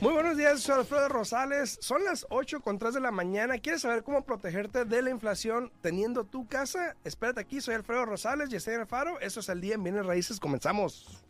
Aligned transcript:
Muy 0.00 0.12
buenos 0.12 0.36
días, 0.36 0.60
soy 0.60 0.76
Alfredo 0.76 1.08
Rosales. 1.08 1.76
Son 1.82 2.04
las 2.04 2.24
8 2.30 2.60
con 2.60 2.78
3 2.78 2.94
de 2.94 3.00
la 3.00 3.10
mañana. 3.10 3.58
¿Quieres 3.58 3.82
saber 3.82 4.02
cómo 4.02 4.24
protegerte 4.24 4.84
de 4.84 5.02
la 5.02 5.10
inflación 5.10 5.70
teniendo 5.82 6.24
tu 6.24 6.46
casa? 6.46 6.96
Espérate 7.04 7.40
aquí, 7.40 7.60
soy 7.60 7.74
Alfredo 7.74 8.06
Rosales 8.06 8.50
y 8.52 8.56
estoy 8.56 8.74
en 8.74 8.80
el 8.80 8.86
Faro. 8.86 9.20
Eso 9.20 9.40
es 9.40 9.48
el 9.48 9.60
día 9.60 9.74
en 9.74 9.82
Bienes 9.82 10.06
Raíces. 10.06 10.40
Comenzamos. 10.40 11.22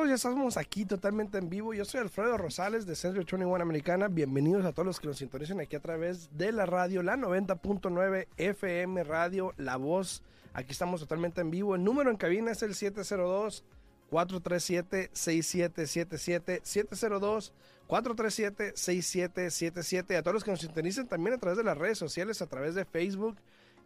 Todos, 0.00 0.08
ya 0.08 0.14
estamos 0.14 0.56
aquí 0.56 0.86
totalmente 0.86 1.36
en 1.36 1.50
vivo. 1.50 1.74
Yo 1.74 1.84
soy 1.84 2.00
Alfredo 2.00 2.38
Rosales 2.38 2.86
de 2.86 2.96
Centro 2.96 3.22
21 3.22 3.54
Americana. 3.56 4.08
Bienvenidos 4.08 4.64
a 4.64 4.72
todos 4.72 4.86
los 4.86 4.98
que 4.98 5.06
nos 5.06 5.18
sintonizan 5.18 5.60
aquí 5.60 5.76
a 5.76 5.80
través 5.80 6.30
de 6.38 6.52
la 6.52 6.64
radio, 6.64 7.02
la 7.02 7.16
90.9 7.16 8.26
FM 8.38 9.04
Radio, 9.04 9.52
La 9.58 9.76
Voz. 9.76 10.22
Aquí 10.54 10.72
estamos 10.72 11.00
totalmente 11.00 11.42
en 11.42 11.50
vivo. 11.50 11.74
El 11.74 11.84
número 11.84 12.10
en 12.10 12.16
cabina 12.16 12.52
es 12.52 12.62
el 12.62 12.74
702 12.74 13.62
437 14.08 15.10
6777 15.12 16.60
702 16.64 17.52
437 17.86 18.72
6777. 18.74 20.16
A 20.16 20.22
todos 20.22 20.34
los 20.34 20.44
que 20.44 20.50
nos 20.50 20.60
sintonizan 20.60 21.08
también 21.08 21.34
a 21.34 21.38
través 21.38 21.58
de 21.58 21.64
las 21.64 21.76
redes 21.76 21.98
sociales, 21.98 22.40
a 22.40 22.46
través 22.46 22.74
de 22.74 22.86
Facebook, 22.86 23.36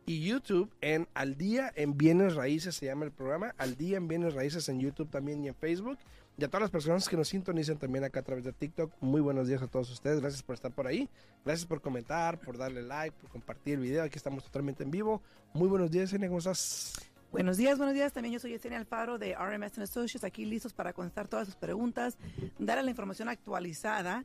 y 0.06 0.26
YouTube 0.26 0.70
en 0.80 1.08
Al 1.14 1.36
Día 1.36 1.72
en 1.76 1.96
Bienes 1.96 2.34
Raíces, 2.34 2.74
se 2.74 2.86
llama 2.86 3.04
el 3.04 3.12
programa, 3.12 3.54
Al 3.58 3.76
Día 3.76 3.96
en 3.96 4.08
Bienes 4.08 4.34
Raíces 4.34 4.68
en 4.68 4.80
YouTube 4.80 5.10
también 5.10 5.44
y 5.44 5.48
en 5.48 5.54
Facebook. 5.54 5.98
Y 6.36 6.44
a 6.44 6.48
todas 6.48 6.62
las 6.62 6.70
personas 6.70 7.08
que 7.08 7.16
nos 7.16 7.28
sintonizan 7.28 7.78
también 7.78 8.02
acá 8.02 8.20
a 8.20 8.22
través 8.22 8.44
de 8.44 8.52
TikTok, 8.52 8.92
muy 9.00 9.20
buenos 9.20 9.46
días 9.46 9.62
a 9.62 9.68
todos 9.68 9.88
ustedes, 9.90 10.20
gracias 10.20 10.42
por 10.42 10.54
estar 10.54 10.72
por 10.72 10.88
ahí, 10.88 11.08
gracias 11.44 11.64
por 11.64 11.80
comentar, 11.80 12.40
por 12.40 12.58
darle 12.58 12.82
like, 12.82 13.16
por 13.20 13.30
compartir 13.30 13.74
el 13.74 13.80
video, 13.80 14.02
aquí 14.02 14.16
estamos 14.16 14.42
totalmente 14.42 14.82
en 14.82 14.90
vivo. 14.90 15.22
Muy 15.52 15.68
buenos 15.68 15.92
días, 15.92 16.12
Enia, 16.12 16.28
¿cómo 16.28 16.38
estás? 16.38 16.92
Buenos 17.30 17.56
días, 17.56 17.78
buenos 17.78 17.94
días. 17.94 18.12
También 18.12 18.32
yo 18.32 18.40
soy 18.40 18.50
Yesenia 18.50 18.78
Alfaro 18.78 19.16
de 19.18 19.34
RMS 19.36 19.78
Associates, 19.78 20.24
aquí 20.24 20.44
listos 20.44 20.72
para 20.72 20.92
contestar 20.92 21.28
todas 21.28 21.46
sus 21.46 21.56
preguntas, 21.56 22.18
darle 22.58 22.82
la 22.82 22.90
información 22.90 23.28
actualizada 23.28 24.24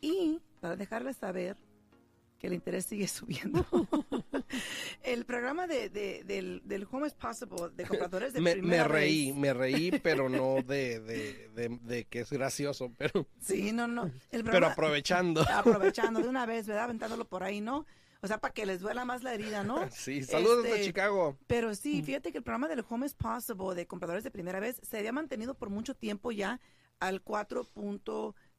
y 0.00 0.40
para 0.60 0.76
dejarles 0.76 1.16
saber 1.16 1.56
que 2.40 2.46
el 2.46 2.54
interés 2.54 2.86
sigue 2.86 3.06
subiendo. 3.06 3.64
el 5.02 5.24
programa 5.26 5.66
de, 5.66 5.88
de- 5.90 6.24
del, 6.24 6.62
del 6.64 6.86
Home 6.90 7.06
is 7.06 7.14
Possible 7.14 7.68
de 7.76 7.84
compradores 7.86 8.32
de 8.32 8.40
Me, 8.40 8.52
primera 8.52 8.84
me 8.84 8.88
reí, 8.88 9.26
vez. 9.30 9.36
me 9.36 9.52
reí, 9.54 9.90
pero 10.02 10.28
no 10.28 10.56
de, 10.66 11.00
de, 11.00 11.48
de- 11.50 11.78
de 11.82 12.04
que 12.06 12.20
es 12.20 12.30
gracioso, 12.30 12.92
pero, 12.96 13.26
Sí, 13.40 13.72
no, 13.72 13.86
no. 13.86 14.10
El 14.32 14.42
pero 14.44 14.66
aprovechando. 14.66 15.42
aprovechando 15.54 16.20
de 16.20 16.28
una 16.28 16.46
vez, 16.46 16.66
¿verdad? 16.66 16.84
Aventándolo 16.84 17.26
por 17.26 17.42
ahí, 17.42 17.60
¿no? 17.60 17.86
O 18.22 18.26
sea, 18.26 18.38
para 18.38 18.52
que 18.52 18.66
les 18.66 18.80
duela 18.80 19.04
más 19.04 19.22
la 19.22 19.32
herida, 19.34 19.62
¿no? 19.62 19.88
Sí, 19.90 20.22
saludos 20.22 20.62
de 20.62 20.70
Este, 20.72 20.84
Chicago. 20.84 21.38
Pero 21.46 21.74
sí, 21.74 22.02
fíjate 22.02 22.32
que 22.32 22.38
el 22.38 22.44
programa 22.44 22.68
del 22.68 22.84
Home 22.88 23.06
is 23.06 23.14
Possible 23.14 23.74
de 23.74 23.86
compradores 23.86 24.24
de 24.24 24.30
primera 24.30 24.60
vez 24.60 24.78
se 24.82 24.98
había 24.98 25.12
mantenido 25.12 25.54
por 25.54 25.70
mucho 25.70 25.94
tiempo 25.94 26.32
ya 26.32 26.60
al 26.98 27.22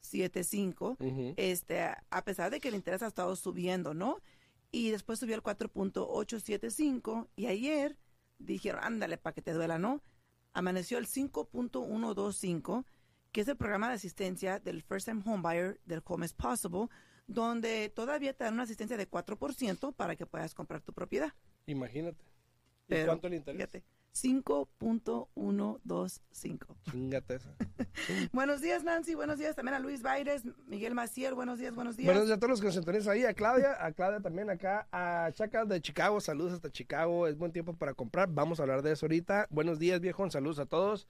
4.75, 0.02 0.98
Ujú. 1.00 1.34
este, 1.38 1.82
a 1.82 2.24
pesar 2.24 2.52
de 2.52 2.60
que 2.60 2.68
el 2.70 2.76
interés 2.76 3.02
ha 3.04 3.08
estado 3.08 3.36
subiendo, 3.36 3.94
¿no? 3.94 4.20
Y 4.72 4.92
después 4.92 5.20
subió 5.20 5.36
al 5.36 5.44
4.875 5.44 7.28
y 7.36 7.48
ayer 7.48 7.98
dijeron, 8.40 8.82
ándale, 8.84 9.18
para 9.18 9.34
que 9.34 9.42
te 9.42 9.54
duela, 9.54 9.78
¿no? 9.78 10.02
Amaneció 10.54 10.98
el 10.98 11.08
5.125, 11.08 12.86
que 13.32 13.42
es 13.42 13.48
el 13.48 13.58
programa 13.58 13.90
de 13.90 13.96
asistencia 13.96 14.60
del 14.60 14.82
First 14.82 15.08
Time 15.08 15.22
Homebuyer 15.26 15.80
del 15.86 16.02
Home 16.06 16.26
is 16.26 16.34
Possible, 16.34 16.88
donde 17.28 17.90
todavía 17.90 18.34
te 18.34 18.44
dan 18.44 18.56
una 18.56 18.64
asistencia 18.64 18.98
de 18.98 19.10
4% 19.10 19.94
para 19.94 20.16
que 20.16 20.26
puedas 20.26 20.54
comprar 20.54 20.82
tu 20.82 20.94
propiedad. 20.94 21.34
Imagínate. 21.68 22.24
¿Y 22.24 22.90
Pero, 22.90 23.08
cuánto 23.08 23.28
interesa? 23.28 23.58
Fíjate, 23.58 23.84
5.125. 24.14 26.76
Chingate 26.92 27.36
esa. 27.36 27.56
Buenos 28.34 28.62
días, 28.62 28.84
Nancy. 28.84 29.16
Buenos 29.16 29.40
días 29.40 29.56
también 29.56 29.76
a 29.76 29.80
Luis 29.80 30.02
Baires, 30.02 30.44
Miguel 30.68 30.94
Maciel. 30.94 31.34
Buenos 31.34 31.60
días, 31.60 31.74
buenos 31.76 31.96
días. 31.98 32.08
Buenos 32.08 32.26
días 32.26 32.38
a 32.38 32.40
todos 32.40 32.52
los 32.52 32.60
que 32.60 32.68
nos 32.68 32.76
sintonizan 32.76 33.14
ahí, 33.14 33.24
a 33.24 33.34
Claudia, 33.34 33.84
a 33.84 33.92
Claudia 33.94 34.20
también 34.20 34.50
acá, 34.50 34.88
a 34.92 35.30
Chaca 35.34 35.64
de 35.66 35.82
Chicago, 35.82 36.20
saludos 36.20 36.54
hasta 36.54 36.70
Chicago, 36.70 37.28
es 37.28 37.38
buen 37.38 37.52
tiempo 37.52 37.74
para 37.74 37.94
comprar, 37.94 38.30
vamos 38.32 38.60
a 38.60 38.64
hablar 38.64 38.82
de 38.82 38.92
eso 38.92 39.06
ahorita. 39.06 39.48
Buenos 39.50 39.80
días, 39.80 40.02
viejo, 40.02 40.30
saludos 40.30 40.60
a 40.60 40.66
todos. 40.66 41.08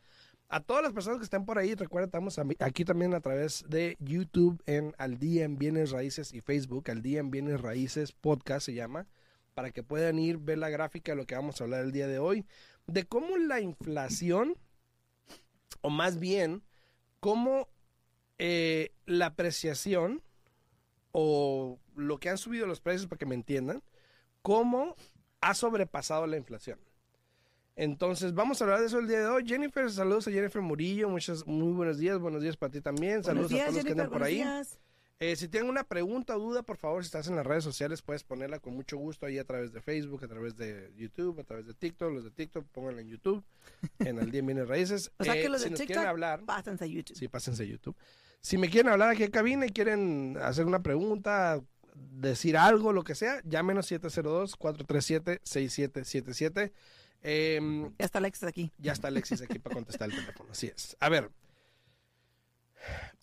A 0.54 0.60
todas 0.60 0.84
las 0.84 0.92
personas 0.92 1.20
que 1.20 1.24
están 1.24 1.46
por 1.46 1.58
ahí, 1.58 1.76
recuerden, 1.76 2.10
estamos 2.10 2.38
aquí 2.60 2.84
también 2.84 3.14
a 3.14 3.22
través 3.22 3.64
de 3.70 3.96
YouTube 4.00 4.62
en 4.66 4.94
Al 4.98 5.18
Día 5.18 5.46
en 5.46 5.58
Bienes 5.58 5.92
Raíces 5.92 6.34
y 6.34 6.42
Facebook, 6.42 6.92
Al 6.92 7.02
Día 7.02 7.22
en 7.22 7.32
Bienes 7.32 7.62
Raíces 7.62 8.12
Podcast 8.12 8.66
se 8.66 8.74
llama, 8.74 9.08
para 9.54 9.72
que 9.72 9.82
puedan 9.82 10.20
ir, 10.20 10.38
ver 10.38 10.58
la 10.58 10.70
gráfica 10.70 11.14
de 11.14 11.16
lo 11.16 11.26
que 11.26 11.36
vamos 11.36 11.62
a 11.62 11.64
hablar 11.64 11.86
el 11.86 11.94
día 11.94 12.08
de 12.08 12.20
hoy, 12.20 12.46
de 12.92 13.06
cómo 13.06 13.38
la 13.38 13.62
inflación, 13.62 14.56
o 15.82 15.90
más 15.90 16.20
bien, 16.20 16.64
cómo 17.20 17.70
eh, 18.38 18.94
la 19.06 19.28
apreciación 19.28 20.22
o 21.12 21.80
lo 21.96 22.20
que 22.20 22.30
han 22.30 22.38
subido 22.38 22.68
los 22.68 22.82
precios, 22.82 23.08
para 23.08 23.20
que 23.20 23.26
me 23.26 23.36
entiendan, 23.36 23.84
cómo 24.42 24.96
ha 25.42 25.54
sobrepasado 25.54 26.28
la 26.28 26.38
inflación. 26.38 26.80
Entonces, 27.76 28.34
vamos 28.34 28.62
a 28.62 28.66
hablar 28.66 28.80
de 28.80 28.88
eso 28.88 29.00
el 29.00 29.08
día 29.08 29.20
de 29.20 29.28
hoy. 29.28 29.46
Jennifer, 29.46 29.90
saludos 29.92 30.28
a 30.28 30.32
Jennifer 30.32 30.62
Murillo, 30.62 31.10
muchos, 31.10 31.46
muy 31.48 31.74
buenos 31.74 31.98
días, 31.98 32.20
buenos 32.20 32.42
días 32.42 32.58
para 32.58 32.72
ti 32.72 32.82
también, 32.82 33.24
saludos 33.24 33.50
días, 33.50 33.64
a 33.64 33.66
todos 33.66 33.78
los 33.78 33.86
que 33.86 33.92
andan 33.92 34.10
por 34.10 34.24
ahí. 34.24 34.36
días. 34.36 34.80
Eh, 35.24 35.36
si 35.36 35.48
tienen 35.48 35.70
una 35.70 35.84
pregunta 35.84 36.36
o 36.36 36.40
duda, 36.40 36.64
por 36.64 36.78
favor, 36.78 37.04
si 37.04 37.10
estás 37.10 37.28
en 37.28 37.36
las 37.36 37.46
redes 37.46 37.64
sociales, 37.64 38.02
puedes 38.02 38.24
ponerla 38.24 38.58
con 38.58 38.74
mucho 38.74 38.98
gusto 38.98 39.28
ahí 39.28 39.38
a 39.38 39.44
través 39.46 39.72
de 39.72 39.80
Facebook, 39.80 40.24
a 40.24 40.28
través 40.28 40.58
de 40.58 40.92
YouTube, 40.98 41.40
a 41.40 41.44
través 41.44 41.68
de 41.68 41.76
TikTok. 41.76 42.12
Los 42.12 42.24
de 42.24 42.32
TikTok, 42.32 42.66
pónganla 42.72 43.02
en 43.02 43.10
YouTube, 43.10 43.44
en 44.00 44.18
El 44.18 44.32
Día 44.32 44.40
en 44.40 44.48
Bienes 44.48 44.68
Raíces. 44.68 45.12
O 45.20 45.24
sea 45.24 45.36
Eh, 45.36 45.44
que 45.44 45.50
los 45.50 45.62
si 45.62 45.70
de 45.70 45.76
TikTok 45.76 45.86
quieren 45.94 46.08
hablar, 46.08 46.44
pásense 46.44 46.86
a 46.86 46.88
YouTube. 46.88 47.16
Sí, 47.16 47.28
pásense 47.28 47.62
a 47.62 47.68
YouTube. 47.68 47.96
Si 48.42 48.58
me 48.58 48.68
quieren 48.68 48.92
hablar 48.92 49.10
aquí 49.10 49.22
en 49.24 49.30
cabina 49.30 49.68
y 49.68 49.70
quieren 49.70 50.38
hacer 50.42 50.66
una 50.66 50.82
pregunta, 50.82 51.62
decir 51.94 52.58
algo, 52.58 52.92
lo 52.92 53.04
que 53.04 53.14
sea, 53.14 53.44
llámenos 53.46 53.92
702-437-6777. 53.92 56.72
Em, 57.22 57.94
Ya 58.00 58.06
está 58.06 58.18
Alexis 58.18 58.46
aquí. 58.48 58.72
ya 58.80 58.92
está 58.94 59.10
Alexis 59.10 59.44
aquí 59.44 59.60
para 59.60 59.76
contestar 59.76 60.10
el 60.10 60.16
teléfono, 60.16 60.50
así 60.52 60.66
es. 60.66 60.98
A 61.00 61.10
ver, 61.10 61.30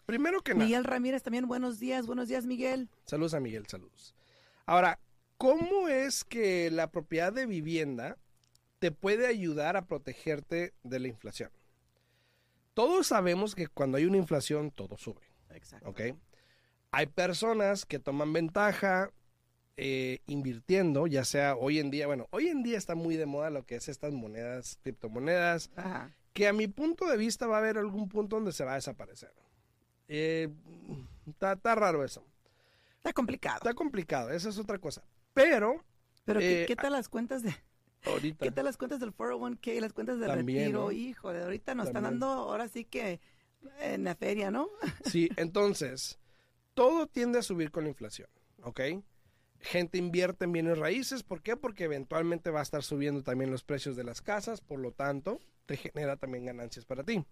primero 0.09 0.41
que 0.41 0.55
nada, 0.55 0.65
Miguel 0.65 0.85
Ramírez 0.85 1.23
también, 1.23 1.47
buenos 1.47 1.79
días, 1.79 2.07
buenos 2.07 2.29
días, 2.29 2.47
Miguel. 2.47 2.89
saludos 3.05 3.35
a 3.35 3.41
Miguel, 3.41 3.67
saludos. 3.67 4.15
Ahora, 4.65 4.99
¿cómo 5.37 5.89
es 5.89 6.25
que 6.25 6.71
la 6.71 6.91
propiedad 6.91 7.31
de 7.31 7.45
vivienda 7.45 8.17
te 8.79 8.91
puede 8.91 9.27
ayudar 9.27 9.77
a 9.77 9.85
protegerte 9.85 10.73
de 10.83 10.99
la 10.99 11.09
inflación? 11.09 11.51
Todos 12.73 13.09
sabemos 13.09 13.55
que 13.55 13.67
cuando 13.69 13.99
hay 13.99 14.07
una 14.07 14.17
inflación, 14.17 14.71
todo 14.71 14.97
sube. 14.97 15.21
Exacto. 15.51 15.91
¿ok? 15.91 16.01
Hay 16.91 17.07
personas 17.09 17.85
que 17.85 17.99
toman 17.99 18.33
ventaja 18.33 19.11
eh, 19.77 20.21
invirtiendo, 20.27 21.07
ya 21.07 21.27
sea 21.27 21.55
hoy 21.55 21.81
en 21.81 21.91
día, 21.91 22.07
bueno, 22.07 22.29
hoy 22.31 22.49
en 22.49 22.63
día 22.63 22.79
está 22.79 22.95
muy 22.95 23.17
de 23.17 23.27
moda 23.27 23.51
lo 23.51 23.67
que 23.67 23.77
es 23.77 23.91
estas 23.91 24.15
monedas, 24.15 24.79
criptomonedas, 24.83 25.71
Ajá. 25.77 26.17
que 26.33 26.49
a 26.49 26.55
mi 26.55 26.67
punto 26.67 27.07
de 27.07 27.19
vista 27.19 27.47
va 27.47 27.57
a 27.57 27.59
haber 27.59 27.77
algún 27.77 28.09
punto 28.09 28.37
donde 28.37 28.53
se 28.53 28.65
va 28.65 28.73
a 28.73 28.77
desaparecer. 28.77 29.35
Eh, 30.09 30.49
está, 31.27 31.53
está 31.53 31.75
raro 31.75 32.05
eso. 32.05 32.25
Está 32.97 33.13
complicado. 33.13 33.59
Está 33.59 33.75
complicado, 33.75 34.31
esa 34.31 34.49
es 34.49 34.59
otra 34.59 34.79
cosa. 34.79 35.03
Pero 35.35 35.85
Pero 36.25 36.41
¿qué, 36.41 36.63
eh, 36.63 36.67
qué 36.67 36.77
tal 36.77 36.93
las 36.93 37.09
cuentas 37.09 37.43
de 37.43 37.55
ahorita 38.05 38.45
qué 38.45 38.51
tal 38.51 38.65
las 38.65 38.77
cuentas 38.77 39.01
del 39.01 39.15
401k, 39.15 39.81
las 39.81 39.93
cuentas 39.93 40.19
de 40.19 40.27
También, 40.27 40.65
retiro? 40.65 40.85
¿no? 40.85 40.93
Hijo, 40.93 41.33
de 41.33 41.43
ahorita 41.43 41.75
nos 41.75 41.89
están 41.89 42.05
dando 42.05 42.27
ahora 42.27 42.69
sí 42.69 42.85
que 42.85 43.21
en 43.81 44.05
la 44.05 44.15
feria, 44.15 44.51
¿no? 44.51 44.69
Sí, 45.05 45.29
entonces, 45.37 46.19
todo 46.75 47.07
tiende 47.07 47.39
a 47.39 47.43
subir 47.43 47.71
con 47.71 47.85
la 47.85 47.91
inflación, 47.91 48.29
¿ok? 48.63 48.81
Gente 49.61 49.99
invierte 49.99 50.45
en 50.45 50.53
bienes 50.53 50.79
raíces, 50.79 51.25
¿por 51.25 51.43
qué? 51.43 51.57
Porque 51.57 51.85
eventualmente 51.85 52.51
va 52.51 52.61
a 52.61 52.63
estar 52.63 52.83
subiendo 52.85 53.23
también 53.23 53.51
los 53.51 53.65
precios 53.65 53.97
de 53.97 54.05
las 54.05 54.23
casas, 54.23 54.61
por 54.61 54.79
lo 54.79 54.93
tanto, 54.93 55.41
te 55.67 55.77
genera 55.77 56.17
también 56.17 56.45
ganancias 56.45 56.85
para 56.85 57.03
ti. 57.03 57.25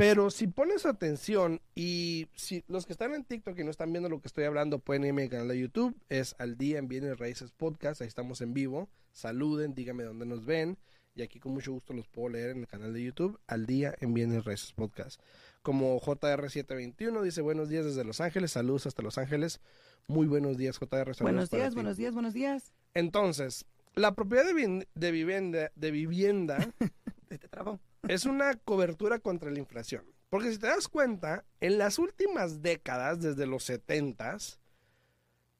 Pero 0.00 0.30
si 0.30 0.46
pones 0.46 0.86
atención 0.86 1.60
y 1.74 2.26
si 2.34 2.64
los 2.68 2.86
que 2.86 2.92
están 2.92 3.14
en 3.14 3.24
TikTok 3.24 3.58
y 3.58 3.64
no 3.64 3.70
están 3.70 3.92
viendo 3.92 4.08
lo 4.08 4.20
que 4.20 4.28
estoy 4.28 4.44
hablando, 4.44 4.78
pueden 4.78 5.04
irme 5.04 5.24
al 5.24 5.28
canal 5.28 5.48
de 5.48 5.58
YouTube, 5.60 5.94
es 6.08 6.34
Al 6.38 6.56
Día 6.56 6.78
en 6.78 6.88
Bienes 6.88 7.18
Raíces 7.18 7.52
Podcast, 7.52 8.00
ahí 8.00 8.08
estamos 8.08 8.40
en 8.40 8.54
vivo, 8.54 8.88
saluden, 9.12 9.74
díganme 9.74 10.04
dónde 10.04 10.24
nos 10.24 10.44
ven 10.46 10.78
y 11.14 11.22
aquí 11.22 11.38
con 11.38 11.52
mucho 11.52 11.72
gusto 11.72 11.92
los 11.92 12.08
puedo 12.08 12.30
leer 12.30 12.50
en 12.50 12.60
el 12.60 12.66
canal 12.66 12.94
de 12.94 13.02
YouTube, 13.02 13.38
Al 13.46 13.66
Día 13.66 13.94
en 14.00 14.14
Bienes 14.14 14.44
Raíces 14.44 14.72
Podcast. 14.72 15.20
como 15.62 16.00
JR721. 16.00 17.20
Dice 17.22 17.42
buenos 17.42 17.68
días 17.68 17.84
desde 17.84 18.02
Los 18.04 18.20
Ángeles, 18.22 18.52
saludos 18.52 18.86
hasta 18.86 19.02
Los 19.02 19.18
Ángeles. 19.18 19.60
Muy 20.06 20.26
buenos 20.26 20.56
días, 20.56 20.78
JR. 20.78 21.12
Buenos 21.20 21.50
días, 21.50 21.74
buenos 21.74 21.96
días, 21.98 22.14
buenos 22.14 22.32
días. 22.32 22.72
Entonces, 22.94 23.66
la 23.94 24.14
propiedad 24.14 24.46
de, 24.46 24.54
vi- 24.54 24.86
de 24.94 25.10
vivienda, 25.10 25.70
de 25.74 25.90
vivienda 25.90 26.72
Se 27.28 27.38
te 27.38 27.48
trabó. 27.48 27.78
Es 28.08 28.24
una 28.24 28.54
cobertura 28.56 29.18
contra 29.18 29.50
la 29.50 29.58
inflación. 29.58 30.04
Porque 30.30 30.52
si 30.52 30.58
te 30.58 30.68
das 30.68 30.88
cuenta, 30.88 31.44
en 31.60 31.78
las 31.78 31.98
últimas 31.98 32.62
décadas, 32.62 33.20
desde 33.20 33.46
los 33.46 33.68
70s, 33.68 34.58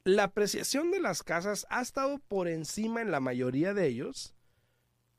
la 0.05 0.25
apreciación 0.25 0.91
de 0.91 1.01
las 1.01 1.23
casas 1.23 1.67
ha 1.69 1.83
estado 1.83 2.19
por 2.19 2.49
encima 2.49 3.03
en 3.03 3.11
la 3.11 3.21
mayoría 3.21 3.75
de 3.75 3.87
ellos 3.87 4.35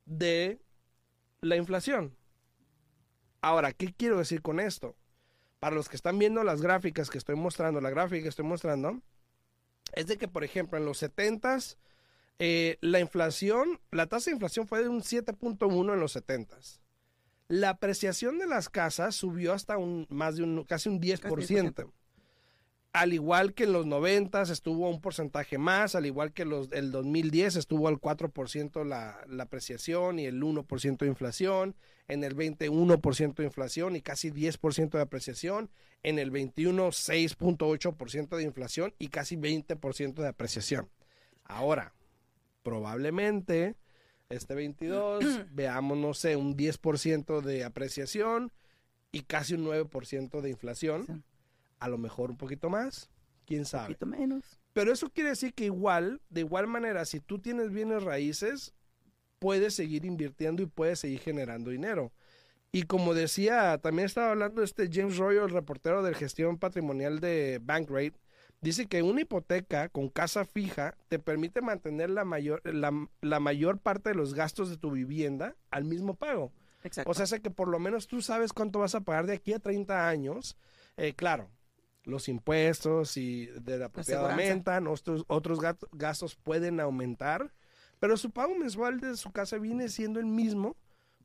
de 0.06 0.62
la 1.42 1.56
inflación. 1.56 2.16
Ahora, 3.42 3.74
¿qué 3.74 3.94
quiero 3.94 4.18
decir 4.18 4.42
con 4.42 4.60
esto? 4.60 4.96
Para 5.60 5.76
los 5.76 5.90
que 5.90 5.96
están 5.96 6.18
viendo 6.18 6.44
las 6.44 6.62
gráficas 6.62 7.10
que 7.10 7.18
estoy 7.18 7.36
mostrando, 7.36 7.82
la 7.82 7.90
gráfica 7.90 8.24
que 8.24 8.30
estoy 8.30 8.46
mostrando, 8.46 9.02
es 9.94 10.08
de 10.08 10.18
que, 10.18 10.28
por 10.28 10.44
ejemplo, 10.44 10.78
en 10.78 10.86
los 10.86 11.04
70s, 11.04 11.78
eh, 12.40 12.78
la 12.82 13.00
inflación, 13.00 13.80
la 13.92 14.08
tasa 14.08 14.30
de 14.30 14.36
inflación 14.36 14.68
fue 14.68 14.82
de 14.82 14.90
un 14.90 15.02
7.1 15.02 15.94
en 15.94 16.00
los 16.00 16.16
70s. 16.16 16.81
La 17.52 17.72
apreciación 17.72 18.40
de 18.40 18.48
las 18.48 18.70
casas 18.70 19.14
subió 19.14 19.52
hasta 19.52 19.78
un 19.78 20.08
más 20.10 20.38
de 20.38 20.44
un 20.44 20.64
casi 20.64 20.88
un 20.88 21.02
10%. 21.02 21.92
Al 22.94 23.12
igual 23.12 23.54
que 23.54 23.66
en 23.66 23.74
los 23.74 23.86
90 23.86 24.44
estuvo 24.44 24.90
un 24.90 25.02
porcentaje 25.02 25.58
más, 25.58 25.94
al 25.96 26.06
igual 26.06 26.32
que 26.32 26.46
los 26.46 26.72
el 26.72 26.94
2010 26.94 27.58
estuvo 27.58 27.90
al 27.90 28.00
4% 28.00 28.86
la, 28.86 29.20
la 29.28 29.44
apreciación 29.44 30.18
y 30.18 30.28
el 30.28 30.42
1% 30.42 30.98
de 31.00 31.08
inflación, 31.08 31.76
en 32.08 32.24
el 32.24 32.36
21 32.36 33.02
1% 33.02 33.36
de 33.36 33.44
inflación 33.44 33.98
y 33.98 34.02
casi 34.02 34.32
10% 34.32 34.92
de 34.92 35.02
apreciación, 35.02 35.70
en 36.04 36.20
el 36.20 36.32
21 36.32 36.88
6.8% 36.88 38.38
de 38.38 38.44
inflación 38.44 38.94
y 38.98 39.10
casi 39.10 39.36
20% 39.36 40.14
de 40.14 40.28
apreciación. 40.30 40.90
Ahora, 41.44 41.94
probablemente 42.64 43.76
este 44.32 44.56
22 44.56 45.24
veamos, 45.54 45.98
no 45.98 46.14
sé, 46.14 46.36
un 46.36 46.56
10% 46.58 47.42
de 47.42 47.64
apreciación 47.64 48.52
y 49.12 49.22
casi 49.22 49.54
un 49.56 49.66
9% 49.66 50.42
de 50.42 50.50
inflación. 50.50 51.06
Sí. 51.06 51.14
A 51.80 51.88
lo 51.90 51.98
mejor 51.98 52.30
un 52.32 52.38
poquito 52.38 52.70
más, 52.70 53.10
quién 53.46 53.62
Un 53.62 53.66
sabe. 53.66 53.88
poquito 53.88 54.06
menos. 54.06 54.60
Pero 54.74 54.94
eso 54.94 55.10
quiere 55.10 55.32
decir 55.32 55.54
que 55.54 55.66
igual, 55.66 56.22
de 56.30 56.42
igual 56.42 56.68
manera, 56.68 57.04
si 57.06 57.20
tú 57.20 57.40
tienes 57.40 57.72
bienes 57.72 58.04
raíces, 58.04 58.74
puedes 59.40 59.74
seguir 59.74 60.06
invirtiendo 60.06 60.62
y 60.62 60.68
puedes 60.68 61.00
seguir 61.00 61.20
generando 61.20 61.72
dinero. 61.72 62.12
Y 62.72 62.84
como 62.84 63.14
decía, 63.14 63.80
también 63.80 64.06
estaba 64.06 64.32
hablando 64.32 64.64
este 64.64 64.88
James 64.90 65.18
Royal, 65.18 65.44
el 65.46 65.50
reportero 65.50 66.04
de 66.04 66.14
gestión 66.14 66.58
patrimonial 66.58 67.20
de 67.20 67.60
Bankrate, 67.62 68.14
dice 68.62 68.88
que 68.88 69.02
una 69.02 69.22
hipoteca 69.22 69.90
con 69.90 70.10
casa 70.10 70.46
fija 70.46 70.96
te 71.10 71.20
permite 71.20 71.62
mantener 71.62 72.10
la 72.12 72.24
mayor, 72.24 72.62
la, 72.64 73.08
la 73.22 73.40
mayor 73.40 73.80
parte 73.80 74.10
de 74.10 74.16
los 74.16 74.34
gastos 74.34 74.70
de 74.70 74.78
tu 74.78 74.92
vivienda 74.92 75.56
al 75.72 75.84
mismo 75.84 76.16
pago. 76.16 76.52
Exacto. 76.84 77.10
O 77.10 77.14
sea, 77.14 77.24
hace 77.24 77.42
que 77.42 77.50
por 77.52 77.68
lo 77.68 77.80
menos 77.80 78.08
tú 78.08 78.22
sabes 78.22 78.54
cuánto 78.54 78.80
vas 78.80 78.96
a 78.96 79.02
pagar 79.02 79.26
de 79.26 79.34
aquí 79.34 79.54
a 79.54 79.60
30 79.60 80.08
años. 80.08 80.58
Eh, 80.98 81.14
claro, 81.14 81.50
los 82.04 82.28
impuestos 82.30 83.18
y 83.18 83.48
de 83.48 83.78
la 83.78 83.90
propiedad 83.90 84.30
aumentan, 84.30 84.88
otros, 84.88 85.26
otros 85.28 85.60
gastos 85.92 86.36
pueden 86.36 86.80
aumentar, 86.80 87.54
pero 88.00 88.18
su 88.18 88.32
pago 88.32 88.56
mensual 88.56 89.00
de 89.00 89.16
su 89.18 89.32
casa 89.32 89.58
viene 89.58 89.90
siendo 89.90 90.20
el 90.20 90.26
mismo 90.26 90.76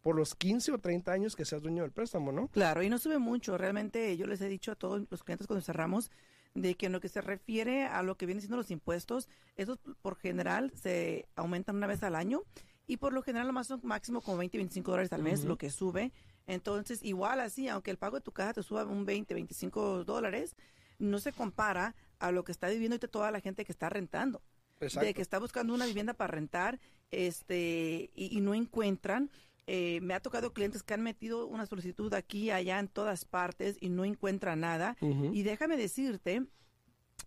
por 0.02 0.14
los 0.14 0.34
15 0.34 0.72
o 0.72 0.78
30 0.78 1.10
años 1.10 1.34
que 1.34 1.44
seas 1.44 1.62
dueño 1.62 1.82
del 1.82 1.90
préstamo, 1.90 2.32
¿no? 2.32 2.48
Claro, 2.48 2.82
y 2.82 2.88
no 2.88 2.98
sube 2.98 3.18
mucho. 3.18 3.58
Realmente 3.58 4.16
yo 4.16 4.26
les 4.26 4.40
he 4.40 4.48
dicho 4.48 4.72
a 4.72 4.76
todos 4.76 5.02
los 5.10 5.24
clientes 5.24 5.46
cuando 5.46 5.64
cerramos 5.64 6.10
de 6.56 6.75
que 6.75 6.87
en 6.87 6.93
lo 6.93 7.00
que 7.00 7.08
se 7.08 7.20
refiere 7.20 7.85
a 7.85 8.03
lo 8.03 8.17
que 8.17 8.26
vienen 8.26 8.41
siendo 8.41 8.56
los 8.56 8.70
impuestos, 8.70 9.29
esos 9.56 9.79
por 10.03 10.17
general 10.17 10.73
se 10.75 11.29
aumentan 11.37 11.76
una 11.76 11.87
vez 11.87 12.03
al 12.03 12.17
año 12.17 12.43
y 12.87 12.97
por 12.97 13.12
lo 13.12 13.23
general 13.23 13.47
lo 13.47 13.53
más 13.53 13.67
son 13.67 13.81
máximo 13.82 14.20
como 14.20 14.38
20, 14.38 14.56
25 14.56 14.91
dólares 14.91 15.12
al 15.12 15.23
mes 15.23 15.44
lo 15.44 15.58
que 15.58 15.70
sube. 15.70 16.12
Entonces, 16.47 17.03
igual 17.03 17.41
así, 17.41 17.69
aunque 17.69 17.91
el 17.91 17.99
pago 17.99 18.17
de 18.17 18.23
tu 18.23 18.32
casa 18.32 18.55
te 18.55 18.62
suba 18.62 18.85
un 18.85 19.05
20, 19.05 19.35
25 19.35 20.05
dólares, 20.05 20.56
no 20.99 21.19
se 21.19 21.32
compara 21.32 21.94
a 22.19 22.31
lo 22.31 22.44
que 22.44 22.53
está 22.53 22.69
viviendo 22.69 22.94
ahorita 22.94 23.08
toda 23.08 23.31
la 23.31 23.41
gente 23.41 23.64
que 23.64 23.73
está 23.73 23.88
rentando 23.88 24.41
de 24.79 25.14
que 25.14 25.23
está 25.23 25.38
buscando 25.38 25.75
una 25.75 25.87
vivienda 25.87 26.14
para 26.14 26.29
rentar 26.29 26.79
este 27.11 28.11
y, 28.14 28.37
y 28.37 28.41
no 28.41 28.55
encuentran. 28.55 29.31
Eh, 29.66 30.00
me 30.00 30.14
ha 30.14 30.20
tocado 30.20 30.52
clientes 30.52 30.82
que 30.82 30.94
han 30.94 31.02
metido 31.02 31.46
una 31.46 31.66
solicitud 31.66 32.12
aquí, 32.14 32.50
allá, 32.50 32.78
en 32.78 32.88
todas 32.88 33.24
partes 33.24 33.76
y 33.80 33.88
no 33.88 34.04
encuentran 34.04 34.60
nada. 34.60 34.96
Y 35.34 35.42
déjame 35.42 35.76
decirte, 35.76 36.46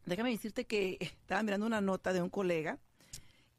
déjame 0.06 0.32
decirte 0.32 0.66
que 0.66 0.98
estaba 1.02 1.44
mirando 1.44 1.66
una 1.66 1.82
nota 1.82 2.14
de 2.14 2.22
un 2.22 2.30
colega 2.30 2.80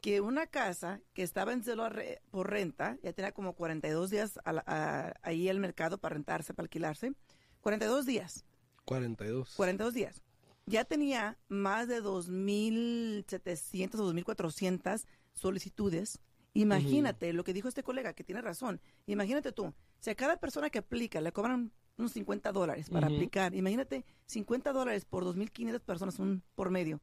que 0.00 0.22
una 0.22 0.46
casa 0.46 1.02
que 1.12 1.22
estaba 1.22 1.52
en 1.52 1.62
celo 1.62 1.90
re- 1.90 2.22
por 2.30 2.48
renta, 2.48 2.96
ya 3.02 3.12
tenía 3.12 3.32
como 3.32 3.52
42 3.54 4.08
días 4.08 4.38
a 4.44 4.52
la- 4.54 4.64
a- 4.66 5.12
ahí 5.22 5.50
el 5.50 5.60
mercado 5.60 5.98
para 5.98 6.14
rentarse, 6.14 6.54
para 6.54 6.64
alquilarse, 6.64 7.12
42 7.60 8.06
días. 8.06 8.46
42. 8.86 9.52
42 9.56 9.92
días. 9.92 10.22
Ya 10.64 10.86
tenía 10.86 11.36
más 11.48 11.86
de 11.86 12.00
2.700 12.00 14.00
o 14.00 14.06
2.400 14.06 15.04
solicitudes. 15.34 16.18
Imagínate 16.54 17.32
lo 17.32 17.44
que 17.44 17.52
dijo 17.52 17.68
este 17.68 17.82
colega, 17.82 18.12
que 18.12 18.24
tiene 18.24 18.40
razón. 18.42 18.80
Imagínate 19.06 19.52
tú, 19.52 19.72
si 20.00 20.10
a 20.10 20.14
cada 20.14 20.36
persona 20.38 20.70
que 20.70 20.78
aplica 20.80 21.20
le 21.20 21.32
cobran 21.32 21.72
unos 21.96 22.12
50 22.12 22.50
dólares 22.52 22.88
para 22.90 23.06
aplicar, 23.06 23.54
imagínate 23.54 24.04
50 24.26 24.72
dólares 24.72 25.04
por 25.04 25.24
2.500 25.24 25.80
personas 25.80 26.18
un 26.18 26.42
por 26.54 26.70
medio. 26.70 27.00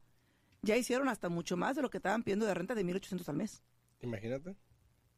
Ya 0.62 0.76
hicieron 0.76 1.08
hasta 1.08 1.28
mucho 1.28 1.56
más 1.56 1.76
de 1.76 1.82
lo 1.82 1.90
que 1.90 1.98
estaban 1.98 2.22
pidiendo 2.24 2.44
de 2.46 2.54
renta 2.54 2.74
de 2.74 2.84
1.800 2.84 3.28
al 3.28 3.36
mes. 3.36 3.62
Imagínate. 4.00 4.56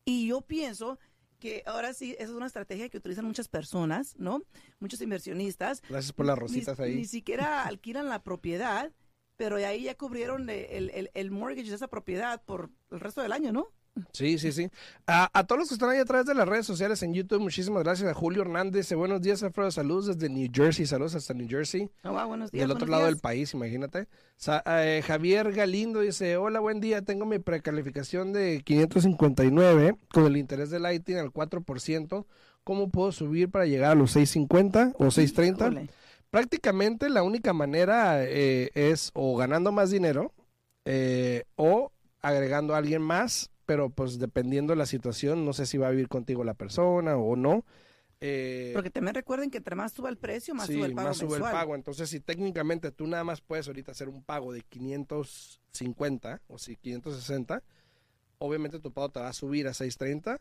Y 0.04 0.28
yo 0.28 0.42
pienso 0.42 0.98
que 1.38 1.62
ahora 1.64 1.94
sí, 1.94 2.12
esa 2.18 2.24
es 2.24 2.30
una 2.30 2.46
estrategia 2.46 2.90
que 2.90 2.98
utilizan 2.98 3.24
muchas 3.24 3.48
personas, 3.48 4.14
¿no? 4.18 4.42
Muchos 4.78 5.00
inversionistas 5.00 5.80
Gracias 5.88 6.12
por 6.12 6.26
las 6.26 6.36
ni- 6.36 6.40
rositas 6.40 6.78
ni, 6.78 6.84
ahí. 6.84 7.04
siquiera 7.06 7.64
alquilan 7.66 8.08
la 8.10 8.22
propiedad, 8.22 8.92
pero 9.36 9.56
ahí 9.56 9.84
ya 9.84 9.94
cubrieron 9.96 10.50
el, 10.50 10.90
el, 10.90 11.10
el 11.14 11.30
mortgage 11.30 11.70
de 11.70 11.76
esa 11.76 11.88
propiedad 11.88 12.42
por 12.44 12.70
el 12.90 13.00
resto 13.00 13.22
del 13.22 13.32
año, 13.32 13.52
¿no? 13.52 13.68
Sí, 14.12 14.38
sí, 14.38 14.52
sí. 14.52 14.70
A, 15.06 15.28
a 15.38 15.44
todos 15.46 15.58
los 15.58 15.68
que 15.68 15.74
están 15.74 15.90
ahí 15.90 15.98
a 15.98 16.04
través 16.04 16.24
de 16.26 16.34
las 16.34 16.48
redes 16.48 16.64
sociales 16.64 17.02
en 17.02 17.12
YouTube, 17.12 17.40
muchísimas 17.40 17.82
gracias 17.82 18.08
a 18.08 18.14
Julio 18.14 18.42
Hernández. 18.42 18.84
Dice, 18.86 18.94
Buenos 18.94 19.20
días, 19.20 19.42
Alfredo. 19.42 19.70
Saludos 19.70 20.06
desde 20.06 20.28
New 20.32 20.48
Jersey. 20.52 20.86
Saludos 20.86 21.14
hasta 21.16 21.34
New 21.34 21.48
Jersey. 21.48 21.90
Ah, 22.02 22.10
wow, 22.10 22.28
buenos 22.28 22.50
días. 22.50 22.62
del 22.62 22.70
otro 22.70 22.86
lado 22.86 23.02
días. 23.02 23.14
del 23.14 23.20
país, 23.20 23.52
imagínate. 23.52 24.06
Sa- 24.36 24.62
eh, 24.66 25.02
Javier 25.06 25.52
Galindo 25.52 26.00
dice, 26.00 26.36
hola, 26.36 26.60
buen 26.60 26.80
día, 26.80 27.02
tengo 27.02 27.26
mi 27.26 27.38
precalificación 27.40 28.32
de 28.32 28.62
559 28.64 29.96
con 30.12 30.26
el 30.26 30.36
interés 30.36 30.70
del 30.70 30.90
ITIN 30.90 31.18
al 31.18 31.32
4%. 31.32 32.26
¿Cómo 32.64 32.90
puedo 32.90 33.10
subir 33.12 33.50
para 33.50 33.66
llegar 33.66 33.92
a 33.92 33.94
los 33.94 34.12
650 34.12 34.92
o 34.98 35.10
630? 35.10 35.66
Híjole. 35.66 35.90
Prácticamente 36.30 37.08
la 37.10 37.22
única 37.24 37.52
manera 37.52 38.22
eh, 38.24 38.70
es 38.74 39.10
o 39.14 39.36
ganando 39.36 39.72
más 39.72 39.90
dinero 39.90 40.32
eh, 40.84 41.44
o 41.56 41.90
agregando 42.22 42.74
a 42.74 42.78
alguien 42.78 43.02
más, 43.02 43.50
pero 43.70 43.88
pues 43.88 44.18
dependiendo 44.18 44.72
de 44.72 44.76
la 44.76 44.84
situación, 44.84 45.44
no 45.44 45.52
sé 45.52 45.64
si 45.64 45.78
va 45.78 45.86
a 45.86 45.90
vivir 45.92 46.08
contigo 46.08 46.42
la 46.42 46.54
persona 46.54 47.16
o 47.16 47.36
no. 47.36 47.64
Eh, 48.20 48.72
Porque 48.74 48.90
también 48.90 49.14
recuerden 49.14 49.48
que 49.48 49.58
entre 49.58 49.76
más 49.76 49.92
suba 49.92 50.08
el 50.08 50.18
precio, 50.18 50.56
más 50.56 50.66
sí, 50.66 50.72
sube 50.74 50.86
el 50.86 50.92
pago 50.92 51.06
más 51.06 51.16
sube 51.18 51.26
el 51.28 51.32
mensual. 51.34 51.52
pago. 51.52 51.74
Entonces, 51.76 52.10
si 52.10 52.18
técnicamente 52.18 52.90
tú 52.90 53.06
nada 53.06 53.22
más 53.22 53.40
puedes 53.40 53.68
ahorita 53.68 53.92
hacer 53.92 54.08
un 54.08 54.24
pago 54.24 54.52
de 54.52 54.62
550 54.62 56.40
o 56.48 56.58
si 56.58 56.74
560, 56.74 57.62
obviamente 58.38 58.80
tu 58.80 58.90
pago 58.92 59.10
te 59.10 59.20
va 59.20 59.28
a 59.28 59.32
subir 59.32 59.68
a 59.68 59.72
630 59.72 60.40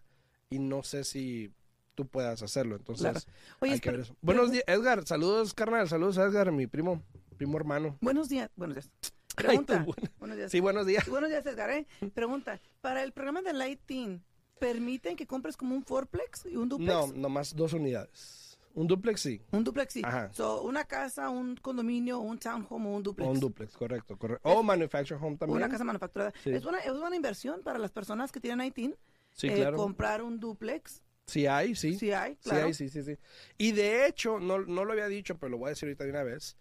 y 0.50 0.58
no 0.58 0.82
sé 0.82 1.04
si 1.04 1.54
tú 1.94 2.08
puedas 2.08 2.42
hacerlo. 2.42 2.78
Entonces, 2.78 3.04
Claro. 3.04 3.20
Oye, 3.60 3.74
hay 3.74 3.80
que 3.80 3.92
ver 3.92 4.00
eso. 4.00 4.16
Buenos 4.24 4.52
días, 4.52 4.64
Edgar. 4.66 5.06
Saludos, 5.06 5.54
carnal. 5.54 5.88
Saludos 5.88 6.18
a 6.18 6.24
Edgar, 6.26 6.52
mi 6.52 6.66
primo, 6.66 7.04
primo 7.38 7.58
hermano. 7.58 7.96
buenos 8.02 8.28
días, 8.28 8.50
buenos 8.56 8.74
días. 8.78 8.90
Ay, 9.38 9.46
Pregunta. 9.46 9.86
bueno. 9.86 10.10
Buenos 10.30 10.38
días. 10.38 10.52
Sí, 10.52 10.60
buenos 10.60 10.86
días. 10.86 11.10
Buenos 11.10 11.30
días, 11.30 11.46
Edgar. 11.46 11.70
¿eh? 11.72 11.88
Pregunta, 12.14 12.60
para 12.82 13.04
el 13.04 13.12
programa 13.12 13.42
de 13.42 13.54
Lighting, 13.54 14.24
¿permiten 14.60 15.16
que 15.16 15.26
compres 15.26 15.58
como 15.58 15.76
un 15.76 15.84
fourplex 15.84 16.46
y 16.46 16.56
un 16.56 16.70
duplex? 16.70 16.92
No, 16.92 17.08
nomás 17.08 17.56
dos 17.56 17.74
unidades. 17.74 18.58
Un 18.76 18.88
duplex 18.88 19.20
sí. 19.20 19.42
Un 19.52 19.64
duplex, 19.64 19.94
sí. 19.94 20.02
Ajá. 20.06 20.32
So, 20.32 20.62
una 20.62 20.86
casa, 20.86 21.30
un 21.30 21.56
condominio, 21.56 22.20
un 22.20 22.38
townhome 22.38 22.90
o 22.90 22.96
un 22.98 23.04
duplex. 23.04 23.28
O 23.28 23.32
un 23.32 23.40
duplex, 23.40 23.76
correcto, 23.76 24.18
correcto. 24.18 24.48
O 24.48 24.62
manufactured 24.62 25.20
home 25.22 25.38
también. 25.38 25.58
Una 25.58 25.70
casa 25.70 25.84
manufacturada. 25.84 26.32
Sí. 26.44 26.52
Es, 26.52 26.64
una, 26.66 26.78
es 26.80 26.92
una 26.92 27.16
inversión 27.16 27.62
para 27.64 27.80
las 27.80 27.92
personas 27.92 28.32
que 28.32 28.40
tienen 28.40 28.68
ITIN. 28.68 28.96
Sí, 29.34 29.48
eh, 29.48 29.56
claro. 29.56 29.78
comprar 29.78 30.22
un 30.22 30.40
duplex. 30.40 31.02
Sí 31.26 31.48
hay, 31.48 31.76
sí. 31.76 31.96
Sí 31.96 32.12
hay, 32.12 32.34
Sí 32.36 32.50
claro. 32.50 32.68
hay, 32.68 32.74
sí, 32.74 32.90
sí, 32.90 33.04
sí. 33.04 33.18
Y 33.58 33.72
de 33.72 34.08
hecho, 34.08 34.40
no, 34.40 34.60
no 34.60 34.86
lo 34.86 34.94
había 34.94 35.08
dicho, 35.08 35.38
pero 35.38 35.50
lo 35.50 35.58
voy 35.58 35.68
a 35.68 35.70
decir 35.70 35.88
ahorita 35.88 36.04
de 36.04 36.10
una 36.12 36.24
vez. 36.24 36.56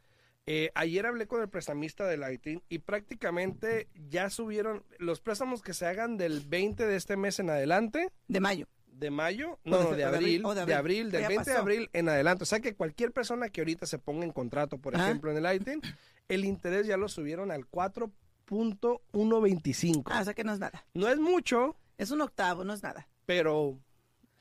Eh, 0.50 0.71
ayer 0.75 1.05
hablé 1.05 1.26
con 1.26 1.43
el 1.43 1.49
prestamista 1.50 2.07
del 2.07 2.23
ITIN 2.33 2.62
y 2.71 2.78
prácticamente 2.78 3.87
ya 4.09 4.31
subieron 4.31 4.83
los 4.99 5.21
préstamos 5.21 5.61
que 5.62 5.75
se 5.75 5.85
hagan 5.87 6.17
del 6.17 6.40
20 6.40 6.87
de 6.87 6.97
este 6.97 7.17
mes 7.19 7.38
en 7.38 7.50
adelante, 7.50 8.11
De 8.28 8.40
mayo. 8.40 8.67
de 8.87 9.11
mayo, 9.11 9.59
no, 9.64 9.76
de 9.78 9.85
no, 9.85 9.90
de 9.90 9.97
de 9.99 10.05
abril, 10.05 10.43
de 10.43 10.64
de 10.64 10.75
abril, 10.75 11.11
del 11.11 11.21
ya 11.23 11.28
20 11.28 11.50
de 11.50 11.57
abril 11.57 11.90
en 11.93 12.09
adelante. 12.09 12.45
O 12.45 12.47
sea 12.47 12.61
que 12.61 12.75
cualquier 12.75 13.12
persona 13.12 13.50
que 13.50 13.61
ahorita 13.61 13.85
se 13.87 13.99
ponga 13.99 14.25
en 14.25 14.33
contrato, 14.33 14.78
por 14.78 14.95
ejemplo, 14.95 15.31
en 15.31 15.45
el 15.45 15.55
ITIN, 15.57 15.83
el 16.28 16.45
interés 16.47 16.87
ya 16.87 16.97
lo 16.97 17.09
subieron 17.09 17.50
al 17.50 17.67
4.125. 17.71 20.02
Ah, 20.07 20.21
o 20.21 20.25
sea 20.25 20.35
que 20.35 20.45
no 20.45 20.52
es 20.52 20.59
nada. 20.59 20.85
No 20.95 21.09
es 21.09 21.19
mucho, 21.19 21.76
Es 21.99 22.11
un 22.11 22.21
octavo, 22.23 22.64
no 22.64 22.73
es 22.73 22.83
nada. 22.83 23.07
pero 23.26 23.78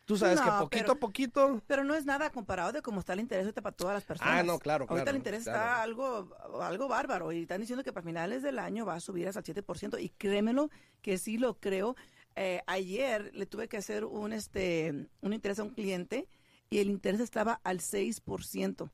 tú 0.08 0.18
sabes 0.18 0.40
que 0.40 0.48
No, 0.50 0.60
poquito 0.62 0.84
pero- 0.86 0.94
a 0.94 1.00
poquito. 1.00 1.62
Pero 1.68 1.84
no 1.84 1.94
es 1.94 2.06
nada 2.06 2.30
comparado 2.32 2.72
de 2.72 2.82
cómo 2.82 3.02
está 3.02 3.14
el 3.14 3.20
interés 3.20 3.44
ahorita 3.46 3.62
para 3.62 3.76
todas 3.76 3.94
las 3.94 4.06
personas. 4.06 4.34
Ah, 4.40 4.42
no, 4.44 4.58
claro, 4.58 4.86
Ahorita 4.90 5.04
claro, 5.04 5.10
el 5.12 5.18
interés 5.18 5.44
claro. 5.44 5.60
está 5.60 5.84
algo, 5.84 6.36
algo 6.62 6.88
bárbaro 6.88 7.32
y 7.34 7.42
están 7.44 7.60
diciendo 7.62 7.84
que 7.84 7.92
para 7.94 8.06
finales 8.06 8.42
del 8.42 8.58
año 8.58 8.86
va 8.86 8.96
a 8.96 9.00
subir 9.02 9.28
hasta 9.28 9.42
el 9.42 9.46
7% 9.46 10.00
y 10.02 10.10
créemelo 10.10 10.72
que 11.02 11.18
sí 11.18 11.38
lo 11.38 11.60
creo. 11.60 11.96
Eh, 12.36 12.62
ayer 12.68 13.32
le 13.36 13.46
tuve 13.46 13.68
que 13.68 13.78
hacer 13.78 14.06
un, 14.06 14.32
este, 14.32 15.10
un 15.22 15.34
interés 15.34 15.60
a 15.60 15.64
un 15.64 15.72
cliente 15.72 16.28
y 16.70 16.80
el 16.80 16.90
interés 16.90 17.20
estaba 17.20 17.60
al 17.64 17.80
6%. 17.82 18.90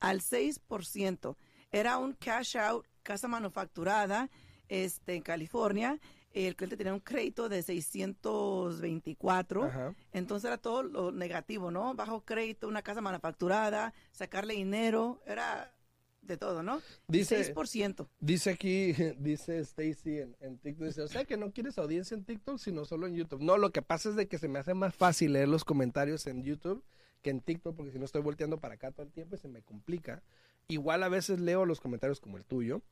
Al 0.00 0.20
6%. 0.20 1.36
Era 1.70 1.98
un 1.98 2.14
cash 2.14 2.56
out, 2.56 2.86
casa 3.02 3.28
manufacturada 3.28 4.30
este, 4.68 5.14
en 5.16 5.22
California. 5.22 6.00
El 6.34 6.56
cliente 6.56 6.76
tenía 6.76 6.94
un 6.94 7.00
crédito 7.00 7.48
de 7.48 7.62
624. 7.62 9.64
Ajá. 9.64 9.94
Entonces 10.12 10.48
era 10.48 10.58
todo 10.58 10.82
lo 10.82 11.12
negativo, 11.12 11.70
¿no? 11.70 11.94
Bajo 11.94 12.24
crédito, 12.24 12.68
una 12.68 12.82
casa 12.82 13.00
manufacturada, 13.00 13.92
sacarle 14.12 14.54
dinero, 14.54 15.22
era 15.26 15.74
de 16.22 16.36
todo, 16.36 16.62
¿no? 16.62 16.80
Dice- 17.08 17.54
6%. 17.54 18.08
Dice 18.20 18.50
aquí, 18.50 18.92
dice 19.18 19.58
Stacy 19.60 20.18
en, 20.20 20.36
en 20.40 20.58
TikTok, 20.58 20.86
dice, 20.86 21.02
o 21.02 21.08
sea 21.08 21.24
que 21.24 21.36
no 21.36 21.52
quieres 21.52 21.78
audiencia 21.78 22.16
en 22.16 22.24
TikTok, 22.24 22.58
sino 22.58 22.84
solo 22.84 23.06
en 23.06 23.14
YouTube. 23.14 23.42
No, 23.42 23.58
lo 23.58 23.70
que 23.70 23.82
pasa 23.82 24.10
es 24.10 24.16
de 24.16 24.28
que 24.28 24.38
se 24.38 24.48
me 24.48 24.58
hace 24.58 24.74
más 24.74 24.94
fácil 24.94 25.32
leer 25.34 25.48
los 25.48 25.64
comentarios 25.64 26.26
en 26.26 26.42
YouTube 26.44 26.82
que 27.22 27.30
en 27.30 27.40
TikTok, 27.40 27.76
porque 27.76 27.92
si 27.92 27.98
no 28.00 28.04
estoy 28.04 28.20
volteando 28.20 28.58
para 28.58 28.74
acá 28.74 28.90
todo 28.90 29.06
el 29.06 29.12
tiempo 29.12 29.36
y 29.36 29.38
se 29.38 29.46
me 29.48 29.62
complica. 29.62 30.22
Igual 30.66 31.04
a 31.04 31.08
veces 31.08 31.38
leo 31.38 31.64
los 31.66 31.80
comentarios 31.80 32.18
como 32.20 32.36
el 32.36 32.44
tuyo, 32.44 32.82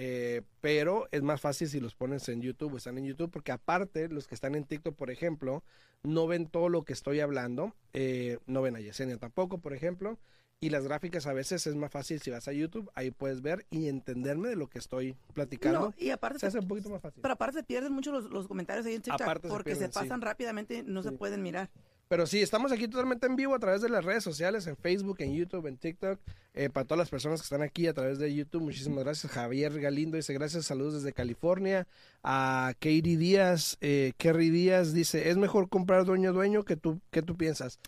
eh, 0.00 0.42
pero 0.60 1.08
es 1.10 1.22
más 1.22 1.40
fácil 1.40 1.68
si 1.68 1.80
los 1.80 1.96
pones 1.96 2.28
en 2.28 2.40
YouTube 2.40 2.72
o 2.72 2.76
están 2.76 2.98
en 2.98 3.04
YouTube, 3.04 3.32
porque 3.32 3.50
aparte 3.50 4.08
los 4.08 4.28
que 4.28 4.36
están 4.36 4.54
en 4.54 4.62
TikTok, 4.62 4.94
por 4.94 5.10
ejemplo, 5.10 5.64
no 6.04 6.28
ven 6.28 6.46
todo 6.46 6.68
lo 6.68 6.84
que 6.84 6.92
estoy 6.92 7.18
hablando, 7.18 7.74
eh, 7.94 8.38
no 8.46 8.62
ven 8.62 8.76
a 8.76 8.80
Yesenia 8.80 9.16
tampoco, 9.16 9.58
por 9.58 9.72
ejemplo, 9.72 10.16
y 10.60 10.70
las 10.70 10.84
gráficas 10.84 11.26
a 11.26 11.32
veces 11.32 11.66
es 11.66 11.74
más 11.74 11.90
fácil 11.90 12.20
si 12.20 12.30
vas 12.30 12.46
a 12.46 12.52
YouTube, 12.52 12.88
ahí 12.94 13.10
puedes 13.10 13.42
ver 13.42 13.66
y 13.70 13.88
entenderme 13.88 14.50
de 14.50 14.54
lo 14.54 14.68
que 14.68 14.78
estoy 14.78 15.16
platicando. 15.34 15.80
No, 15.80 15.94
y 15.98 16.10
aparte, 16.10 16.38
se 16.38 16.46
hace 16.46 16.58
se, 16.58 16.62
un 16.62 16.68
poquito 16.68 16.90
más 16.90 17.02
fácil. 17.02 17.20
pero 17.20 17.34
aparte 17.34 17.58
se 17.58 17.64
pierden 17.64 17.92
mucho 17.92 18.12
los, 18.12 18.30
los 18.30 18.46
comentarios 18.46 18.86
ahí 18.86 18.94
en 18.94 19.02
TikTok 19.02 19.20
Aparte 19.20 19.48
se 19.48 19.52
porque 19.52 19.72
pierden, 19.72 19.88
se 19.88 19.92
pasan 19.92 20.20
sí. 20.20 20.24
rápidamente, 20.24 20.84
no 20.84 21.02
se 21.02 21.10
pueden 21.10 21.42
mirar. 21.42 21.70
Pero 22.08 22.26
sí, 22.26 22.40
estamos 22.40 22.72
aquí 22.72 22.88
totalmente 22.88 23.26
en 23.26 23.36
vivo 23.36 23.54
a 23.54 23.58
través 23.58 23.82
de 23.82 23.90
las 23.90 24.04
redes 24.04 24.24
sociales, 24.24 24.66
en 24.66 24.76
Facebook, 24.76 25.16
en 25.20 25.34
YouTube, 25.34 25.66
en 25.66 25.76
TikTok. 25.76 26.18
Eh, 26.54 26.70
para 26.70 26.86
todas 26.86 26.98
las 26.98 27.10
personas 27.10 27.40
que 27.40 27.44
están 27.44 27.62
aquí 27.62 27.86
a 27.86 27.92
través 27.92 28.18
de 28.18 28.34
YouTube, 28.34 28.62
muchísimas 28.62 29.04
gracias. 29.04 29.30
Javier 29.30 29.78
Galindo 29.78 30.16
dice 30.16 30.32
gracias, 30.32 30.64
saludos 30.64 30.94
desde 30.94 31.12
California. 31.12 31.86
A 32.22 32.72
Katie 32.80 33.16
Díaz, 33.18 33.76
eh, 33.80 34.12
Kerry 34.16 34.48
Díaz 34.50 34.94
dice, 34.94 35.28
es 35.28 35.36
mejor 35.36 35.68
comprar 35.68 36.04
dueño 36.06 36.32
dueño 36.32 36.64
que 36.64 36.76
tú, 36.76 37.00
¿qué 37.10 37.22
tú 37.22 37.36
piensas? 37.36 37.78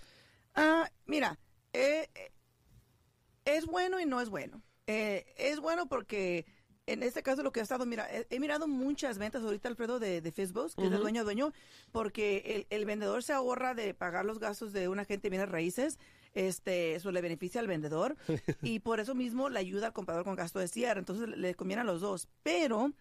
Ah, 0.55 0.91
mira, 1.07 1.39
eh, 1.73 2.09
eh, 2.15 2.33
es 3.45 3.67
bueno 3.67 4.01
y 4.01 4.07
no 4.07 4.21
es 4.21 4.29
bueno. 4.29 4.63
Eh, 4.87 5.25
es 5.37 5.61
bueno 5.61 5.87
porque 5.89 6.45
en 6.93 7.03
este 7.03 7.23
caso 7.23 7.43
lo 7.43 7.53
que 7.53 7.61
ha 7.61 7.63
estado, 7.63 7.87
mira, 7.87 8.09
he, 8.11 8.27
he 8.31 8.41
mirado 8.41 8.67
muchas 8.69 9.19
ventas 9.19 9.43
ahorita, 9.43 9.69
Alfredo, 9.69 9.99
de, 9.99 10.21
de 10.21 10.33
Facebook, 10.33 10.73
que 10.77 10.85
es 10.85 10.91
de 10.91 10.97
Ujú. 10.97 11.03
dueño 11.05 11.21
a 11.21 11.25
dueño, 11.25 11.53
porque 11.93 12.67
el, 12.71 12.77
el 12.79 12.85
vendedor 12.85 13.23
se 13.23 13.33
ahorra 13.33 13.75
de 13.75 13.95
pagar 13.95 14.25
los 14.25 14.39
gastos 14.39 14.73
de 14.73 14.89
un 14.89 14.99
agente 14.99 15.23
de 15.23 15.31
bienes 15.31 15.49
raíces, 15.49 15.99
este, 16.35 16.95
eso 16.95 17.11
le 17.13 17.21
beneficia 17.21 17.61
al 17.61 17.67
vendedor 17.67 18.17
y 18.63 18.81
por 18.81 19.01
eso 19.01 19.15
mismo 19.15 19.49
le 19.49 19.59
ayuda 19.59 19.89
al 19.89 19.93
comprador 19.93 20.25
con 20.25 20.37
gasto 20.37 20.59
de 20.59 20.69
cierre, 20.69 21.01
entonces 21.01 21.29
le 21.29 21.55
conviene 21.55 21.83
a 21.83 21.85
los 21.85 22.01
dos, 22.01 22.29
pero 22.43 22.93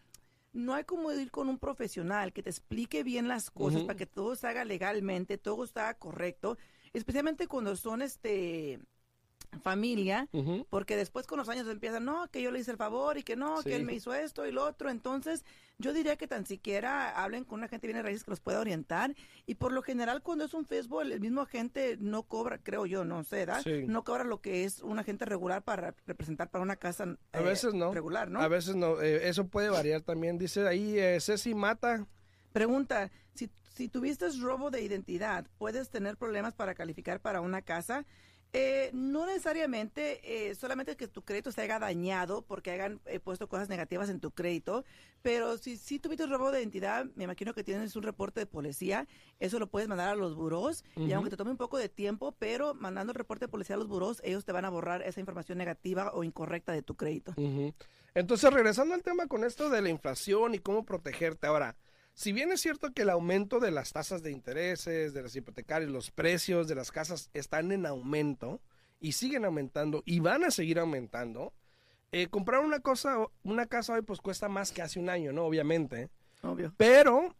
no 0.51 0.74
hay 0.74 0.84
como 0.84 1.12
ir 1.12 1.29
con 1.29 1.48
un 1.48 1.60
profesional 1.60 2.34
que 2.34 2.41
te 2.41 2.50
explique 2.50 3.03
bien 3.03 3.27
las 3.27 3.51
cosas 3.51 3.84
para 3.84 3.98
que 3.98 4.08
todo 4.08 4.36
se 4.36 4.48
haga 4.48 4.65
legalmente, 4.65 5.38
todo 5.38 5.63
está 5.63 5.93
correcto, 5.93 6.58
especialmente 6.93 7.48
cuando 7.48 7.75
son 7.75 8.01
este 8.01 8.79
familia, 9.63 10.27
porque 10.70 10.96
después 10.96 11.25
con 11.27 11.38
los 11.39 11.50
años 11.50 11.68
empiezan, 11.68 12.06
no, 12.06 12.29
que 12.29 12.41
yo 12.41 12.51
le 12.51 12.60
hice 12.60 12.72
el 12.72 12.77
favor 12.77 13.18
y 13.18 13.24
que 13.24 13.36
no, 13.36 13.62
Sí. 13.62 13.70
que 13.70 13.75
él 13.75 13.84
me 13.84 13.94
hizo 13.94 14.13
esto 14.13 14.46
y 14.46 14.51
lo 14.51 14.63
otro. 14.65 14.89
Entonces, 14.89 15.44
yo 15.77 15.94
diría 15.94 16.18
que 16.18 16.27
tan 16.27 16.46
siquiera 16.46 17.24
hablen 17.24 17.44
con 17.46 17.60
una 17.60 17.68
gente 17.68 17.88
viene 17.88 18.01
raíces 18.03 18.24
que 18.24 18.32
los 18.32 18.39
pueda 18.41 18.60
orientar. 18.60 19.15
Y 19.46 19.56
por 19.56 19.72
lo 19.72 19.82
general, 19.82 20.22
cuando 20.22 20.46
es 20.46 20.53
un 20.53 20.65
Facebook, 20.65 21.01
el 21.01 21.20
mismo 21.20 21.41
agente 21.41 21.98
no 22.00 22.24
cobra, 22.24 22.58
creo 22.58 22.86
yo, 22.86 23.06
no 23.06 23.24
sé. 23.24 23.48
Sí. 23.63 23.86
No 23.88 24.03
cobra 24.03 24.24
lo 24.24 24.41
que 24.41 24.65
es 24.65 24.82
un 24.82 25.00
agente 25.00 25.25
regular 25.25 25.63
para 25.63 25.96
representar 26.06 26.50
para 26.50 26.62
una 26.63 26.75
casa 26.75 27.18
A 27.32 27.39
eh, 27.39 27.44
veces 27.44 27.74
no. 27.74 27.94
regular, 27.94 28.29
¿no? 28.29 28.41
A 28.41 28.48
veces 28.48 28.75
no, 28.75 29.01
eh, 29.01 29.29
eso 29.29 29.48
puede 29.48 29.70
variar 29.70 30.01
también. 30.01 30.38
Dice 30.38 30.68
ahí 30.68 30.98
eh, 31.00 31.20
Ceci 31.22 31.53
Mata, 31.56 32.06
Pregunta, 32.51 33.12
si, 33.36 33.50
si 33.75 33.88
tuviste 33.89 34.27
robo 34.41 34.72
de 34.72 34.82
identidad, 34.82 35.46
¿puedes 35.60 35.89
tener 35.89 36.18
problemas 36.18 36.53
para 36.56 36.74
calificar 36.74 37.20
para 37.22 37.41
una 37.41 37.62
casa? 37.62 38.06
Eh, 38.51 38.89
no 38.94 39.27
necesariamente, 39.27 40.22
eh, 40.24 40.56
solamente 40.56 40.98
que 40.98 41.08
tu 41.08 41.22
crédito 41.22 41.51
se 41.51 41.62
haya 41.62 41.77
dañado 41.77 42.41
porque 42.41 42.72
hayan 42.72 43.00
eh, 43.06 43.20
puesto 43.20 43.48
cosas 43.48 43.70
negativas 43.70 44.10
en 44.10 44.20
tu 44.20 44.32
crédito, 44.32 44.86
pero 45.22 45.60
si, 45.60 45.77
si 45.77 46.00
tuviste 46.00 46.25
robo 46.25 46.50
de 46.51 46.60
identidad, 46.60 47.06
me 47.15 47.25
imagino 47.25 47.53
que 47.53 47.63
tienes 47.63 47.96
un 47.96 48.01
reporte 48.01 48.39
de 48.39 48.46
policía, 48.48 49.08
eso 49.39 49.60
lo 49.60 49.68
puedes 49.68 49.88
mandar 49.88 50.10
a 50.10 50.15
los 50.15 50.36
buros 50.36 50.84
y 50.96 51.01
Ujú. 51.03 51.13
aunque 51.13 51.29
te 51.29 51.38
tome 51.38 51.51
un 51.51 51.58
poco 51.58 51.77
de 51.77 51.89
tiempo, 51.89 52.32
pero 52.39 52.74
mandando 52.74 53.12
el 53.12 53.18
reporte 53.18 53.46
de 53.46 53.50
policía 53.50 53.75
a 53.75 53.79
los 53.79 53.88
buros, 53.88 54.20
ellos 54.24 54.46
te 54.46 54.51
van 54.51 54.65
a 54.65 54.70
borrar 54.70 55.03
esa 55.03 55.20
información 55.20 55.60
negativa 55.60 56.12
o 56.13 56.24
incorrecta 56.24 56.72
de 56.72 56.82
tu 56.82 56.96
crédito. 56.96 57.36
Entonces, 58.15 58.51
regresando 58.51 58.96
al 58.96 59.03
tema 59.03 59.27
con 59.27 59.44
esto 59.44 59.70
de 59.70 59.84
la 59.84 59.89
inflación 59.89 60.56
y 60.56 60.60
cómo 60.60 60.86
protegerte. 60.86 61.46
Ahora, 61.46 61.75
si 62.20 62.34
bien 62.34 62.52
es 62.52 62.60
cierto 62.60 62.92
que 62.92 63.04
el 63.04 63.12
aumento 63.12 63.62
de 63.62 63.72
las 63.72 63.94
tasas 63.94 64.22
de 64.22 64.32
intereses, 64.32 65.14
de 65.14 65.22
las 65.22 65.34
hipotecarias, 65.38 65.90
los 65.90 66.12
precios 66.12 66.68
de 66.68 66.76
las 66.76 66.92
casas 66.92 67.30
están 67.34 67.72
en 67.72 67.86
aumento 67.86 68.60
y 69.00 69.14
siguen 69.14 69.46
aumentando 69.46 70.04
y 70.06 70.20
van 70.20 70.44
a 70.44 70.52
seguir 70.52 70.80
aumentando, 70.80 71.54
eh, 72.12 72.28
comprar 72.28 72.60
una 72.60 72.82
cosa, 72.82 73.16
una 73.44 73.68
casa 73.68 73.94
hoy 73.94 74.02
pues 74.02 74.20
cuesta 74.20 74.50
más 74.50 74.74
que 74.74 74.82
hace 74.82 75.00
un 75.00 75.10
año, 75.10 75.32
¿no? 75.32 75.46
Obviamente. 75.46 76.10
Obvio. 76.42 76.74
Pero 76.76 77.38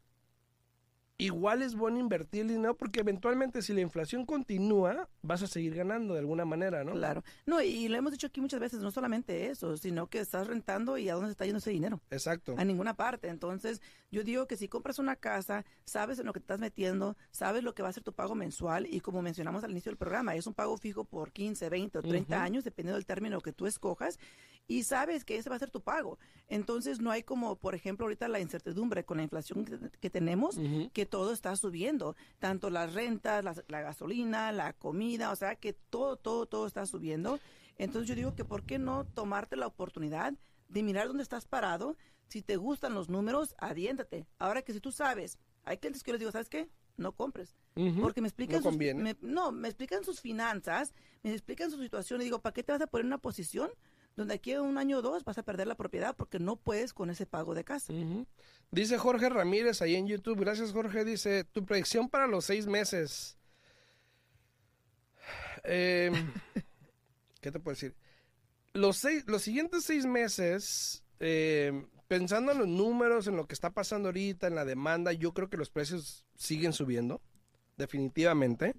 igual 1.20 1.62
es 1.62 1.76
bueno 1.76 2.00
invertir 2.00 2.42
el 2.42 2.48
dinero 2.48 2.76
porque 2.76 3.02
eventualmente 3.02 3.62
si 3.62 3.74
la 3.74 3.82
inflación 3.82 4.26
continúa, 4.26 5.10
vas 5.22 5.44
a 5.44 5.48
seguir 5.48 5.76
ganando 5.76 6.14
de 6.14 6.22
alguna 6.22 6.46
manera, 6.46 6.84
¿no? 6.86 6.94
Claro. 6.94 7.24
No, 7.46 7.62
y 7.62 7.90
lo 7.90 7.98
hemos 7.98 8.14
dicho 8.14 8.28
aquí 8.28 8.40
muchas 8.40 8.62
veces, 8.62 8.80
no 8.80 8.90
solamente 8.90 9.48
eso, 9.48 9.76
sino 9.76 10.08
que 10.08 10.20
estás 10.20 10.48
rentando 10.48 10.98
y 10.98 11.10
a 11.10 11.14
dónde 11.14 11.28
se 11.28 11.32
está 11.32 11.44
yendo 11.46 11.60
ese 11.60 11.72
dinero. 11.72 12.02
Exacto. 12.10 12.56
A 12.58 12.64
ninguna 12.64 12.96
parte. 12.96 13.28
Entonces, 13.28 13.82
yo 14.12 14.24
digo 14.24 14.48
que 14.48 14.56
si 14.56 14.70
compras 14.70 14.98
una 14.98 15.18
casa, 15.18 15.66
sabes 15.84 16.20
en 16.20 16.26
lo 16.26 16.32
que 16.32 16.40
te 16.40 16.46
estás 16.46 16.60
metiendo, 16.60 17.18
sabes 17.32 17.64
lo 17.64 17.76
que 17.76 17.84
va 17.84 17.90
a 17.90 17.94
ser 17.94 18.04
tu 18.04 18.14
pago 18.14 18.34
mensual 18.34 18.88
y 18.90 19.02
como 19.02 19.22
mencionamos 19.22 19.66
al 19.66 19.72
inicio 19.72 19.90
del 19.92 19.98
programa, 19.98 20.36
es 20.36 20.48
un 20.48 20.54
pago 20.54 20.78
fijo 20.78 21.04
por 21.04 21.34
15, 21.34 21.70
20 21.70 21.98
o 21.98 22.02
30 22.02 22.34
Ujú. 22.36 22.44
años, 22.44 22.64
dependiendo 22.64 22.96
del 22.96 23.06
término 23.06 23.42
que 23.42 23.52
tú 23.52 23.68
escojas, 23.68 24.20
y 24.70 24.84
sabes 24.84 25.26
que 25.26 25.36
ese 25.36 25.50
va 25.50 25.56
a 25.56 25.60
ser 25.60 25.72
tu 25.72 25.82
pago. 25.82 26.20
Entonces, 26.48 27.02
no 27.02 27.10
hay 27.10 27.24
como, 27.24 27.56
por 27.56 27.74
ejemplo, 27.74 28.06
ahorita 28.06 28.28
la 28.28 28.40
incertidumbre 28.40 29.04
con 29.04 29.18
la 29.18 29.24
inflación 29.24 29.66
que, 29.66 29.78
que 30.00 30.10
tenemos, 30.12 30.58
Ujú. 30.58 30.92
que 30.94 31.08
todo 31.08 31.34
está 31.34 31.56
subiendo, 31.56 32.16
tanto 32.38 32.70
las 32.70 32.94
rentas, 32.94 33.44
las- 33.44 33.64
la, 33.68 33.82
gasolina, 33.82 34.52
la 34.52 34.74
comida, 34.74 35.32
o 35.32 35.36
sea 35.36 35.56
que 35.56 35.74
todo, 35.74 36.18
todo, 36.18 36.46
todo 36.46 36.68
está 36.68 36.86
subiendo. 36.86 37.40
Entonces 37.80 38.08
yo 38.08 38.14
digo 38.16 38.36
que 38.36 38.46
¿por 38.46 38.64
qué 38.64 38.78
no 38.78 39.06
tomarte 39.06 39.56
la 39.56 39.66
oportunidad 39.66 40.34
de 40.68 40.84
mirar 40.84 41.08
dónde 41.08 41.24
estás 41.24 41.46
parado? 41.48 41.98
Si 42.28 42.44
te 42.44 42.56
gustan 42.58 42.94
los 42.94 43.10
números, 43.10 43.56
adiéntate. 43.58 44.28
Ahora 44.38 44.62
que 44.62 44.74
si 44.74 44.80
tú 44.80 44.92
sabes, 44.92 45.40
hay 45.64 45.78
clientes 45.78 46.04
que 46.04 46.10
yo 46.10 46.14
les 46.14 46.20
digo, 46.20 46.32
¿sabes 46.32 46.48
qué? 46.50 46.70
No 46.96 47.14
compres. 47.14 47.56
Ujú. 47.76 48.02
Porque 48.02 48.22
me 48.22 48.28
explican 48.28 48.62
No 48.62 48.70
sus, 48.70 48.78
me- 48.78 49.18
no, 49.22 49.52
me 49.52 49.68
explican 49.68 50.04
sus 50.04 50.20
finanzas, 50.22 50.94
me 51.24 51.32
explican 51.32 51.72
su 51.72 51.82
situación 51.82 52.22
y 52.22 52.26
digo, 52.26 52.40
¿para 52.40 52.54
qué 52.54 52.62
te 52.62 52.72
vas 52.72 52.82
a 52.82 52.88
poner 52.88 53.06
en 53.06 53.08
una 53.08 53.18
posición 53.18 53.72
donde 54.20 54.36
aquí 54.36 54.52
a 54.52 54.62
un 54.62 54.78
año 54.78 54.98
o 54.98 55.02
dos 55.02 55.24
vas 55.24 55.38
a 55.38 55.44
perder 55.44 55.66
la 55.66 55.76
propiedad 55.76 56.16
porque 56.16 56.40
no 56.40 56.58
puedes 56.58 56.94
con 56.94 57.10
ese 57.10 57.26
pago 57.26 57.56
de 57.56 57.64
casa? 57.64 57.94
Dice 58.70 58.98
Jorge 58.98 59.30
Ramírez 59.30 59.82
ahí 59.82 59.96
en 59.96 60.08
YouTube. 60.08 60.42
Gracias, 60.42 60.74
Jorge. 60.74 61.06
Dice, 61.06 61.46
tu 61.46 61.66
predicción 61.66 62.10
para 62.10 62.28
los 62.28 62.44
seis 62.44 62.68
meses. 62.68 63.38
Em, 65.64 66.14
¿Qué 67.42 67.52
te 67.52 67.60
puedo 67.60 67.76
decir? 67.76 67.96
Los, 68.74 68.98
seis, 68.98 69.24
los 69.26 69.42
siguientes 69.42 69.86
seis 69.86 70.06
meses, 70.06 71.04
em, 71.20 71.88
pensando 72.10 72.52
en 72.52 72.60
los 72.60 72.68
números, 72.68 73.26
en 73.28 73.38
lo 73.38 73.48
que 73.48 73.54
está 73.54 73.70
pasando 73.72 74.10
ahorita, 74.10 74.48
en 74.48 74.56
la 74.56 74.66
demanda, 74.66 75.14
yo 75.14 75.34
creo 75.34 75.50
que 75.50 75.58
los 75.58 75.70
precios 75.70 76.26
siguen 76.36 76.74
subiendo, 76.74 77.22
definitivamente. 77.78 78.76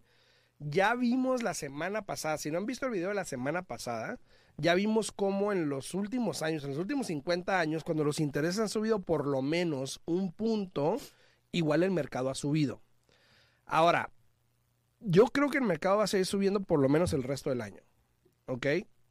Ya 0.59 0.94
vimos 0.94 1.42
la 1.42 1.54
semana 1.54 2.04
pasada, 2.04 2.37
si 2.37 2.50
no 2.50 2.59
han 2.59 2.66
visto 2.66 2.85
el 2.85 2.92
video 2.92 3.09
de 3.09 3.14
la 3.14 3.25
semana 3.25 3.62
pasada, 3.62 4.20
ya 4.61 4.75
vimos 4.75 5.11
cómo 5.11 5.52
en 5.52 5.69
los 5.69 5.95
últimos 5.95 6.43
años, 6.43 6.64
en 6.64 6.71
los 6.71 6.79
últimos 6.79 7.07
50 7.07 7.59
años, 7.59 7.83
cuando 7.83 8.05
los 8.05 8.21
intereses 8.21 8.61
han 8.61 8.69
subido 8.69 9.00
por 9.00 9.26
lo 9.26 9.40
menos 9.43 10.00
un 10.05 10.33
punto, 10.33 10.99
igual 11.50 11.83
el 11.83 11.90
mercado 11.90 12.29
ha 12.29 12.35
subido. 12.35 12.83
Ahora, 13.64 14.11
yo 15.00 15.26
creo 15.26 15.49
que 15.49 15.59
el 15.59 15.64
mercado 15.64 15.99
va 15.99 16.05
a 16.05 16.09
seguir 16.09 16.26
subiendo 16.26 16.61
por 16.61 16.81
lo 16.81 16.88
menos 16.88 17.12
el 17.12 17.23
resto 17.23 17.50
del 17.50 17.62
año. 17.62 17.83
¿Ok? 18.47 18.67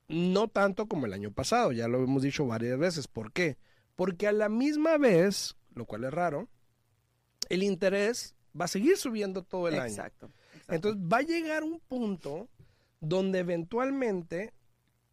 No 0.08 0.48
tanto 0.48 0.88
como 0.88 1.06
el 1.06 1.13
año 1.13 1.32
pasado, 1.32 1.72
ya 1.72 1.88
lo 1.88 2.03
hemos 2.03 2.22
dicho 2.22 2.46
varias 2.46 2.77
veces. 2.77 3.08
¿Por 3.08 3.32
qué? 3.32 3.58
Porque 3.96 4.27
a 4.27 4.32
la 4.32 4.50
misma 4.50 4.98
vez, 4.98 5.56
lo 5.74 5.86
cual 5.86 6.03
es 6.03 6.13
raro, 6.13 6.48
el 7.50 7.63
interés 7.63 8.36
va 8.60 8.65
a 8.65 8.70
seguir 8.70 8.98
subiendo 8.98 9.44
todo 9.44 9.68
el 9.68 9.75
año. 9.75 9.86
Exacto. 9.86 10.32
exacto. 10.53 10.74
Entonces 10.75 11.01
va 11.01 11.18
a 11.18 11.22
llegar 11.22 11.63
un 11.63 11.79
punto 11.79 12.50
donde 13.00 13.39
eventualmente 13.39 14.53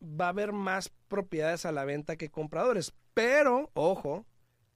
va 0.07 0.27
a 0.27 0.31
haber 0.31 0.53
más 0.53 0.91
propiedades 1.09 1.67
a 1.67 1.73
la 1.73 1.85
venta 1.85 2.17
que 2.17 2.31
compradores. 2.31 2.95
Pero, 3.15 3.71
ojo, 3.75 4.25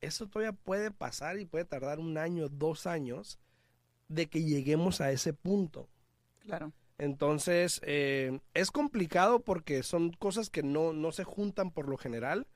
eso 0.01 0.27
todavía 0.27 0.53
puede 0.53 0.91
pasar 0.91 1.39
y 1.39 1.45
puede 1.45 1.65
tardar 1.65 1.99
un 1.99 2.19
año, 2.19 2.49
dos 2.49 2.87
años 2.87 3.39
de 4.09 4.29
que 4.29 4.43
lleguemos 4.43 5.01
a 5.01 5.13
ese 5.13 5.33
punto. 5.33 5.89
claro. 6.41 6.73
Entonces, 6.99 7.81
eh, 7.85 8.41
es 8.53 8.71
complicado 8.71 9.41
porque 9.41 9.83
son 9.83 10.11
cosas 10.13 10.51
que 10.51 10.63
no, 10.63 10.93
no 10.93 11.13
se 11.13 11.25
juntan 11.25 11.71
por 11.71 11.89
lo 11.89 11.97
general 11.97 12.47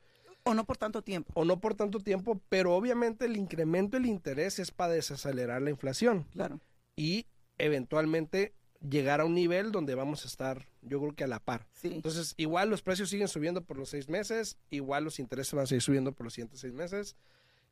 O 0.44 0.52
no 0.52 0.66
por 0.66 0.76
tanto 0.76 1.00
tiempo. 1.00 1.32
o 1.34 1.46
no 1.46 1.60
por 1.60 1.74
tanto 1.74 1.98
tiempo, 1.98 2.38
pero 2.50 2.74
obviamente 2.74 3.24
el 3.24 3.38
incremento 3.38 3.96
del 3.96 4.04
interés 4.04 4.58
es 4.58 4.70
para 4.70 4.92
desacelerar 4.92 5.62
la 5.62 5.70
inflación 5.70 6.24
Claro. 6.32 6.60
y 6.94 7.26
eventualmente 7.56 8.52
llegar 8.88 9.20
a 9.20 9.24
un 9.24 9.34
nivel 9.34 9.72
donde 9.72 9.94
vamos 9.94 10.24
a 10.24 10.28
estar, 10.28 10.66
yo 10.82 11.00
creo 11.00 11.14
que 11.14 11.24
a 11.24 11.26
la 11.26 11.40
par. 11.40 11.66
Sí. 11.72 11.88
Entonces, 11.94 12.34
igual 12.36 12.70
los 12.70 12.82
precios 12.82 13.08
siguen 13.10 13.28
subiendo 13.28 13.62
por 13.64 13.78
los 13.78 13.88
seis 13.88 14.08
meses, 14.08 14.58
igual 14.70 15.04
los 15.04 15.18
intereses 15.18 15.54
van 15.54 15.64
a 15.64 15.66
seguir 15.66 15.82
subiendo 15.82 16.12
por 16.12 16.24
los 16.24 16.34
siguientes 16.34 16.60
seis 16.60 16.72
meses. 16.74 17.16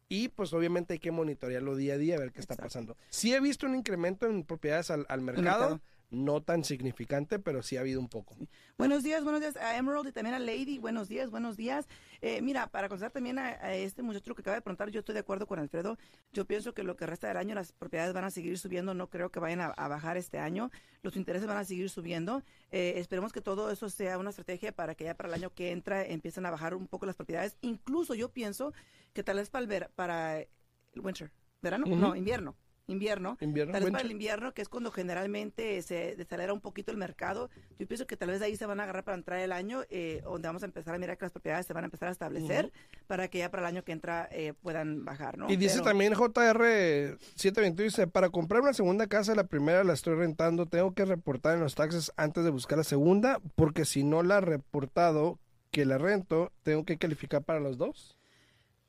Y 0.08 0.28
pues 0.28 0.52
obviamente 0.52 0.94
hay 0.94 0.98
que 0.98 1.10
monitorearlo 1.10 1.74
día 1.76 1.94
a 1.94 1.98
día 1.98 2.16
a 2.16 2.18
ver 2.18 2.32
qué 2.32 2.40
está 2.40 2.54
Exacto. 2.54 2.68
pasando. 2.68 2.96
Sí 3.08 3.32
he 3.32 3.40
visto 3.40 3.66
un 3.66 3.74
incremento 3.74 4.26
en 4.26 4.44
propiedades 4.44 4.90
al, 4.90 5.06
al 5.08 5.22
mercado, 5.22 5.60
mercado. 5.70 5.80
no 6.10 6.42
tan 6.42 6.64
significante, 6.64 7.38
pero 7.38 7.62
sí 7.62 7.76
ha 7.76 7.80
habido 7.80 7.98
un 8.00 8.08
poco. 8.08 8.36
Buenos 8.82 9.04
días, 9.04 9.22
buenos 9.22 9.40
días 9.40 9.54
a 9.58 9.76
Emerald 9.76 10.08
y 10.08 10.10
también 10.10 10.34
a 10.34 10.40
Lady. 10.40 10.78
Buenos 10.78 11.08
días, 11.08 11.30
buenos 11.30 11.56
días. 11.56 11.86
Eh, 12.20 12.42
mira, 12.42 12.66
para 12.66 12.88
contestar 12.88 13.12
también 13.12 13.38
a, 13.38 13.44
a 13.46 13.74
este 13.76 14.02
muchacho 14.02 14.34
que 14.34 14.40
acaba 14.40 14.56
de 14.56 14.60
preguntar, 14.60 14.90
yo 14.90 14.98
estoy 14.98 15.12
de 15.12 15.20
acuerdo 15.20 15.46
con 15.46 15.60
Alfredo. 15.60 15.98
Yo 16.32 16.46
pienso 16.46 16.74
que 16.74 16.82
lo 16.82 16.96
que 16.96 17.06
resta 17.06 17.28
del 17.28 17.36
año 17.36 17.54
las 17.54 17.70
propiedades 17.70 18.12
van 18.12 18.24
a 18.24 18.32
seguir 18.32 18.58
subiendo. 18.58 18.92
No 18.92 19.08
creo 19.08 19.30
que 19.30 19.38
vayan 19.38 19.60
a, 19.60 19.66
a 19.66 19.86
bajar 19.86 20.16
este 20.16 20.40
año. 20.40 20.72
Los 21.02 21.14
intereses 21.14 21.46
van 21.46 21.58
a 21.58 21.64
seguir 21.64 21.90
subiendo. 21.90 22.42
Eh, 22.72 22.94
esperemos 22.96 23.32
que 23.32 23.40
todo 23.40 23.70
eso 23.70 23.88
sea 23.88 24.18
una 24.18 24.30
estrategia 24.30 24.72
para 24.72 24.96
que 24.96 25.04
ya 25.04 25.14
para 25.14 25.28
el 25.28 25.34
año 25.36 25.54
que 25.54 25.70
entra 25.70 26.04
empiecen 26.04 26.44
a 26.46 26.50
bajar 26.50 26.74
un 26.74 26.88
poco 26.88 27.06
las 27.06 27.14
propiedades. 27.14 27.56
Incluso 27.60 28.16
yo 28.16 28.30
pienso 28.30 28.72
que 29.12 29.22
tal 29.22 29.36
vez 29.36 29.48
para 29.48 29.62
el, 29.62 29.68
ver- 29.68 29.90
para 29.94 30.40
el 30.40 30.48
winter, 30.96 31.30
verano, 31.62 31.86
Ujú. 31.86 31.94
no, 31.94 32.16
invierno. 32.16 32.56
Invierno, 32.92 33.36
Invierno, 33.40 33.72
Tal 33.72 33.82
vez 33.82 33.92
para 33.92 34.04
el 34.04 34.10
invierno, 34.12 34.52
que 34.54 34.62
es 34.62 34.68
cuando 34.68 34.90
generalmente 34.90 35.80
se 35.82 36.14
desacelera 36.16 36.52
un 36.52 36.60
poquito 36.60 36.90
el 36.90 36.96
mercado. 36.96 37.50
Yo 37.78 37.86
pienso 37.86 38.06
que 38.06 38.16
tal 38.16 38.28
vez 38.30 38.40
ahí 38.42 38.56
se 38.56 38.66
van 38.66 38.80
a 38.80 38.84
agarrar 38.84 39.04
para 39.04 39.16
entrar 39.16 39.40
el 39.40 39.52
año, 39.52 39.82
eh, 39.90 40.20
donde 40.24 40.48
vamos 40.48 40.62
a 40.62 40.66
empezar 40.66 40.94
a 40.94 40.98
mirar 40.98 41.18
que 41.18 41.24
las 41.24 41.32
propiedades 41.32 41.66
se 41.66 41.72
van 41.72 41.84
a 41.84 41.86
empezar 41.86 42.08
a 42.08 42.12
establecer 42.12 42.72
para 43.06 43.28
que 43.28 43.38
ya 43.38 43.50
para 43.50 43.62
el 43.62 43.74
año 43.74 43.84
que 43.84 43.92
entra 43.92 44.28
eh, 44.30 44.54
puedan 44.62 45.04
bajar, 45.04 45.38
¿no? 45.38 45.50
Y 45.50 45.56
dice 45.56 45.76
Pero- 45.76 45.84
también 45.84 46.14
JR721, 46.14 47.74
dice, 47.74 48.06
para 48.06 48.30
comprar 48.30 48.60
una 48.62 48.72
segunda 48.72 49.06
casa, 49.06 49.34
la 49.34 49.44
primera 49.44 49.84
la 49.84 49.92
estoy 49.92 50.14
rentando, 50.14 50.66
tengo 50.66 50.94
que 50.94 51.04
reportar 51.04 51.54
en 51.54 51.60
los 51.60 51.74
taxes 51.74 52.12
antes 52.16 52.44
de 52.44 52.50
buscar 52.50 52.78
la 52.78 52.84
segunda, 52.84 53.40
porque 53.54 53.84
si 53.84 54.04
no 54.04 54.22
la 54.22 54.38
he 54.38 54.40
reportado 54.40 55.38
que 55.70 55.84
la 55.84 55.98
rento, 55.98 56.52
tengo 56.62 56.84
que 56.84 56.98
calificar 56.98 57.42
para 57.42 57.60
los 57.60 57.78
dos. 57.78 58.16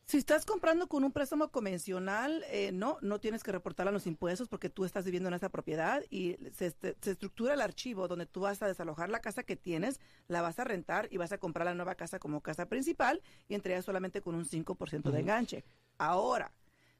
Si 0.05 0.17
estás 0.17 0.45
comprando 0.45 0.87
con 0.87 1.05
un 1.05 1.13
préstamo 1.13 1.49
convencional, 1.49 2.43
eh, 2.49 2.71
no, 2.73 2.97
no 3.01 3.19
tienes 3.19 3.41
que 3.41 3.53
reportar 3.53 3.87
a 3.87 3.91
los 3.91 4.05
impuestos 4.05 4.49
porque 4.49 4.69
tú 4.69 4.83
estás 4.83 5.05
viviendo 5.05 5.29
en 5.29 5.33
esa 5.35 5.49
propiedad 5.49 6.03
y 6.09 6.35
se, 6.53 6.67
este- 6.67 6.97
se 7.01 7.11
estructura 7.11 7.53
el 7.53 7.61
archivo 7.61 8.07
donde 8.09 8.25
tú 8.25 8.41
vas 8.41 8.61
a 8.61 8.67
desalojar 8.67 9.09
la 9.09 9.21
casa 9.21 9.43
que 9.43 9.55
tienes, 9.55 10.01
la 10.27 10.41
vas 10.41 10.59
a 10.59 10.65
rentar 10.65 11.07
y 11.09 11.17
vas 11.17 11.31
a 11.31 11.37
comprar 11.37 11.65
la 11.65 11.73
nueva 11.73 11.95
casa 11.95 12.19
como 12.19 12.41
casa 12.41 12.67
principal 12.67 13.21
y 13.47 13.55
entregas 13.55 13.85
solamente 13.85 14.21
con 14.21 14.35
un 14.35 14.45
5% 14.45 15.09
de 15.09 15.21
enganche. 15.21 15.63
Ahora, 15.97 16.51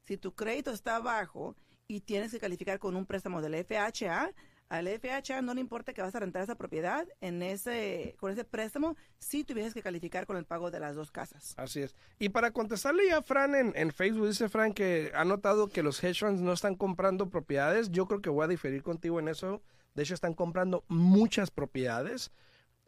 si 0.04 0.16
tu 0.16 0.34
crédito 0.34 0.70
está 0.70 0.98
bajo 0.98 1.56
y 1.86 2.00
tienes 2.00 2.32
que 2.32 2.40
calificar 2.40 2.78
con 2.78 2.96
un 2.96 3.04
préstamo 3.04 3.42
del 3.42 3.54
FHA, 3.54 4.32
al 4.68 4.88
FHA 4.88 5.42
no 5.42 5.54
le 5.54 5.60
importa 5.60 5.92
que 5.92 6.02
vas 6.02 6.14
a 6.14 6.20
rentar 6.20 6.42
esa 6.42 6.56
propiedad 6.56 7.06
en 7.20 7.42
ese, 7.42 8.16
con 8.18 8.32
ese 8.32 8.44
préstamo, 8.44 8.96
si 9.18 9.44
tuvieras 9.44 9.74
que 9.74 9.82
calificar 9.82 10.26
con 10.26 10.36
el 10.36 10.44
pago 10.44 10.70
de 10.70 10.80
las 10.80 10.96
dos 10.96 11.10
casas. 11.10 11.54
Así 11.56 11.82
es. 11.82 11.94
Y 12.18 12.30
para 12.30 12.50
contestarle 12.50 13.06
ya 13.06 13.18
a 13.18 13.22
Fran 13.22 13.54
en, 13.54 13.72
en 13.76 13.92
Facebook, 13.92 14.28
dice 14.28 14.48
Fran 14.48 14.72
que 14.72 15.12
ha 15.14 15.24
notado 15.24 15.68
que 15.68 15.82
los 15.82 16.02
hedge 16.02 16.20
funds 16.20 16.40
no 16.40 16.52
están 16.52 16.74
comprando 16.74 17.28
propiedades. 17.28 17.90
Yo 17.90 18.06
creo 18.06 18.22
que 18.22 18.30
voy 18.30 18.44
a 18.44 18.48
diferir 18.48 18.82
contigo 18.82 19.20
en 19.20 19.28
eso. 19.28 19.62
De 19.94 20.02
hecho, 20.02 20.14
están 20.14 20.34
comprando 20.34 20.84
muchas 20.88 21.50
propiedades. 21.50 22.32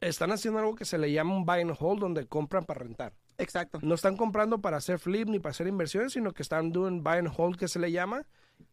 Están 0.00 0.32
haciendo 0.32 0.58
algo 0.58 0.74
que 0.74 0.84
se 0.84 0.98
le 0.98 1.12
llama 1.12 1.36
un 1.36 1.46
buy 1.46 1.60
and 1.60 1.76
hold, 1.78 2.00
donde 2.00 2.26
compran 2.26 2.64
para 2.64 2.80
rentar. 2.80 3.14
Exacto. 3.38 3.78
No 3.82 3.94
están 3.94 4.16
comprando 4.16 4.60
para 4.60 4.78
hacer 4.78 4.98
flip 4.98 5.28
ni 5.28 5.38
para 5.38 5.50
hacer 5.50 5.66
inversiones, 5.66 6.12
sino 6.12 6.32
que 6.32 6.42
están 6.42 6.72
doing 6.72 7.02
buy 7.02 7.18
and 7.18 7.32
hold, 7.34 7.56
que 7.56 7.68
se 7.68 7.78
le 7.78 7.92
llama. 7.92 8.26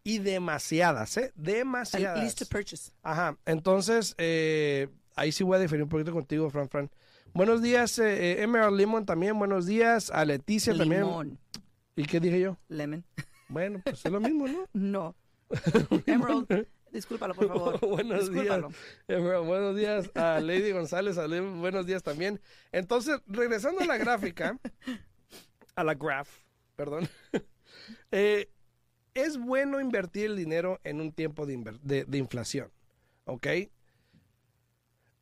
Y 0.04 0.20
demasiadas, 0.20 1.16
¿eh? 1.18 1.32
Demasiadas. 1.36 2.20
lease 2.20 2.36
to 2.36 2.46
purchase. 2.46 2.92
Ajá, 3.04 3.38
entonces, 3.46 4.16
eh, 4.18 4.90
ahí 5.16 5.32
sí 5.32 5.44
voy 5.44 5.58
a 5.58 5.60
diferir 5.60 5.84
un 5.84 5.90
poquito 5.90 6.12
contigo, 6.12 6.50
Fran 6.50 6.70
Fran. 6.70 6.90
Buenos 7.34 7.62
días, 7.62 7.98
eh, 8.00 8.34
eh, 8.34 8.44
Emerald 8.44 8.78
Lemon 8.78 9.06
también, 9.06 9.40
buenos 9.40 9.66
días, 9.66 10.12
a 10.12 10.24
Leticia 10.26 10.76
también. 10.76 11.02
Limón. 11.02 11.40
¿Y 11.96 12.06
qué 12.06 12.20
dije 12.20 12.40
yo? 12.40 12.58
Lemon. 12.68 13.06
Bueno, 13.48 13.82
pues 13.84 14.06
es 14.06 14.12
lo 14.12 14.20
mismo, 14.20 14.48
¿no? 14.48 14.68
No. 14.74 15.16
Emerald, 16.06 16.68
discúlpalo, 16.92 17.34
por 17.34 17.48
favor. 17.48 17.80
buenos 17.88 18.30
Discúlpalo. 18.30 18.70
días, 18.70 18.80
Emerald, 19.08 19.46
buenos 19.48 19.76
días 19.76 20.12
a 20.16 20.40
Lady 20.42 20.72
González, 20.72 21.18
a 21.18 21.28
buenos 21.28 21.86
días 21.86 22.04
también. 22.04 22.42
Entonces, 22.72 23.20
regresando 23.28 23.82
a 23.82 23.86
la 23.86 23.98
gráfica, 23.98 24.60
a 25.76 25.84
la 25.84 25.94
graph, 25.96 26.30
perdón, 26.76 27.08
eh, 28.12 28.50
es 29.14 29.38
bueno 29.38 29.80
invertir 29.80 30.26
el 30.26 30.36
dinero 30.38 30.80
en 30.84 31.02
un 31.02 31.12
tiempo 31.12 31.46
de, 31.46 31.58
inver- 31.58 31.80
de- 31.82 32.06
de 32.06 32.18
inflación, 32.18 32.72
¿ok? 33.26 33.48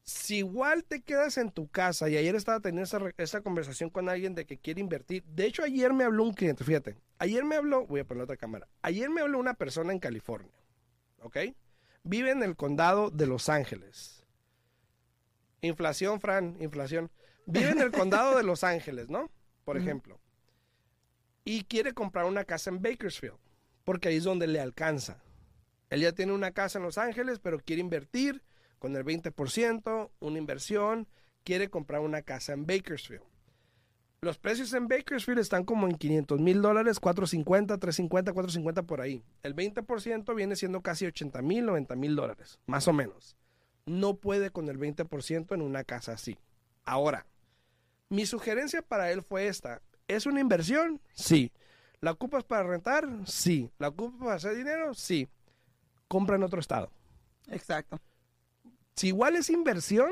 Si 0.04 0.38
igual 0.38 0.84
te 0.84 1.01
quedas 1.01 1.38
en 1.38 1.51
tu 1.51 1.67
casa, 1.69 2.10
y 2.10 2.17
ayer 2.17 2.36
estaba 2.36 2.60
teniendo 2.60 3.12
esa, 3.17 3.41
conversación 3.41 3.89
con 3.89 4.10
alguien 4.10 4.34
de 4.36 4.45
que 4.45 4.58
quiere 4.58 4.82
invertir, 4.82 5.23
de 5.25 5.45
hecho 5.45 5.63
ayer 5.63 5.93
me 5.93 6.04
habló 6.04 6.23
un 6.23 6.34
cliente, 6.34 6.63
fíjate, 6.63 6.97
ayer 7.19 7.43
me 7.45 7.56
habló, 7.56 7.86
voy 7.86 7.99
a 8.01 8.06
poner 8.06 8.23
otra 8.23 8.36
cámara, 8.38 8.67
ayer 8.82 9.10
me 9.10 9.21
habló 9.21 9.39
una 9.39 9.54
persona 9.54 9.93
en 9.93 9.99
California, 9.99 10.51
¿ok? 11.21 11.38
Vive 12.04 12.32
en 12.32 12.41
el 12.43 12.56
condado 12.56 13.12
de 13.12 13.27
Los 13.27 13.47
Ángeles. 13.47 14.25
Inflación, 15.62 16.19
Fran, 16.19 16.58
inflación. 16.60 17.12
Vive 17.45 17.69
en 17.69 17.80
el 17.82 17.91
condado 17.91 18.36
de 18.36 18.41
Los 18.43 18.63
Ángeles, 18.63 19.08
¿no? 19.10 19.30
Por 19.63 19.77
ejemplo. 19.77 20.19
Y 21.45 21.63
quiere 21.65 21.93
comprar 21.93 22.25
una 22.25 22.43
casa 22.43 22.71
en 22.71 22.82
Bakersfield, 22.82 23.38
porque 23.91 24.08
ahí 24.08 24.15
es 24.15 24.23
donde 24.23 24.47
le 24.47 24.62
alcanza. 24.62 25.21
Él 25.89 25.99
ya 25.99 26.13
tiene 26.13 26.32
una 26.32 26.51
casa 26.51 26.80
en 26.80 26.86
Los 26.86 26.97
Ángeles, 26.97 27.39
pero 27.39 27.60
quiere 27.60 27.82
invertir 27.82 28.41
con 28.80 28.95
el 28.95 29.04
20%, 29.04 30.12
una 30.21 30.38
inversión, 30.38 31.10
quiere 31.43 31.69
comprar 31.69 31.99
una 31.99 32.21
casa 32.21 32.54
en 32.54 32.65
Bakersfield. 32.65 33.21
Los 34.21 34.38
precios 34.38 34.73
en 34.75 34.88
Bakersfield 34.88 35.39
están 35.39 35.65
como 35.65 35.89
en 35.89 35.95
500 35.95 36.39
mil 36.39 36.62
dólares, 36.62 37.01
450, 37.01 37.77
350, 37.80 38.32
450 38.32 38.84
por 38.84 39.01
ahí. 39.01 39.25
El 39.43 39.58
20% 39.58 40.36
viene 40.36 40.56
siendo 40.56 40.80
casi 40.80 41.06
80 41.06 41.41
mil, 41.41 41.65
90 41.65 41.93
mil 41.97 42.15
dólares, 42.15 42.62
más 42.67 42.88
o 42.88 42.93
menos. 42.93 43.36
No 43.86 44.15
puede 44.15 44.51
con 44.51 44.69
el 44.69 44.80
20% 44.80 45.54
en 45.54 45.62
una 45.62 45.84
casa 45.84 46.13
así. 46.13 46.38
Ahora, 46.86 47.27
mi 48.08 48.25
sugerencia 48.25 48.84
para 48.84 49.12
él 49.12 49.21
fue 49.21 49.47
esta. 49.47 49.82
¿Es 50.08 50.25
una 50.25 50.39
inversión? 50.39 51.01
Sí. 51.12 51.51
¿La 52.01 52.11
ocupas 52.11 52.43
para 52.43 52.63
rentar? 52.63 53.07
Sí. 53.25 53.69
¿La 53.77 53.89
ocupas 53.89 54.19
para 54.19 54.33
hacer 54.33 54.55
dinero? 54.55 54.93
Sí. 54.95 55.29
Compra 56.07 56.35
en 56.35 56.43
otro 56.43 56.59
estado. 56.59 56.91
Exacto. 57.47 57.99
Si 58.95 59.07
igual 59.07 59.35
es 59.35 59.51
inversión, 59.51 60.09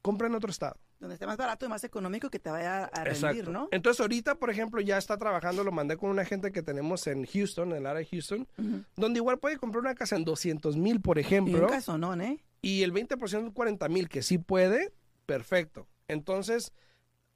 compra 0.00 0.28
en 0.28 0.34
otro 0.34 0.50
estado. 0.50 0.76
Donde 0.98 1.14
esté 1.14 1.26
más 1.26 1.36
barato 1.36 1.66
y 1.66 1.68
más 1.68 1.84
económico 1.84 2.30
que 2.30 2.38
te 2.38 2.48
vaya 2.48 2.84
a 2.86 3.04
rendir, 3.04 3.50
¿no? 3.50 3.68
Entonces 3.70 4.00
ahorita, 4.00 4.36
por 4.36 4.48
ejemplo, 4.48 4.80
ya 4.80 4.96
está 4.96 5.18
trabajando, 5.18 5.62
lo 5.62 5.72
mandé 5.72 5.98
con 5.98 6.08
una 6.08 6.24
gente 6.24 6.52
que 6.52 6.62
tenemos 6.62 7.06
en 7.06 7.26
Houston, 7.26 7.72
en 7.72 7.76
el 7.78 7.86
área 7.86 7.98
de 8.00 8.06
Houston, 8.06 8.48
donde 8.96 9.18
igual 9.18 9.38
puede 9.38 9.58
comprar 9.58 9.82
una 9.82 9.94
casa 9.94 10.16
en 10.16 10.24
200 10.24 10.78
mil, 10.78 11.02
por 11.02 11.18
Y 11.18 11.20
ejemplo, 11.20 11.64
un 11.64 11.68
casonón, 11.68 12.22
¿eh? 12.22 12.42
y 12.62 12.82
el 12.82 12.94
20% 12.94 13.28
son 13.28 13.50
40 13.50 13.88
mil, 13.90 14.08
que 14.08 14.22
sí 14.22 14.38
puede, 14.38 14.90
perfecto. 15.26 15.86
Entonces, 16.08 16.72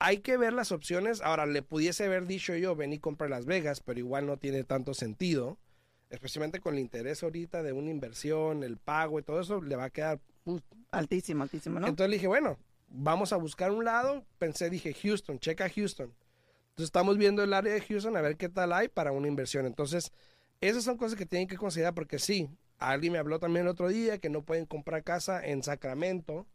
hay 0.00 0.18
que 0.18 0.36
ver 0.36 0.52
las 0.52 0.72
opciones. 0.72 1.20
Ahora, 1.20 1.46
le 1.46 1.62
pudiese 1.62 2.06
haber 2.06 2.26
dicho 2.26 2.56
yo, 2.56 2.74
ven 2.74 2.92
y 2.92 2.98
compra 2.98 3.28
Las 3.28 3.46
Vegas, 3.46 3.80
pero 3.80 4.00
igual 4.00 4.26
no 4.26 4.38
tiene 4.38 4.64
tanto 4.64 4.94
sentido, 4.94 5.58
especialmente 6.08 6.58
con 6.58 6.74
el 6.74 6.80
interés 6.80 7.22
ahorita 7.22 7.62
de 7.62 7.72
una 7.72 7.90
inversión, 7.90 8.64
el 8.64 8.78
pago 8.78 9.20
y 9.20 9.22
todo 9.22 9.40
eso, 9.40 9.62
le 9.62 9.76
va 9.76 9.84
a 9.84 9.90
quedar... 9.90 10.18
uh, 10.44 10.58
Altísimo, 10.90 11.44
altísimo, 11.44 11.78
¿no? 11.78 11.86
entonces 11.86 12.10
le 12.10 12.16
dije, 12.16 12.26
bueno, 12.26 12.58
vamos 12.88 13.32
a 13.32 13.36
buscar 13.36 13.70
un 13.70 13.84
lado. 13.84 14.24
Pensé, 14.38 14.70
dije, 14.70 14.94
Houston, 14.94 15.38
checa 15.38 15.68
Houston. 15.68 16.12
Entonces 16.70 16.86
estamos 16.86 17.18
viendo 17.18 17.44
el 17.44 17.52
área 17.52 17.74
de 17.74 17.80
Houston 17.82 18.16
a 18.16 18.22
ver 18.22 18.36
qué 18.36 18.48
tal 18.48 18.72
hay 18.72 18.88
para 18.88 19.12
una 19.12 19.28
inversión. 19.28 19.66
Entonces, 19.66 20.12
esas 20.60 20.82
son 20.82 20.96
cosas 20.96 21.16
que 21.16 21.26
tienen 21.26 21.46
que 21.46 21.56
considerar 21.56 21.94
porque 21.94 22.18
sí, 22.18 22.48
alguien 22.78 23.12
me 23.12 23.18
habló 23.18 23.38
también 23.38 23.66
el 23.66 23.70
otro 23.70 23.88
día 23.88 24.18
que 24.18 24.30
no 24.30 24.42
pueden 24.42 24.64
comprar 24.64 25.04
casa 25.04 25.44
en 25.46 25.62
Sacramento. 25.62 26.46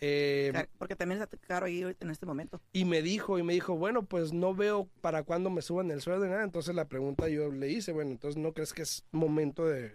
Eh, 0.00 0.52
Porque 0.78 0.96
también 0.96 1.20
está 1.20 1.36
caro 1.36 1.66
ahí 1.66 1.82
en 1.82 2.10
este 2.10 2.26
momento. 2.26 2.60
y 2.72 2.84
me 2.84 3.02
dijo, 3.02 3.38
y 3.38 3.42
me 3.42 3.52
dijo, 3.52 3.76
bueno, 3.76 4.04
pues 4.04 4.32
no 4.32 4.54
veo 4.54 4.88
para 5.00 5.22
cuándo 5.24 5.50
me 5.50 5.62
suban 5.62 5.90
el 5.90 6.00
sueldo 6.00 6.26
y 6.26 6.28
nada. 6.28 6.44
Entonces 6.44 6.74
la 6.74 6.86
pregunta 6.86 7.28
yo 7.28 7.50
le 7.50 7.68
hice, 7.70 7.92
bueno, 7.92 8.10
entonces 8.10 8.40
¿no 8.40 8.52
crees 8.52 8.72
que 8.72 8.82
es 8.82 9.04
momento 9.10 9.66
de 9.66 9.94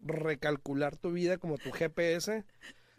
recalcular 0.00 0.96
tu 0.96 1.12
vida 1.12 1.38
como 1.38 1.58
tu 1.58 1.70
GPS? 1.70 2.44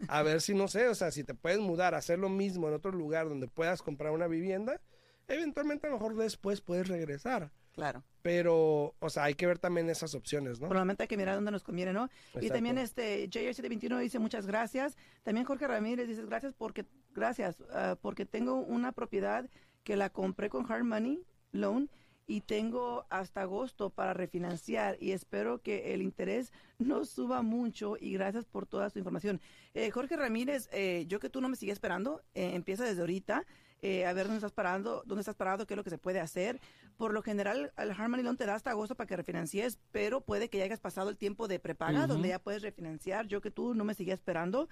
A 0.07 0.21
ver 0.21 0.41
si, 0.41 0.53
no 0.53 0.67
sé, 0.67 0.87
o 0.89 0.95
sea, 0.95 1.11
si 1.11 1.23
te 1.23 1.33
puedes 1.33 1.59
mudar, 1.59 1.95
hacer 1.95 2.19
lo 2.19 2.29
mismo 2.29 2.67
en 2.67 2.75
otro 2.75 2.91
lugar 2.91 3.27
donde 3.27 3.47
puedas 3.47 3.81
comprar 3.81 4.11
una 4.11 4.27
vivienda, 4.27 4.79
eventualmente 5.27 5.87
a 5.87 5.89
lo 5.89 5.97
mejor 5.97 6.15
después 6.15 6.61
puedes 6.61 6.87
regresar. 6.87 7.51
Claro. 7.77 8.03
Pero, 8.23 8.95
o 8.97 9.09
sea, 9.11 9.25
hay 9.25 9.35
que 9.35 9.45
ver 9.45 9.59
también 9.59 9.87
esas 9.91 10.15
opciones, 10.15 10.59
¿no? 10.59 10.67
Momento 10.67 11.03
hay 11.03 11.07
que 11.07 11.15
mirar 11.15 11.35
dónde 11.35 11.51
nos 11.51 11.63
conviene, 11.63 11.93
¿no? 11.93 12.09
Y 12.41 12.49
también 12.49 12.79
este 12.79 13.29
JR721 13.29 13.99
dice 13.99 14.17
muchas 14.17 14.47
gracias. 14.47 14.97
También 15.21 15.45
Jorge 15.45 15.67
Ramírez 15.67 16.07
dice 16.07 16.25
gracias 16.25 16.55
porque 16.57 16.85
gracias 17.13 17.57
ah, 17.71 17.95
porque 18.01 18.25
tengo 18.25 18.55
una 18.55 18.93
propiedad 18.93 19.47
que 19.83 19.95
la 19.95 20.09
compré 20.09 20.49
con 20.49 20.69
Hard 20.69 20.85
Money 20.85 21.23
Loan 21.51 21.87
y 22.25 22.41
tengo 22.41 23.05
hasta 23.11 23.43
agosto 23.43 23.91
para 23.91 24.15
refinanciar 24.15 24.97
y 24.99 25.11
espero 25.11 25.61
que 25.61 25.93
el 25.93 26.01
interés 26.01 26.51
no 26.79 27.05
suba 27.05 27.43
mucho 27.43 27.95
y 27.99 28.11
gracias 28.11 28.45
por 28.45 28.65
toda 28.65 28.89
su 28.89 28.97
información. 28.97 29.39
Eh, 29.75 29.91
Jorge 29.91 30.17
Ramírez, 30.17 30.67
eh, 30.71 31.05
yo 31.07 31.19
que 31.19 31.29
tú 31.29 31.41
no 31.41 31.47
me 31.47 31.55
sigues 31.55 31.73
esperando, 31.73 32.23
eh, 32.33 32.55
empieza 32.55 32.85
desde 32.85 33.01
ahorita. 33.01 33.45
Eh, 33.81 34.05
a 34.05 34.13
ver 34.13 34.25
dónde 34.25 34.37
estás 34.37 34.51
parando, 34.53 35.03
dónde 35.05 35.21
estás 35.21 35.35
parado, 35.35 35.65
qué 35.67 35.73
es 35.73 35.77
lo 35.77 35.83
que 35.83 35.89
se 35.89 35.97
puede 35.97 36.19
hacer. 36.19 36.59
Por 36.97 37.13
lo 37.13 37.21
general, 37.21 37.71
el 37.77 37.91
Hard 37.91 38.09
Money 38.09 38.23
Loan 38.23 38.37
te 38.37 38.45
da 38.45 38.55
hasta 38.55 38.71
agosto 38.71 38.95
para 38.95 39.05
que 39.07 39.15
refinancies, 39.15 39.77
pero 39.91 40.21
puede 40.21 40.49
que 40.49 40.57
ya 40.57 40.63
hayas 40.65 40.79
pasado 40.79 41.09
el 41.09 41.17
tiempo 41.17 41.47
de 41.47 41.59
prepaga, 41.59 42.07
donde 42.07 42.29
ya 42.29 42.39
puedes 42.39 42.61
refinanciar. 42.63 43.27
Yo 43.27 43.39
que 43.41 43.51
tú 43.51 43.75
no 43.75 43.83
me 43.83 43.93
seguía 43.93 44.15
esperando, 44.15 44.67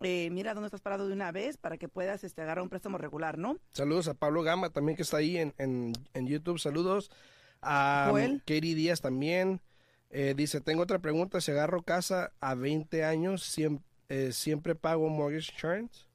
eh, 0.00 0.30
mira 0.30 0.54
dónde 0.54 0.68
estás 0.68 0.80
parado 0.80 1.06
de 1.06 1.12
una 1.12 1.32
vez 1.32 1.58
para 1.58 1.76
que 1.76 1.88
puedas 1.88 2.24
este, 2.24 2.40
agarrar 2.42 2.62
un 2.62 2.70
préstamo 2.70 2.96
regular, 2.96 3.36
¿no? 3.36 3.58
Saludos 3.72 4.08
a 4.08 4.14
Pablo 4.14 4.42
Gama 4.42 4.70
también 4.70 4.96
que 4.96 5.02
está 5.02 5.18
ahí 5.18 5.36
en, 5.36 5.52
en, 5.58 5.92
en 6.14 6.26
YouTube. 6.26 6.58
Saludos 6.58 7.10
a 7.60 8.08
Joel. 8.10 8.40
Katie 8.46 8.74
Díaz 8.74 9.00
también. 9.02 9.60
Eh, 10.10 10.32
dice, 10.36 10.60
tengo 10.62 10.82
otra 10.82 10.98
pregunta. 11.00 11.40
Si 11.42 11.50
agarro 11.50 11.82
casa 11.82 12.32
a 12.40 12.54
20 12.54 13.04
años, 13.04 13.42
siem- 13.42 13.82
eh, 14.08 14.30
¿siempre 14.32 14.74
pago 14.74 15.08
mortgage 15.10 15.52
insurance? 15.52 16.05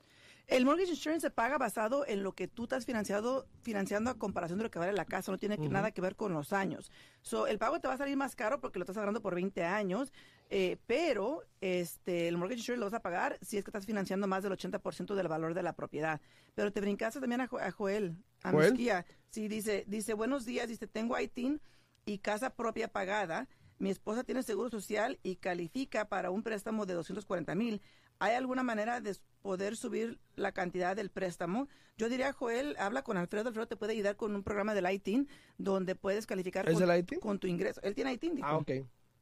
El 0.51 0.65
mortgage 0.65 0.89
insurance 0.91 1.21
se 1.21 1.31
paga 1.31 1.57
basado 1.57 2.05
en 2.05 2.23
lo 2.23 2.33
que 2.33 2.49
tú 2.49 2.63
estás 2.63 2.85
financiado, 2.85 3.47
financiando 3.63 4.09
a 4.09 4.17
comparación 4.17 4.57
de 4.59 4.63
lo 4.65 4.69
que 4.69 4.79
vale 4.79 4.91
la 4.91 5.05
casa, 5.05 5.31
no 5.31 5.37
tiene 5.37 5.57
que- 5.57 5.69
nada 5.69 5.91
que 5.91 6.01
ver 6.01 6.17
con 6.17 6.33
los 6.33 6.51
años. 6.51 6.91
So, 7.21 7.47
el 7.47 7.57
pago 7.57 7.79
te 7.79 7.87
va 7.87 7.93
a 7.93 7.97
salir 7.97 8.17
más 8.17 8.35
caro 8.35 8.59
porque 8.59 8.77
lo 8.77 8.83
estás 8.83 8.97
agarrando 8.97 9.21
por 9.21 9.33
20 9.33 9.63
años, 9.63 10.11
eh, 10.49 10.75
pero 10.87 11.43
este, 11.61 12.27
el 12.27 12.35
mortgage 12.37 12.59
insurance 12.59 12.79
lo 12.81 12.85
vas 12.87 12.93
a 12.95 13.01
pagar 13.01 13.37
si 13.41 13.57
es 13.57 13.63
que 13.63 13.69
estás 13.69 13.85
financiando 13.85 14.27
más 14.27 14.43
del 14.43 14.51
80% 14.51 15.15
del 15.15 15.29
valor 15.29 15.53
de 15.53 15.63
la 15.63 15.71
propiedad. 15.73 16.19
Pero 16.53 16.73
te 16.73 16.81
brincaste 16.81 17.21
también 17.21 17.39
a, 17.39 17.47
Jo- 17.47 17.59
a 17.59 17.71
Joel, 17.71 18.17
a 18.43 18.51
¿Joel? 18.51 18.71
Misquía. 18.73 19.05
Sí, 19.29 19.47
dice, 19.47 19.85
dice, 19.87 20.13
buenos 20.15 20.43
días, 20.43 20.67
dice, 20.67 20.85
tengo 20.85 21.17
ITIN 21.17 21.61
y 22.05 22.17
casa 22.17 22.49
propia 22.49 22.89
pagada. 22.89 23.47
Mi 23.79 23.89
esposa 23.89 24.25
tiene 24.25 24.43
seguro 24.43 24.69
social 24.69 25.17
y 25.23 25.37
califica 25.37 26.09
para 26.09 26.29
un 26.29 26.43
préstamo 26.43 26.85
de 26.85 26.93
240 26.95 27.55
mil. 27.55 27.81
¿Hay 28.21 28.35
alguna 28.35 28.61
manera 28.61 29.01
de 29.01 29.17
poder 29.41 29.75
subir 29.75 30.19
la 30.35 30.51
cantidad 30.51 30.95
del 30.95 31.09
préstamo? 31.09 31.67
Yo 31.97 32.07
diría, 32.07 32.31
Joel, 32.33 32.75
habla 32.77 33.01
con 33.01 33.17
Alfredo. 33.17 33.47
Alfredo 33.47 33.67
te 33.67 33.75
puede 33.75 33.93
ayudar 33.93 34.15
con 34.15 34.35
un 34.35 34.43
programa 34.43 34.75
del 34.75 34.87
ITIN 34.91 35.27
donde 35.57 35.95
puedes 35.95 36.27
calificar 36.27 36.69
¿Es 36.69 36.75
con, 36.75 36.87
del 36.87 36.99
ITIN? 36.99 37.19
con 37.19 37.39
tu 37.39 37.47
ingreso. 37.47 37.81
Él 37.81 37.95
tiene 37.95 38.13
ITIN, 38.13 38.35
dijo. 38.35 38.47
Ah, 38.47 38.57
ok. 38.57 38.71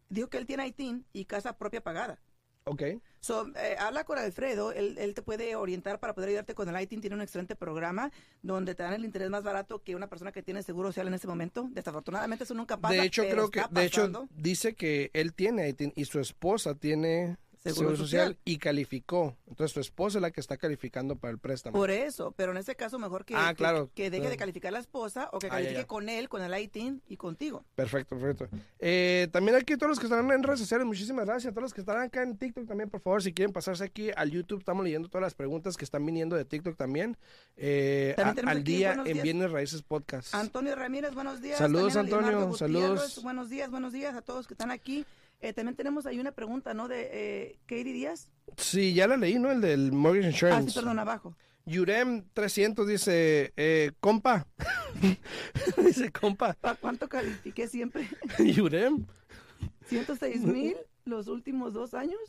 Dijo 0.09 0.29
que 0.29 0.37
él 0.37 0.45
tiene 0.45 0.67
ITIN 0.67 1.05
y 1.13 1.23
casa 1.23 1.57
propia 1.57 1.81
pagada. 1.81 2.19
Ok. 2.65 2.83
So, 3.21 3.47
eh, 3.55 3.77
habla 3.79 4.03
con 4.03 4.17
Alfredo, 4.17 4.73
él, 4.73 4.97
él 4.97 5.13
te 5.13 5.21
puede 5.21 5.55
orientar 5.55 6.01
para 6.01 6.13
poder 6.13 6.29
ayudarte 6.29 6.53
con 6.53 6.67
el 6.67 6.81
ITIN. 6.81 6.99
Tiene 6.99 7.15
un 7.15 7.21
excelente 7.21 7.55
programa 7.55 8.11
donde 8.41 8.75
te 8.75 8.83
dan 8.83 8.91
el 8.91 9.05
interés 9.05 9.29
más 9.29 9.45
barato 9.45 9.81
que 9.81 9.95
una 9.95 10.09
persona 10.09 10.33
que 10.33 10.43
tiene 10.43 10.61
seguro 10.61 10.89
social 10.89 11.07
en 11.07 11.13
ese 11.13 11.25
momento. 11.25 11.69
Desafortunadamente 11.71 12.43
eso 12.43 12.53
nunca 12.53 12.75
pasa. 12.75 12.95
de 12.95 13.03
hecho, 13.03 13.23
creo 13.29 13.49
que, 13.49 13.63
de 13.71 13.85
hecho, 13.85 14.27
dice 14.35 14.75
que 14.75 15.09
él 15.13 15.33
tiene 15.33 15.69
ITIN 15.69 15.93
y 15.95 16.03
su 16.03 16.19
esposa 16.19 16.75
tiene 16.75 17.37
Seguro 17.61 17.75
seguro, 17.89 17.97
social. 17.97 18.27
social. 18.27 18.39
y 18.45 18.57
calificó. 18.57 19.35
Entonces, 19.45 19.73
su 19.73 19.81
esposa 19.81 20.17
es 20.17 20.21
la 20.21 20.31
que 20.31 20.39
está 20.39 20.55
calificando 20.55 21.17
para 21.17 21.31
el 21.31 21.39
préstamo. 21.39 21.77
Por 21.77 21.91
eso, 21.91 22.31
pero 22.37 22.51
en 22.53 22.57
ese 22.57 22.75
caso 22.75 22.97
mejor 22.99 23.25
que, 23.25 23.35
Ah, 23.35 23.49
que- 23.49 23.55
claro, 23.57 23.91
que, 23.93 24.03
deje 24.09 24.21
claro. 24.21 24.29
de 24.31 24.37
calificar 24.37 24.71
la 24.71 24.79
esposa 24.79 25.29
o 25.33 25.39
que 25.39 25.47
Ah, 25.47 25.49
ya, 25.49 25.55
califique 25.55 25.81
ya. 25.81 25.87
con 25.87 26.07
él, 26.07 26.29
con 26.29 26.41
el 26.41 26.57
ITIN 26.57 27.01
y 27.07 27.17
contigo. 27.17 27.65
Perfecto, 27.75 28.17
perfecto. 28.17 28.47
Eh, 28.79 29.27
también 29.33 29.57
aquí 29.57 29.75
todos 29.75 29.89
los 29.89 29.99
que 29.99 30.05
están 30.05 30.31
en 30.31 30.41
redes 30.43 30.59
sociales, 30.61 30.87
muchísimas 30.87 31.25
gracias. 31.25 31.51
A 31.51 31.53
todos 31.53 31.63
los 31.63 31.73
que 31.73 31.81
están 31.81 31.97
acá 32.01 32.23
en 32.23 32.37
TikTok 32.37 32.65
también, 32.65 32.89
por 32.89 33.01
favor, 33.01 33.21
si 33.21 33.33
quieren 33.33 33.51
pasarse 33.51 33.83
aquí 33.83 34.09
al 34.15 34.31
YouTube, 34.31 34.59
estamos 34.59 34.85
leyendo 34.85 35.09
todas 35.09 35.23
las 35.23 35.35
preguntas 35.35 35.75
que 35.75 35.83
están 35.83 36.05
viniendo 36.05 36.37
de 36.37 36.45
TikTok 36.45 36.77
también. 36.77 37.17
Eh, 37.57 38.13
También 38.15 38.47
a- 38.47 38.51
al 38.51 38.63
día 38.63 38.93
en 38.93 39.03
días. 39.03 39.21
Bienes 39.23 39.51
Raíces 39.51 39.81
Podcast. 39.81 40.33
Antonio 40.33 40.75
Ramírez, 40.75 41.13
buenos 41.13 41.41
días. 41.41 41.57
Saludos, 41.57 41.93
También 41.93 42.15
Antonio, 42.19 42.55
saludos. 42.55 43.21
Buenos 43.21 43.49
días, 43.49 43.69
buenos 43.69 43.91
días 43.91 44.15
a 44.15 44.21
todos 44.21 44.47
que 44.47 44.53
están 44.53 44.71
aquí. 44.71 45.05
Eh, 45.41 45.53
también 45.53 45.75
tenemos 45.75 46.05
ahí 46.05 46.19
una 46.19 46.33
pregunta, 46.33 46.73
¿no? 46.73 46.87
De 46.87 47.09
eh, 47.11 47.59
Katie 47.65 47.93
Díaz. 47.93 48.29
Sí, 48.57 48.93
ya 48.93 49.07
la 49.07 49.15
leí, 49.17 49.39
¿no? 49.39 49.51
El 49.51 49.61
del 49.61 49.91
Mortgage 49.93 50.27
Ah, 50.27 50.31
sí, 50.31 50.35
Insurance. 50.35 50.73
perdón, 50.79 50.99
abajo. 50.99 51.35
Yurem 51.65 52.25
300 52.33 52.87
dice, 52.87 53.53
eh, 53.55 53.91
compa. 53.99 54.47
dice, 55.77 56.11
compa. 56.11 56.53
¿Para 56.59 56.75
cuánto 56.75 57.07
califiqué 57.07 57.67
siempre? 57.67 58.09
Yurem. 58.39 59.05
106 59.87 60.41
mil 60.41 60.75
los 61.05 61.27
últimos 61.27 61.73
dos 61.73 61.93
años. 61.93 62.19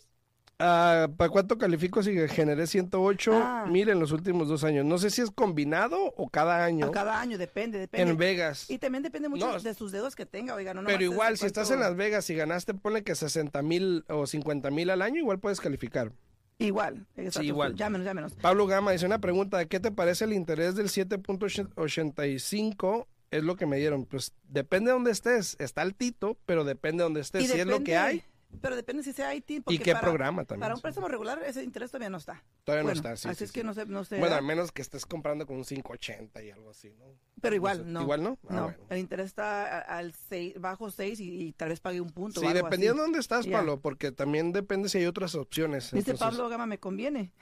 Ah, 0.63 1.09
¿Para 1.17 1.31
cuánto 1.31 1.57
califico 1.57 2.03
si 2.03 2.15
generé 2.29 2.67
108 2.67 3.33
Ah. 3.35 3.65
mil 3.67 3.89
en 3.89 3.99
los 3.99 4.13
últimos 4.13 4.47
dos 4.49 4.63
años? 4.63 4.85
No 4.85 4.99
sé 4.99 5.09
si 5.11 5.23
es 5.23 5.31
combinado 5.31 6.13
o 6.17 6.29
cada 6.29 6.63
año. 6.65 6.85
A 6.87 6.91
cada 6.91 7.19
año, 7.21 7.39
depende, 7.39 7.79
depende. 7.79 8.11
En 8.11 8.19
Vegas. 8.19 8.69
Y 8.71 8.77
también 8.79 9.03
depende 9.03 9.29
mucho 9.31 9.47
No. 9.53 9.59
de 9.59 9.73
sus 9.75 9.91
dedos 9.91 10.15
que 10.15 10.27
tenga, 10.27 10.55
oiga, 10.55 10.75
no 10.75 10.85
Pero 10.85 11.03
igual, 11.03 11.39
si 11.39 11.47
estás 11.47 11.71
en 11.71 11.81
Las 11.81 11.97
Vegas 11.97 12.29
y 12.31 12.35
ganaste, 12.35 12.75
ponle 12.75 13.03
que 13.03 13.15
60 13.15 13.63
mil 13.63 14.05
o 14.09 14.27
50 14.27 14.71
mil 14.71 14.91
al 14.91 15.01
año, 15.03 15.17
igual 15.19 15.39
puedes 15.39 15.61
calificar. 15.61 16.13
Igual, 16.59 17.07
exacto. 17.17 17.47
igual. 17.47 17.75
Llámenos, 17.75 18.05
llámenos. 18.05 18.35
Pablo 18.35 18.67
Gama 18.67 18.91
dice 18.93 19.07
una 19.07 19.19
pregunta, 19.19 19.65
¿qué 19.65 19.81
te 19.81 19.91
parece 19.91 20.27
el 20.27 20.35
interés 20.35 20.75
del 20.75 20.91
7.85? 20.91 23.07
Es 23.31 23.45
lo 23.45 23.55
que 23.57 23.65
me 23.65 23.77
dieron. 23.79 24.05
Pues 24.07 24.35
depende 24.49 24.89
de 24.91 24.95
dónde 24.95 25.13
estés. 25.13 25.55
Está 25.61 25.83
altito, 25.83 26.37
pero 26.47 26.65
depende 26.65 26.99
de 26.99 27.05
dónde 27.05 27.21
estés. 27.21 27.45
Y 27.45 27.47
Si 27.47 27.61
es 27.61 27.67
lo 27.67 27.83
que 27.85 27.97
hay 27.97 28.25
Pero 28.61 28.77
depende 28.77 29.03
si 29.03 29.13
sea 29.13 29.35
IT. 29.35 29.51
y 29.51 29.61
porque 29.61 29.79
qué 29.79 29.93
para- 29.93 30.03
programa 30.03 30.45
también. 30.45 30.61
Para 30.63 30.75
un 30.75 30.79
sí. 30.79 30.83
préstamo 30.83 31.09
regular, 31.09 31.41
ese 31.47 31.63
interés 31.65 31.91
todavía 31.91 32.11
no 32.11 32.19
está. 32.19 32.43
Todavía 32.65 32.83
Bueno, 32.85 33.01
no 33.03 33.09
está, 33.11 33.17
sí. 33.17 33.29
Así 33.29 33.39
sí, 33.39 33.45
es 33.45 33.51
sí. 33.51 33.55
que 33.55 33.65
no 33.65 33.75
sé, 33.75 33.87
no 33.87 34.05
sé. 34.05 34.19
Bueno, 34.19 34.35
al 34.35 34.43
menos 34.45 34.73
que 34.73 34.83
estés 34.83 35.07
comprando 35.07 35.47
con 35.47 35.57
un 35.57 35.65
580 35.65 36.43
y 36.43 36.51
algo 36.51 36.71
así, 36.71 36.93
¿no? 36.99 37.07
Pero 37.41 37.53
No 37.53 37.57
igual, 37.57 37.77
sé. 37.79 37.85
no. 37.85 38.03
¿Igual 38.03 38.23
no? 38.23 38.39
Ah, 38.49 38.55
no, 38.55 38.63
bueno. 38.65 38.79
el 38.91 38.99
interés 38.99 39.27
está 39.27 39.79
a- 39.79 39.99
al 39.99 40.13
seis, 40.13 40.55
bajo 40.61 40.91
6 40.91 41.21
y, 41.21 41.43
y 41.49 41.53
tal 41.53 41.69
vez 41.71 41.81
pague 41.81 42.01
un 42.01 42.11
punto. 42.11 42.41
o 42.41 42.43
Sí, 42.43 42.47
algo 42.49 42.63
dependiendo 42.65 42.99
de 42.99 43.03
dónde 43.07 43.19
estás. 43.21 43.47
Pablo, 43.47 43.81
porque 43.81 44.13
también 44.13 44.53
depende 44.53 44.89
si 44.89 44.99
hay 44.99 45.07
otras 45.07 45.35
opciones. 45.35 45.85
Dice 45.93 45.99
Entonces, 46.11 46.19
Pablo 46.21 46.49
Gama, 46.49 46.67
me 46.67 46.79
conviene. 46.79 47.33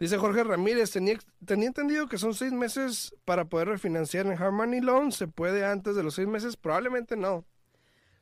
Dice 0.00 0.18
Jorge 0.18 0.42
Ramírez, 0.42 0.90
tenía, 0.90 1.18
tenía 1.46 1.68
entendido 1.68 2.08
que 2.08 2.18
son 2.18 2.34
seis 2.34 2.52
meses 2.52 3.14
para 3.24 3.44
poder 3.44 3.68
refinanciar 3.68 4.26
en 4.26 4.32
Harmony 4.32 4.80
Loan. 4.82 5.12
¿Se 5.12 5.28
puede 5.28 5.64
antes 5.64 5.94
de 5.94 6.02
los 6.02 6.16
seis 6.16 6.26
meses? 6.26 6.56
Probablemente 6.56 7.16
no. 7.16 7.44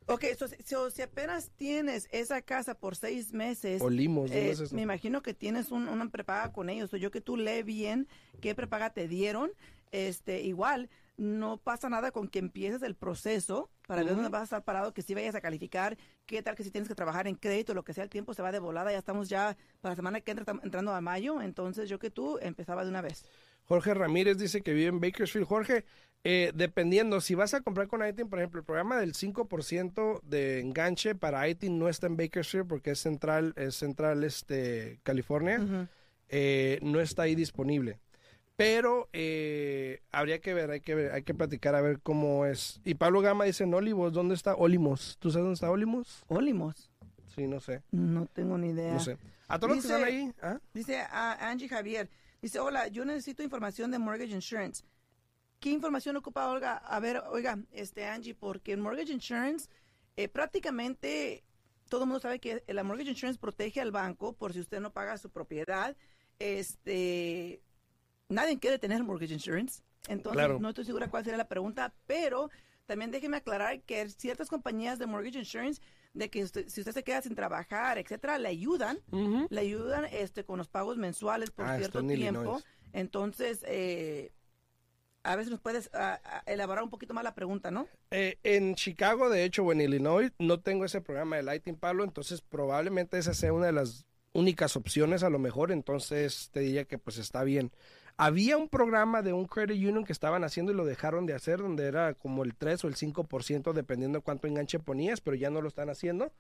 Ok, 0.07 0.25
so, 0.39 0.47
so, 0.65 0.91
si 0.91 1.03
apenas 1.03 1.51
tienes 1.57 2.09
esa 2.11 2.43
casa 2.43 2.75
por 2.75 2.97
seis 2.97 3.33
meses, 3.33 3.81
O 3.83 3.89
limos, 3.89 4.31
dos 4.31 4.37
eh, 4.39 4.49
meses. 4.49 4.73
no. 4.73 4.77
me 4.77 4.83
imagino 4.83 5.23
que 5.23 5.33
tienes 5.35 5.71
un- 5.71 5.89
una 5.89 6.09
prepaga 6.11 6.53
con 6.53 6.69
ellos. 6.71 6.93
O 6.93 6.97
yo 6.97 7.11
que 7.11 7.21
tú 7.21 7.37
lee 7.37 7.63
bien 7.63 8.09
qué 8.41 8.55
prepaga 8.55 8.91
te 8.91 9.07
dieron, 9.09 9.51
este, 9.93 10.43
igual 10.43 10.91
no 11.17 11.59
pasa 11.59 11.89
nada 11.89 12.11
con 12.11 12.27
que 12.27 12.39
empieces 12.41 12.83
el 12.83 12.95
proceso 12.97 13.71
para 13.87 14.01
ver 14.03 14.13
Ujú. 14.13 14.23
dónde 14.23 14.31
vas 14.31 14.41
a 14.41 14.45
estar 14.45 14.65
parado, 14.65 14.93
que 14.95 15.03
si 15.03 15.15
vayas 15.15 15.35
a 15.35 15.41
calificar, 15.41 15.97
qué 16.27 16.43
tal 16.43 16.57
que 16.57 16.65
si 16.65 16.71
tienes 16.71 16.89
que 16.89 16.95
trabajar 16.95 17.29
en 17.29 17.37
crédito, 17.37 17.75
lo 17.75 17.85
que 17.85 17.93
sea, 17.93 18.03
el 18.05 18.11
tiempo 18.11 18.33
se 18.35 18.43
va 18.43 18.51
de 18.51 18.59
volada. 18.59 18.91
Ya 18.91 18.99
estamos 18.99 19.29
ya 19.29 19.57
para 19.81 19.93
la 19.93 19.97
semana 19.97 20.21
que 20.21 20.31
entra, 20.33 20.59
entrando 20.63 20.93
a 20.95 21.01
mayo, 21.01 21.41
entonces 21.43 21.89
yo 21.89 21.99
que 21.99 22.11
tú 22.11 22.39
empezaba 22.41 22.83
de 22.83 22.91
una 22.91 23.03
vez. 23.03 23.25
Jorge 23.65 23.95
Ramírez 23.95 24.39
dice 24.39 24.63
que 24.63 24.73
vive 24.73 24.89
en 24.89 25.01
Bakersfield. 25.01 25.47
Jorge, 25.47 25.85
eh, 26.25 26.53
dependiendo, 26.55 27.21
si 27.21 27.35
vas 27.35 27.53
a 27.55 27.61
comprar 27.63 27.89
con 27.89 28.07
ITIN, 28.07 28.29
por 28.29 28.39
ejemplo, 28.39 28.61
el 28.61 28.65
programa 28.65 28.99
del 28.99 29.15
5% 29.15 30.23
de 30.23 30.61
enganche 30.61 31.15
para 31.15 31.49
ITIN 31.49 31.79
no 31.79 31.89
está 31.89 32.07
en 32.07 32.17
Bakersfield 32.17 32.69
porque 32.69 32.93
es 32.93 33.01
central, 33.01 33.53
es 33.57 33.75
central 33.75 34.23
este, 34.23 35.01
California. 35.03 35.89
Eh, 36.29 36.79
no 36.83 37.01
está 37.01 37.23
ahí 37.23 37.35
disponible. 37.35 37.99
Pero 38.55 39.09
eh, 39.13 40.03
habría 40.13 40.41
que 40.41 40.55
ver, 40.55 40.71
hay 40.71 40.81
que 40.81 40.95
ver, 40.95 41.13
hay 41.13 41.23
que 41.25 41.35
platicar 41.35 41.75
a 41.75 41.81
ver 41.81 42.01
cómo 42.01 42.47
es. 42.47 42.81
Y 42.85 42.95
Pablo 42.95 43.21
Gama 43.21 43.45
dice 43.45 43.65
en 43.65 43.75
Olivos, 43.75 44.13
¿dónde 44.13 44.35
está 44.35 44.55
Olimos? 44.55 45.17
¿Tú 45.19 45.31
sabes 45.31 45.45
dónde 45.45 45.55
está 45.55 45.71
Olimos? 45.71 46.25
Olimos, 46.29 46.91
Sí, 47.35 47.47
no 47.47 47.61
sé, 47.61 47.83
no 47.91 48.27
tengo 48.27 48.59
ni 48.59 48.69
idea. 48.69 48.93
no 48.93 49.01
sé. 49.01 49.17
A 49.49 49.59
todos 49.59 49.77
los 49.77 49.85
que 49.85 49.93
están 49.93 50.05
ahí, 50.05 50.33
¿ah? 50.43 50.61
Dice 50.75 50.99
a 51.01 51.49
Angie 51.51 51.69
Javier, 51.69 52.11
dice, 52.43 52.59
hola, 52.61 52.89
yo 52.89 53.05
necesito 53.07 53.43
información 53.43 53.91
de 53.91 53.99
Mortgage 53.99 54.33
Insurance. 54.33 54.85
¿Qué 55.63 55.71
información 55.71 56.17
ocupa 56.17 56.51
Olga? 56.51 56.77
A 56.77 56.99
ver, 56.99 57.23
oiga, 57.31 57.57
este 57.71 58.05
Angie, 58.05 58.35
porque 58.35 58.73
en 58.73 58.81
Mortgage 58.81 59.13
Insurance 59.13 59.71
eh, 60.17 60.29
prácticamente 60.29 61.45
todo 61.89 62.03
el 62.03 62.09
mundo 62.09 62.19
sabe 62.19 62.41
que 62.41 62.65
la 62.67 62.83
mortgage 62.83 63.11
insurance 63.11 63.39
protege 63.39 63.81
al 63.81 63.93
banco 63.93 64.33
por 64.33 64.53
si 64.53 64.59
usted 64.59 64.81
no 64.81 64.93
paga 64.93 65.19
su 65.19 65.31
propiedad. 65.31 65.97
Este, 66.41 67.63
nadie 68.29 68.59
quiere 68.59 68.81
tener 68.81 69.05
mortgage 69.05 69.35
insurance. 69.35 69.83
Entonces, 70.09 70.59
no 70.59 70.71
estoy 70.71 70.85
segura 70.85 71.09
cuál 71.09 71.23
sería 71.23 71.39
la 71.39 71.47
pregunta, 71.47 71.95
pero 72.07 72.51
también 72.87 73.13
déjeme 73.13 73.37
aclarar 73.37 73.83
que 73.83 74.09
ciertas 74.09 74.49
compañías 74.49 74.99
de 74.99 75.07
mortgage 75.07 75.39
insurance 75.39 75.81
de 76.13 76.29
que 76.29 76.45
si 76.45 76.81
usted 76.81 76.93
se 76.93 77.05
queda 77.05 77.23
sin 77.23 77.37
trabajar, 77.37 77.99
etcétera, 77.99 78.37
le 78.39 78.49
ayudan, 78.49 78.99
le 79.49 79.61
ayudan 79.61 80.07
este 80.07 80.45
con 80.45 80.59
los 80.59 80.67
pagos 80.67 80.97
mensuales 80.97 81.53
por 81.53 81.67
ah, 81.67 81.77
cierto 81.77 82.05
tiempo. 82.05 82.61
Entonces, 82.93 83.61
eh, 83.69 84.33
a 85.25 85.37
veces 85.37 85.51
nos 85.51 85.61
puedes 85.61 85.91
elaborar 86.47 86.85
un 86.85 86.91
poquito 86.91 87.15
más 87.15 87.25
la 87.25 87.35
pregunta, 87.35 87.71
¿no? 87.71 87.87
Eh, 88.11 88.39
en 88.43 88.75
Chicago, 88.75 89.29
de 89.31 89.45
hecho, 89.45 89.63
o 89.63 89.73
en 89.73 89.81
Illinois, 89.81 90.33
no 90.39 90.61
tengo 90.61 90.85
ese 90.85 91.01
programa 91.01 91.37
de 91.37 91.43
Lighting 91.43 91.77
Pablo, 91.77 92.05
entonces 92.05 92.41
probablemente 92.41 93.19
esa 93.19 93.35
sea 93.35 93.53
una 93.53 93.67
de 93.67 93.73
las 93.73 94.07
únicas 94.33 94.77
opciones 94.77 95.23
a 95.23 95.31
lo 95.31 95.39
mejor, 95.39 95.73
entonces 95.73 96.51
te 96.53 96.61
diría 96.61 96.85
que 96.85 96.99
pues 96.99 97.19
está 97.19 97.45
bien. 97.45 97.71
Había 98.17 98.57
un 98.59 98.69
programa 98.69 99.23
de 99.23 99.33
un 99.33 99.47
credit 99.47 99.77
union 99.77 100.05
que 100.05 100.13
estaban 100.13 100.45
haciendo 100.45 100.73
y 100.73 100.75
lo 100.75 100.85
dejaron 100.85 101.25
de 101.27 101.35
hacer, 101.35 101.59
donde 101.59 101.87
era 101.87 102.15
como 102.15 102.45
el 102.45 102.55
3 102.55 102.85
o 102.85 102.89
el 102.89 102.95
5% 102.95 103.73
dependiendo 103.73 104.19
de 104.19 104.23
cuánto 104.23 104.47
enganche 104.47 104.79
ponías, 104.79 105.21
pero 105.21 105.37
ya 105.37 105.51
no 105.51 105.63
lo 105.63 105.69
están 105.69 105.89
haciendo. 105.89 106.33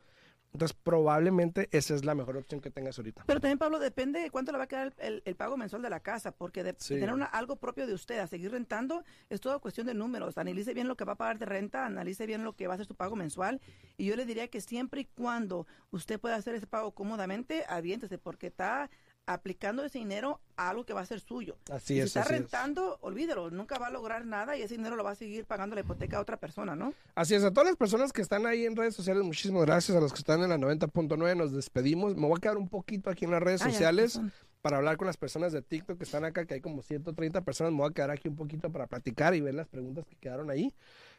Entonces, 0.52 0.76
probablemente 0.82 1.68
esa 1.72 1.94
es 1.94 2.04
la 2.04 2.14
mejor 2.14 2.36
opción 2.36 2.60
que 2.60 2.70
tengas 2.70 2.98
ahorita. 2.98 3.24
Pero 3.26 3.40
también, 3.40 3.58
Pablo, 3.58 3.78
depende 3.78 4.20
de 4.20 4.30
cuánto 4.30 4.52
le 4.52 4.58
va 4.58 4.64
a 4.64 4.68
quedar 4.68 4.92
el, 4.98 5.22
pago 5.34 5.56
mensual 5.56 5.80
de 5.80 5.88
la 5.88 6.00
casa, 6.00 6.32
porque 6.32 6.62
de, 6.62 6.74
tener 6.74 7.10
algo 7.32 7.56
propio 7.56 7.86
de 7.86 7.94
usted 7.94 8.18
a 8.18 8.26
seguir 8.26 8.50
rentando 8.50 9.02
es 9.30 9.40
toda 9.40 9.58
cuestión 9.60 9.86
de 9.86 9.94
números. 9.94 10.36
Analice 10.36 10.74
bien 10.74 10.88
lo 10.88 10.96
que 10.96 11.04
va 11.04 11.14
a 11.14 11.16
pagar 11.16 11.38
de 11.38 11.46
renta, 11.46 11.86
analice 11.86 12.26
bien 12.26 12.44
lo 12.44 12.52
que 12.54 12.66
va 12.66 12.74
a 12.74 12.76
ser 12.76 12.86
su 12.86 12.94
pago 12.94 13.16
mensual. 13.16 13.62
Y 13.96 14.04
yo 14.04 14.14
le 14.14 14.26
diría 14.26 14.48
que 14.48 14.60
siempre 14.60 15.00
y 15.00 15.04
cuando 15.06 15.66
usted 15.90 16.20
pueda 16.20 16.36
hacer 16.36 16.54
ese 16.54 16.66
pago 16.66 16.92
cómodamente, 16.92 17.64
aviéntese, 17.66 18.18
porque 18.18 18.48
está 18.48 18.90
aplicando 19.26 19.84
ese 19.84 19.98
dinero 19.98 20.40
a 20.56 20.70
algo 20.70 20.84
que 20.84 20.92
va 20.92 21.00
a 21.00 21.06
ser 21.06 21.20
suyo. 21.20 21.56
Así 21.70 21.98
es. 21.98 22.12
Si 22.12 22.18
está 22.18 22.30
rentando, 22.30 22.98
olvídelo, 23.00 23.50
nunca 23.50 23.78
va 23.78 23.86
a 23.86 23.90
lograr 23.90 24.26
nada 24.26 24.56
y 24.56 24.62
ese 24.62 24.76
dinero 24.76 24.96
lo 24.96 25.04
va 25.04 25.12
a 25.12 25.14
seguir 25.14 25.44
pagando 25.44 25.74
la 25.74 25.82
hipoteca 25.82 26.18
a 26.18 26.20
otra 26.20 26.38
persona, 26.38 26.74
¿no? 26.74 26.92
Así 27.14 27.34
es, 27.34 27.44
a 27.44 27.50
todas 27.52 27.68
las 27.68 27.76
personas 27.76 28.12
que 28.12 28.22
están 28.22 28.46
ahí 28.46 28.66
en 28.66 28.76
redes 28.76 28.94
sociales, 28.94 29.22
muchísimas 29.22 29.64
gracias. 29.64 29.96
A 29.96 30.00
los 30.00 30.12
que 30.12 30.18
están 30.18 30.42
en 30.42 30.48
la 30.48 30.58
90.9, 30.58 31.36
nos 31.36 31.52
despedimos. 31.52 32.16
Me 32.16 32.26
voy 32.26 32.36
a 32.36 32.40
quedar 32.40 32.56
un 32.56 32.68
poquito 32.68 33.10
aquí 33.10 33.24
en 33.24 33.30
las 33.30 33.42
redes 33.42 33.62
ah, 33.62 33.70
sociales. 33.70 34.20
para 34.60 34.76
hablar 34.76 34.96
con 34.96 35.06
las 35.06 35.16
personas 35.16 35.52
de 35.52 35.62
TikTok 35.62 35.98
que 35.98 36.04
están 36.04 36.24
acá, 36.24 36.44
que 36.44 36.54
hay 36.54 36.60
como 36.60 36.82
130 36.82 37.42
personas, 37.42 37.72
me 37.72 37.78
voy 37.78 37.90
a 37.90 37.94
quedar 37.94 38.10
aquí 38.10 38.28
un 38.28 38.36
poquito 38.36 38.70
para 38.70 38.86
platicar 38.86 39.34
y 39.34 39.40
ver 39.40 39.54
las 39.54 39.68
preguntas 39.68 40.04
que 40.06 40.16
quedaron 40.16 40.50
ahí. 40.50 40.72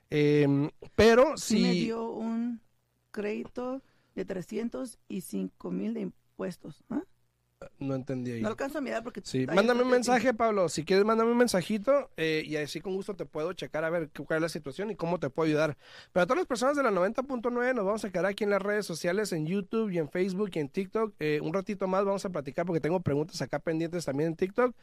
Em, 0.09 0.69
pero 0.95 1.37
si... 1.37 1.57
Sí 1.57 1.63
me 1.63 1.71
dio 1.71 2.09
un 2.11 2.61
crédito 3.11 3.81
de 4.15 4.25
305 4.25 5.71
mil 5.71 5.93
de 5.93 6.01
impuestos. 6.01 6.83
¿ah? 6.89 7.01
No 7.79 7.95
entendí 7.95 8.31
ahí. 8.31 8.41
No 8.41 8.47
alcanzo 8.49 8.77
a 8.77 8.81
mirar 8.81 9.03
porque... 9.03 9.21
Sí, 9.23 9.45
mándame 9.47 9.83
un 9.83 9.89
mensaje, 9.89 10.33
Pablo. 10.33 10.69
Si 10.69 10.83
quieres, 10.83 11.05
mándame 11.05 11.31
un 11.31 11.37
mensajito 11.37 12.09
eh, 12.17 12.43
y 12.45 12.55
así 12.55 12.81
con 12.81 12.95
gusto 12.95 13.15
te 13.15 13.25
puedo 13.25 13.53
checar 13.53 13.83
a 13.83 13.89
ver 13.89 14.09
cuál 14.25 14.37
es 14.37 14.41
la 14.41 14.49
situación 14.49 14.91
y 14.91 14.95
cómo 14.95 15.19
te 15.19 15.29
puedo 15.29 15.47
ayudar. 15.47 15.77
Pero 16.11 16.23
a 16.23 16.25
todas 16.25 16.39
las 16.39 16.47
personas 16.47 16.77
de 16.77 16.83
la 16.83 16.91
90.9 16.91 17.73
nos 17.75 17.85
vamos 17.85 18.05
a 18.05 18.09
quedar 18.09 18.25
aquí 18.25 18.43
en 18.43 18.49
las 18.49 18.61
redes 18.61 18.85
sociales, 18.85 19.31
en 19.31 19.45
YouTube 19.45 19.89
y 19.91 19.97
en 19.97 20.09
Facebook 20.09 20.51
y 20.53 20.59
en 20.59 20.69
TikTok. 20.69 21.13
Eh, 21.19 21.39
un 21.41 21.53
ratito 21.53 21.87
más 21.87 22.05
vamos 22.05 22.25
a 22.25 22.29
platicar 22.29 22.65
porque 22.65 22.79
tengo 22.79 22.99
preguntas 23.01 23.41
acá 23.41 23.59
pendientes 23.59 24.05
también 24.05 24.29
en 24.29 24.35
TikTok. 24.35 24.75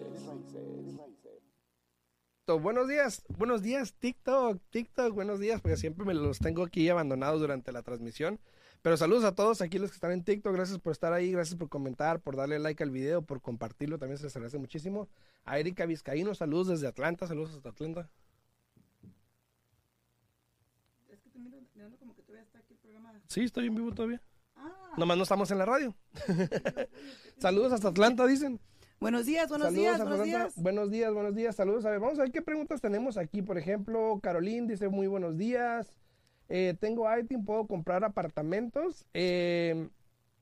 Buenos 2.59 2.87
días, 2.89 3.23
buenos 3.37 3.61
días 3.61 3.93
TikTok, 3.93 4.59
TikTok, 4.71 5.13
buenos 5.13 5.39
días, 5.39 5.61
porque 5.61 5.77
siempre 5.77 6.05
me 6.05 6.13
los 6.13 6.39
tengo 6.39 6.63
aquí 6.63 6.89
abandonados 6.89 7.39
durante 7.39 7.71
la 7.71 7.81
transmisión. 7.81 8.39
Pero 8.81 8.97
saludos 8.97 9.23
a 9.23 9.35
todos 9.35 9.61
aquí 9.61 9.79
los 9.79 9.89
que 9.89 9.95
están 9.95 10.11
en 10.11 10.23
TikTok, 10.23 10.53
gracias 10.53 10.77
por 10.79 10.91
estar 10.91 11.13
ahí, 11.13 11.31
gracias 11.31 11.57
por 11.57 11.69
comentar, 11.69 12.19
por 12.19 12.35
darle 12.35 12.59
like 12.59 12.83
al 12.83 12.89
video, 12.89 13.21
por 13.21 13.41
compartirlo, 13.41 13.99
también 13.99 14.17
se 14.17 14.25
les 14.25 14.35
agradece 14.35 14.57
muchísimo. 14.57 15.07
A 15.45 15.59
Erika 15.59 15.85
Vizcaíno, 15.85 16.35
saludos 16.35 16.67
desde 16.67 16.87
Atlanta, 16.87 17.25
saludos 17.25 17.55
hasta 17.55 17.69
Atlanta. 17.69 18.09
Es 21.09 21.21
que 21.21 21.29
te 21.29 21.39
miro 21.39 21.57
como 21.99 22.15
que 22.15 22.23
todavía 22.23 22.43
está 22.43 22.59
aquí 22.59 22.73
el 22.73 22.79
programa. 22.79 23.13
Sí, 23.27 23.43
estoy 23.43 23.67
en 23.67 23.75
vivo 23.75 23.93
todavía. 23.93 24.21
Ah. 24.57 24.93
Nomás 24.97 25.15
no 25.15 25.23
estamos 25.23 25.49
en 25.51 25.57
la 25.57 25.65
radio. 25.65 25.95
saludos 27.37 27.71
hasta 27.71 27.87
Atlanta, 27.87 28.27
dicen. 28.27 28.59
Buenos 29.01 29.25
días, 29.25 29.49
buenos 29.49 29.73
días, 29.73 29.97
buenos 29.97 30.23
días. 30.23 30.53
Buenos 30.57 30.91
días, 30.91 31.11
buenos 31.11 31.33
días, 31.33 31.55
saludos. 31.55 31.85
A 31.85 31.89
ver, 31.89 31.99
vamos 31.99 32.19
a 32.19 32.21
ver 32.21 32.31
qué 32.31 32.43
preguntas 32.43 32.81
tenemos 32.81 33.17
aquí. 33.17 33.41
Por 33.41 33.57
ejemplo, 33.57 34.19
Carolín 34.21 34.67
dice 34.67 34.89
muy 34.89 35.07
buenos 35.07 35.39
días. 35.39 35.87
Eh, 36.49 36.75
tengo 36.79 37.07
ITIN, 37.17 37.43
puedo 37.43 37.65
comprar 37.65 38.03
apartamentos. 38.03 39.03
Eh, 39.15 39.89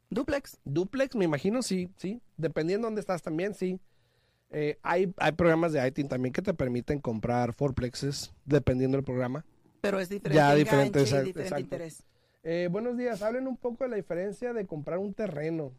duplex. 0.10 0.58
Duplex, 0.66 1.16
me 1.16 1.24
imagino, 1.24 1.64
sí, 1.64 1.90
sí. 1.96 2.22
Dependiendo 2.36 2.88
de 2.88 2.90
dónde 2.90 3.00
estás 3.00 3.22
también, 3.22 3.54
sí. 3.54 3.80
Eh, 4.50 4.78
hay, 4.84 5.14
hay 5.16 5.32
programas 5.32 5.72
de 5.72 5.88
ITIN 5.88 6.10
también 6.10 6.34
que 6.34 6.42
te 6.42 6.54
permiten 6.54 7.00
comprar 7.00 7.54
fourplexes, 7.54 8.34
dependiendo 8.44 8.98
del 8.98 9.06
programa. 9.06 9.46
Pero 9.80 10.02
es 10.02 10.10
diferente. 10.10 10.36
Ya, 10.36 10.54
diferente, 10.54 11.00
diferente 11.00 11.60
interés. 11.62 12.04
buenos 12.70 12.98
días, 12.98 13.22
hablen 13.22 13.48
un 13.48 13.56
poco 13.56 13.86
de 13.86 13.92
la 13.92 13.96
diferencia 13.96 14.52
de 14.52 14.68
comprar 14.68 15.00
un 15.00 15.14
terreno. 15.14 15.72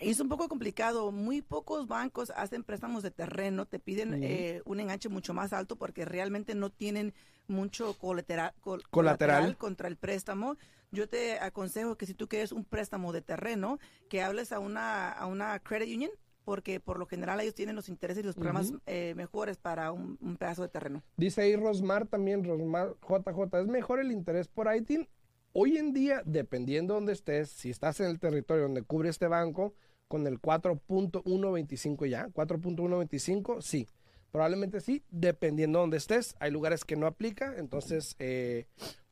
Es 0.00 0.20
un 0.20 0.28
poco 0.28 0.48
complicado. 0.48 1.12
Muy 1.12 1.42
pocos 1.42 1.86
bancos 1.86 2.30
hacen 2.36 2.64
préstamos 2.64 3.02
de 3.02 3.10
terreno, 3.10 3.66
te 3.66 3.78
piden 3.78 4.22
eh, 4.22 4.62
un 4.64 4.80
enganche 4.80 5.08
mucho 5.08 5.34
más 5.34 5.52
alto 5.52 5.76
porque 5.76 6.04
realmente 6.04 6.54
no 6.54 6.70
tienen 6.70 7.14
mucho 7.46 7.94
colateral, 7.98 8.52
colateral, 8.90 9.56
contra 9.56 9.88
el 9.88 9.96
préstamo. 9.96 10.56
Yo 10.90 11.08
te 11.08 11.38
aconsejo 11.40 11.96
que 11.96 12.06
si 12.06 12.14
tú 12.14 12.28
quieres 12.28 12.52
un 12.52 12.64
préstamo 12.64 13.12
de 13.12 13.22
terreno, 13.22 13.78
que 14.08 14.22
hables 14.22 14.52
a 14.52 14.60
una, 14.60 15.10
a 15.10 15.26
una 15.26 15.58
credit 15.58 15.94
union 15.94 16.10
porque 16.44 16.78
por 16.78 16.98
lo 16.98 17.06
general 17.06 17.40
ellos 17.40 17.54
tienen 17.54 17.74
los 17.74 17.88
intereses 17.88 18.22
y 18.22 18.26
los 18.26 18.34
programas 18.34 18.72
eh, 18.86 19.14
mejores 19.16 19.56
para 19.56 19.92
un, 19.92 20.18
pedazo 20.38 20.62
de 20.62 20.68
terreno. 20.68 21.02
Dice 21.16 21.42
ahí 21.42 21.56
Rosmar 21.56 22.06
también, 22.06 22.44
Rosmar 22.44 22.94
JJ, 23.00 23.60
¿es 23.60 23.66
mejor 23.66 23.98
el 24.00 24.12
interés 24.12 24.48
por 24.48 24.74
ITIN 24.74 25.08
hoy 25.54 25.78
en 25.78 25.94
día, 25.94 26.22
dependiendo 26.26 26.94
donde 26.94 27.14
estés, 27.14 27.48
si 27.48 27.70
estás 27.70 28.00
en 28.00 28.06
el 28.08 28.18
territorio 28.18 28.64
donde 28.64 28.82
cubre 28.82 29.08
este 29.08 29.28
banco, 29.28 29.72
con 30.08 30.26
el 30.26 30.40
4.125 30.40 32.06
ya, 32.06 32.28
4.125, 32.28 33.62
sí. 33.62 33.88
Probablemente 34.30 34.80
sí, 34.80 35.02
dependiendo 35.10 35.78
donde 35.78 35.96
estés. 35.96 36.34
Hay 36.40 36.50
lugares 36.50 36.84
que 36.84 36.96
no 36.96 37.06
aplica, 37.06 37.54
entonces 37.56 38.16
eh, 38.18 38.66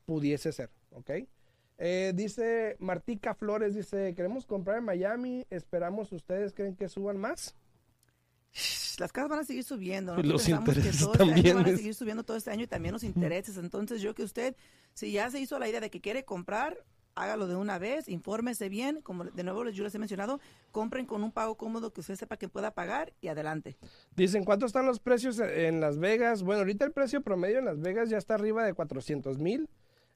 pudiese 0.04 0.50
ser, 0.52 0.70
¿ok? 0.90 1.10
Eh, 1.78 2.12
dice 2.14 2.76
Martica 2.80 3.34
Flores, 3.34 3.74
dice, 3.74 4.14
queremos 4.14 4.46
comprar 4.46 4.78
en 4.78 4.84
Miami, 4.84 5.46
esperamos, 5.48 6.12
¿ustedes 6.12 6.52
creen 6.52 6.74
que 6.74 6.88
suban 6.88 7.18
más? 7.18 7.54
Las 8.98 9.12
casas 9.12 9.30
van 9.30 9.38
a 9.40 9.44
seguir 9.44 9.64
subiendo. 9.64 10.18
Y 10.18 10.22
los 10.22 10.42
Pensamos 10.42 10.74
que 10.74 10.80
intereses 10.80 11.00
todo 11.00 11.12
este 11.12 11.22
año 11.22 11.34
también 11.34 11.56
van 11.56 11.66
a 11.66 11.76
seguir 11.76 11.94
subiendo 11.94 12.22
todo 12.22 12.36
este 12.36 12.50
año 12.50 12.64
y 12.64 12.66
también 12.66 12.92
los 12.92 13.04
intereses. 13.04 13.56
Entonces 13.56 14.02
yo 14.02 14.14
que 14.14 14.22
usted, 14.22 14.56
si 14.94 15.12
ya 15.12 15.30
se 15.30 15.40
hizo 15.40 15.58
la 15.58 15.68
idea 15.68 15.80
de 15.80 15.90
que 15.90 16.00
quiere 16.00 16.24
comprar, 16.24 16.84
hágalo 17.14 17.46
de 17.46 17.56
una 17.56 17.78
vez, 17.78 18.08
infórmese 18.08 18.68
bien, 18.68 19.00
como 19.02 19.24
de 19.24 19.42
nuevo 19.44 19.68
yo 19.68 19.84
les 19.84 19.94
he 19.94 19.98
mencionado, 19.98 20.40
compren 20.70 21.06
con 21.06 21.22
un 21.22 21.32
pago 21.32 21.56
cómodo 21.56 21.92
que 21.92 22.00
usted 22.00 22.16
sepa 22.16 22.36
que 22.36 22.48
pueda 22.48 22.72
pagar 22.72 23.12
y 23.20 23.28
adelante. 23.28 23.76
Dicen, 24.16 24.44
¿cuánto 24.44 24.66
están 24.66 24.86
los 24.86 25.00
precios 25.00 25.38
en 25.38 25.80
Las 25.80 25.98
Vegas? 25.98 26.42
Bueno, 26.42 26.60
ahorita 26.60 26.84
el 26.84 26.92
precio 26.92 27.22
promedio 27.22 27.58
en 27.58 27.64
Las 27.64 27.80
Vegas 27.80 28.08
ya 28.08 28.18
está 28.18 28.34
arriba 28.34 28.64
de 28.64 28.74
400 28.74 29.38
mil. 29.38 29.68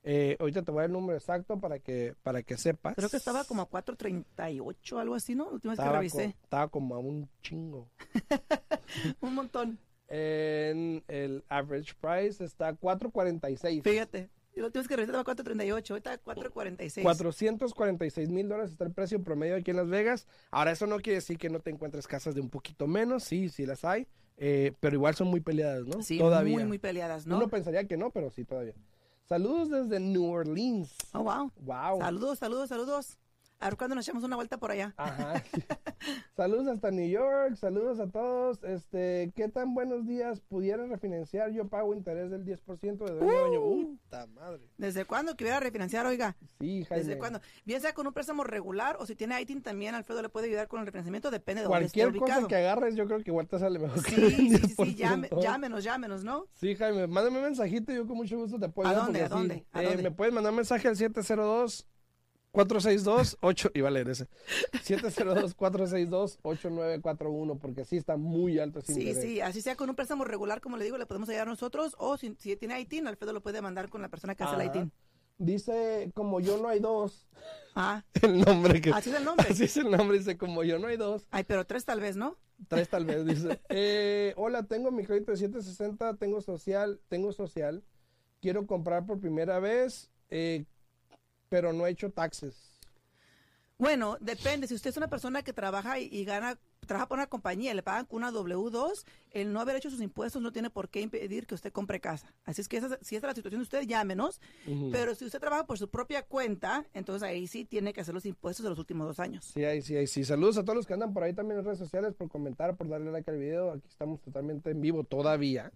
Eh, 0.08 0.36
ahorita 0.38 0.62
te 0.62 0.70
voy 0.70 0.78
a 0.78 0.82
dar 0.82 0.90
el 0.90 0.92
número 0.92 1.18
exacto 1.18 1.58
para 1.58 1.80
que, 1.80 2.14
para 2.22 2.40
que 2.44 2.56
sepas. 2.56 2.94
Creo 2.94 3.08
que 3.08 3.16
estaba 3.16 3.42
como 3.44 3.62
a 3.62 3.68
4.38, 3.68 5.00
algo 5.00 5.14
así, 5.16 5.34
¿no? 5.34 5.46
La 5.46 5.50
última 5.50 5.72
vez 5.74 5.80
que 5.84 5.90
revisé. 5.92 6.16
co- 6.32 6.38
estaba 6.44 6.68
como 6.68 6.94
a 6.94 6.98
un 7.00 7.28
chingo. 7.42 7.90
Un 9.20 9.34
montón. 9.34 9.78
En 10.08 11.02
el 11.08 11.44
average 11.48 11.94
price 12.00 12.44
está 12.44 12.72
446. 12.74 13.82
Fíjate. 13.82 14.30
Y 14.54 14.60
la 14.60 14.66
última 14.66 14.80
vez 14.82 14.88
que 14.88 14.94
revisé 14.96 15.12
estaba 15.18 15.34
4.38, 15.34 15.90
ahorita 15.90 16.22
4.46. 16.22 17.02
446 17.02 18.28
mil 18.30 18.48
dólares 18.48 18.70
está 18.70 18.84
el 18.84 18.92
precio 18.92 19.20
promedio 19.22 19.56
aquí 19.56 19.72
en 19.72 19.76
Las 19.78 19.88
Vegas. 19.88 20.26
Ahora, 20.52 20.70
eso 20.70 20.86
no 20.86 20.98
quiere 20.98 21.16
decir 21.16 21.36
que 21.36 21.50
no 21.50 21.58
te 21.60 21.70
encuentres 21.70 22.06
casas 22.06 22.34
de 22.36 22.40
un 22.40 22.48
poquito 22.48 22.86
menos. 22.86 23.24
Sí, 23.24 23.48
sí 23.48 23.66
las 23.66 23.84
hay. 23.84 24.06
eh, 24.38 24.72
pero 24.80 24.94
igual 24.94 25.14
son 25.16 25.28
muy 25.28 25.40
peleadas, 25.40 25.84
¿no? 25.86 26.00
Sí, 26.02 26.16
todavía. 26.18 26.54
muy, 26.54 26.64
muy 26.64 26.78
peleadas, 26.78 27.26
¿no? 27.26 27.36
Uno 27.38 27.48
pensaría 27.48 27.84
que 27.88 27.96
no, 27.96 28.10
pero 28.10 28.30
sí, 28.30 28.44
todavía. 28.44 28.74
Saludos 29.28 29.70
desde 29.70 29.98
New 29.98 30.24
Orleans. 30.24 30.94
Oh, 31.12 31.24
wow. 31.24 31.50
Wow. 31.62 31.98
Saludos, 31.98 32.38
saludos, 32.38 32.68
saludos. 32.68 33.18
A 33.58 33.70
ver 33.70 33.78
cuándo 33.78 33.94
nos 33.94 34.06
echamos 34.06 34.22
una 34.22 34.36
vuelta 34.36 34.58
por 34.58 34.70
allá. 34.70 34.92
Ajá. 34.98 35.42
saludos 36.36 36.66
hasta 36.68 36.90
New 36.90 37.08
York, 37.08 37.56
saludos 37.56 37.98
a 38.00 38.06
todos. 38.08 38.62
Este, 38.62 39.32
¿qué 39.34 39.48
tan 39.48 39.74
buenos 39.74 40.06
días 40.06 40.40
pudieran 40.40 40.90
refinanciar? 40.90 41.50
Yo 41.52 41.66
pago 41.66 41.94
interés 41.94 42.30
del 42.30 42.44
10% 42.44 43.04
de 43.04 43.14
dueño. 43.14 43.60
Uh. 43.60 43.96
Puta 43.96 44.26
madre. 44.26 44.60
¿Desde 44.76 45.06
cuándo 45.06 45.34
que 45.36 45.44
hubiera 45.44 45.58
refinanciar, 45.58 46.04
oiga? 46.04 46.36
Sí, 46.60 46.84
Jaime. 46.84 47.04
¿Desde 47.04 47.18
cuándo? 47.18 47.40
Bien 47.64 47.80
sea 47.80 47.94
con 47.94 48.06
un 48.06 48.12
préstamo 48.12 48.44
regular 48.44 48.96
o 49.00 49.06
si 49.06 49.16
tiene 49.16 49.40
ITIN 49.40 49.62
también, 49.62 49.94
Alfredo 49.94 50.20
le 50.20 50.28
puede 50.28 50.48
ayudar 50.48 50.68
con 50.68 50.80
el 50.80 50.86
refinanciamiento, 50.86 51.30
depende 51.30 51.62
de 51.62 51.68
dónde 51.68 51.86
esté 51.86 52.00
Cualquier 52.02 52.20
cosa 52.20 52.32
ubicado. 52.34 52.48
que 52.48 52.56
agarres, 52.56 52.94
yo 52.94 53.06
creo 53.06 53.22
que 53.22 53.30
igual 53.30 53.48
te 53.48 53.58
sale 53.58 53.78
mejor. 53.78 53.98
Sí, 54.00 54.14
que 54.14 54.20
el 54.26 54.30
sí, 54.32 54.50
sí, 54.50 54.58
sí, 54.68 54.74
10%. 54.76 54.96
llame- 54.96 55.42
llámenos, 55.42 55.82
llámenos, 55.82 56.24
¿no? 56.24 56.46
Sí, 56.52 56.74
Jaime, 56.76 57.06
mándame 57.06 57.38
un 57.38 57.44
mensajito 57.44 57.90
y 57.90 57.96
yo 57.96 58.06
con 58.06 58.18
mucho 58.18 58.36
gusto 58.36 58.60
te 58.60 58.68
puedo 58.68 58.86
¿A 58.86 58.90
ayudar, 58.92 59.06
dónde, 59.06 59.22
a 59.22 59.28
dónde, 59.28 59.66
a 59.72 59.82
eh, 59.82 59.86
dónde? 59.86 60.02
Me 60.02 60.10
puedes 60.10 60.34
mandar 60.34 60.50
un 60.52 60.56
mensaje 60.56 60.88
al 60.88 60.96
702 60.96 61.86
462 62.56 63.36
8 63.42 63.70
iba 63.74 63.88
a 63.88 63.90
leer 63.90 64.08
ese 64.08 64.28
702 64.82 65.54
462 65.54 66.38
8941 66.42 67.58
porque 67.58 67.84
sí 67.84 67.98
está 67.98 68.16
muy 68.16 68.58
alto 68.58 68.78
ese 68.78 68.94
Sí, 68.94 69.00
interés. 69.08 69.22
sí, 69.22 69.40
así 69.42 69.60
sea 69.60 69.76
con 69.76 69.90
un 69.90 69.94
préstamo 69.96 70.24
regular, 70.24 70.62
como 70.62 70.78
le 70.78 70.84
digo, 70.84 70.96
le 70.96 71.04
podemos 71.04 71.28
ayudar 71.28 71.46
nosotros 71.46 71.94
o 71.98 72.16
si, 72.16 72.34
si 72.38 72.56
tiene 72.56 72.80
ITIN, 72.80 73.06
Alfredo 73.08 73.34
lo 73.34 73.42
puede 73.42 73.60
mandar 73.60 73.90
con 73.90 74.00
la 74.00 74.08
persona 74.08 74.34
que 74.34 74.44
hace 74.44 74.56
el. 74.56 74.66
ITIN. 74.68 74.92
Dice 75.38 76.10
como 76.14 76.40
yo 76.40 76.56
no 76.56 76.68
hay 76.68 76.80
dos 76.80 77.28
Ah, 77.74 78.02
el 78.22 78.40
nombre 78.40 78.80
que 78.80 78.88
así 78.90 79.10
es 79.10 79.16
el 79.16 79.24
nombre. 79.24 79.46
así 79.50 79.64
es 79.64 79.76
el 79.76 79.90
nombre 79.90 80.16
dice 80.16 80.38
como 80.38 80.64
yo 80.64 80.78
no 80.78 80.86
hay 80.86 80.96
dos 80.96 81.26
Ay, 81.30 81.44
pero 81.44 81.66
tres 81.66 81.84
tal 81.84 82.00
vez, 82.00 82.16
¿no? 82.16 82.38
tres 82.68 82.88
tal 82.88 83.04
vez 83.04 83.26
dice 83.26 83.60
eh, 83.68 84.32
hola 84.38 84.62
tengo 84.62 84.90
mi 84.90 85.04
crédito 85.04 85.32
de 85.32 85.36
760 85.36 86.16
tengo 86.16 86.40
social 86.40 87.02
tengo 87.08 87.30
social 87.32 87.84
quiero 88.40 88.66
comprar 88.66 89.04
por 89.04 89.20
primera 89.20 89.58
vez 89.60 90.10
eh, 90.30 90.64
pero 91.48 91.72
no 91.72 91.86
he 91.86 91.90
hecho 91.90 92.10
taxes 92.10 92.54
Bueno, 93.78 94.16
depende. 94.20 94.66
Si 94.66 94.74
usted 94.74 94.90
es 94.90 94.96
una 94.96 95.08
persona 95.08 95.42
que 95.42 95.52
trabaja 95.52 95.98
y, 96.00 96.08
y 96.10 96.24
gana, 96.24 96.58
trabaja 96.86 97.08
por 97.08 97.18
una 97.18 97.26
compañía, 97.26 97.74
le 97.74 97.82
pagan 97.82 98.06
con 98.06 98.18
una 98.18 98.30
W2, 98.32 99.04
el 99.32 99.52
no 99.52 99.60
haber 99.60 99.76
hecho 99.76 99.90
sus 99.90 100.00
impuestos 100.00 100.40
no 100.40 100.50
tiene 100.50 100.70
por 100.70 100.88
qué 100.88 101.02
impedir 101.02 101.46
que 101.46 101.54
usted 101.54 101.72
compre 101.72 102.00
casa. 102.00 102.32
Así 102.46 102.62
es 102.62 102.68
que 102.68 102.78
esa- 102.78 102.98
si 103.02 103.16
esa 103.16 103.26
es 103.26 103.30
la 103.30 103.34
situación 103.34 103.60
de 103.60 103.64
usted, 103.64 103.82
llámenos. 103.82 104.40
Pero 104.92 105.14
si 105.14 105.26
usted 105.26 105.40
trabaja 105.40 105.66
por 105.66 105.76
su 105.76 105.90
propia 105.90 106.22
cuenta, 106.22 106.86
entonces 106.94 107.22
ahí 107.22 107.46
sí 107.48 107.66
tiene 107.66 107.92
que 107.92 108.00
hacer 108.00 108.14
los 108.14 108.24
impuestos 108.24 108.64
de 108.64 108.70
los 108.70 108.78
últimos 108.78 109.06
dos 109.08 109.20
años. 109.20 109.44
Sí, 109.44 109.62
ahí 109.64 109.82
sí, 109.82 109.94
ahí 109.94 110.06
sí. 110.06 110.24
Saludos 110.24 110.56
a 110.56 110.62
todos 110.64 110.76
los 110.76 110.86
que 110.86 110.94
andan 110.94 111.12
por 111.12 111.22
ahí 111.22 111.34
también 111.34 111.58
en 111.58 111.64
redes 111.66 111.78
sociales, 111.78 112.14
por 112.14 112.30
comentar, 112.30 112.76
por 112.76 112.88
darle 112.88 113.10
like 113.12 113.30
al 113.30 113.36
video. 113.38 113.72
Aquí 113.72 113.86
estamos 113.88 114.22
totalmente 114.22 114.70
en 114.70 114.80
vivo 114.80 115.04
todavía. 115.04 115.70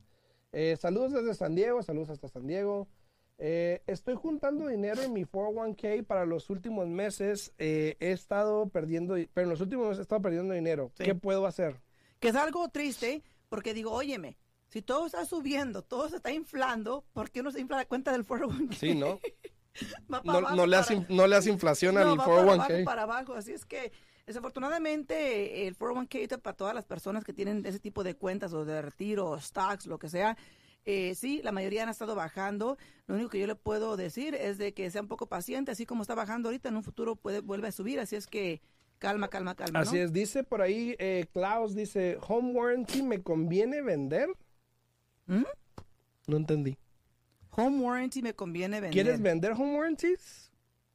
Eh, 0.53 0.77
saludos 0.81 1.13
desde 1.13 1.35
San 1.35 1.55
Diego, 1.55 1.83
saludos 1.83 2.09
hasta 2.09 2.29
San 2.29 2.47
Diego. 2.47 2.89
Eh, 3.43 3.83
estoy 3.87 4.17
juntando 4.17 4.67
dinero 4.67 5.01
en 5.01 5.15
mi 5.15 5.25
401k 5.25 6.05
para 6.05 6.27
los 6.27 6.51
últimos 6.51 6.87
meses. 6.89 7.55
Eh, 7.59 7.97
he 7.99 8.13
estado 8.13 8.69
perdiendo, 8.69 9.15
pero 9.33 9.45
en 9.47 9.51
los 9.51 9.63
últimos 9.63 9.87
meses 9.87 10.01
he 10.01 10.03
estado 10.03 10.21
perdiendo 10.21 10.53
dinero. 10.53 10.93
Sí. 10.95 11.05
¿Qué 11.05 11.15
puedo 11.15 11.47
hacer? 11.47 11.81
Que 12.19 12.29
es 12.29 12.37
algo 12.37 12.69
triste, 12.69 13.23
porque 13.49 13.73
digo, 13.73 13.93
óyeme, 13.93 14.37
si 14.69 14.83
todo 14.83 15.07
está 15.07 15.25
subiendo, 15.25 15.81
todo 15.83 16.11
se 16.11 16.17
está 16.17 16.31
inflando, 16.33 17.03
¿por 17.15 17.31
qué 17.31 17.43
no 17.43 17.51
se 17.51 17.61
infla 17.61 17.79
la 17.79 17.87
cuenta 17.87 18.13
del 18.13 18.27
401k? 18.27 18.75
Sí, 18.75 18.95
¿no? 18.95 19.19
No, 20.11 20.67
le, 20.67 20.77
hace, 20.77 21.07
no 21.09 21.29
le 21.29 21.37
hace 21.37 21.49
inflación 21.49 21.95
No, 21.95 22.01
al 22.01 22.19
va 22.19 22.25
para 22.25 22.41
abajo, 22.43 22.73
401k. 22.73 22.85
para 22.85 23.03
abajo. 23.05 23.35
Así 23.35 23.53
es 23.53 23.65
que, 23.65 23.93
desafortunadamente, 24.27 25.67
el 25.69 25.79
401k 25.79 26.15
ahorita 26.17 26.39
para 26.39 26.57
todas 26.57 26.75
las 26.75 26.85
personas 26.85 27.25
que 27.25 27.33
tienen 27.33 27.65
ese 27.65 27.79
tipo 27.79 28.03
de 28.03 28.15
cuentas 28.15 28.53
o 28.53 28.65
de 28.65 28.83
retiro, 28.83 29.31
o 29.31 29.41
stocks, 29.41 29.87
lo 29.87 29.99
que 29.99 30.09
sea, 30.09 30.37
eh, 30.85 31.15
sí, 31.15 31.41
la 31.43 31.53
mayoría 31.53 31.83
han 31.83 31.89
estado 31.89 32.15
bajando. 32.15 32.79
Lo 33.07 33.15
único 33.15 33.31
que 33.31 33.39
yo 33.39 33.47
le 33.47 33.55
puedo 33.55 33.97
decir 33.97 34.35
es 34.35 34.59
de 34.59 34.73
que 34.73 34.91
sea 34.91 35.03
un 35.03 35.09
poco 35.09 35.27
paciente, 35.27 35.71
así 35.73 35.87
como 35.87 36.03
está 36.03 36.15
bajando 36.15 36.49
ahorita, 36.49 36.69
en 36.69 36.77
un 36.77 36.83
futuro 36.83 37.17
puede 37.17 37.41
vuelve 37.41 37.69
a 37.69 37.73
subir. 37.73 38.01
Así 38.01 38.17
es 38.17 38.27
que 38.27 38.61
calma, 38.99 39.29
calma, 39.29 39.55
calma. 39.55 39.81
Así 39.81 39.97
¿no? 39.97 40.03
es, 40.03 40.13
dice 40.13 40.45
por 40.45 40.63
ahí, 40.63 40.97
eh, 40.99 41.27
Klaus 41.33 41.75
dice, 41.75 42.19
home 42.27 42.53
warranty, 42.53 43.03
¿me 43.03 43.23
conviene 43.23 43.83
vender? 43.83 44.29
¿Mm? 45.27 45.43
No 46.27 46.37
entendí. 46.37 46.77
Home 47.51 47.81
warranty 47.81 48.23
me 48.23 48.35
conviene 48.35 48.81
vender. 48.81 48.93
¿Quieres 48.93 49.21
vender 49.21 49.53
home 49.53 49.77
warranties? 49.77 50.51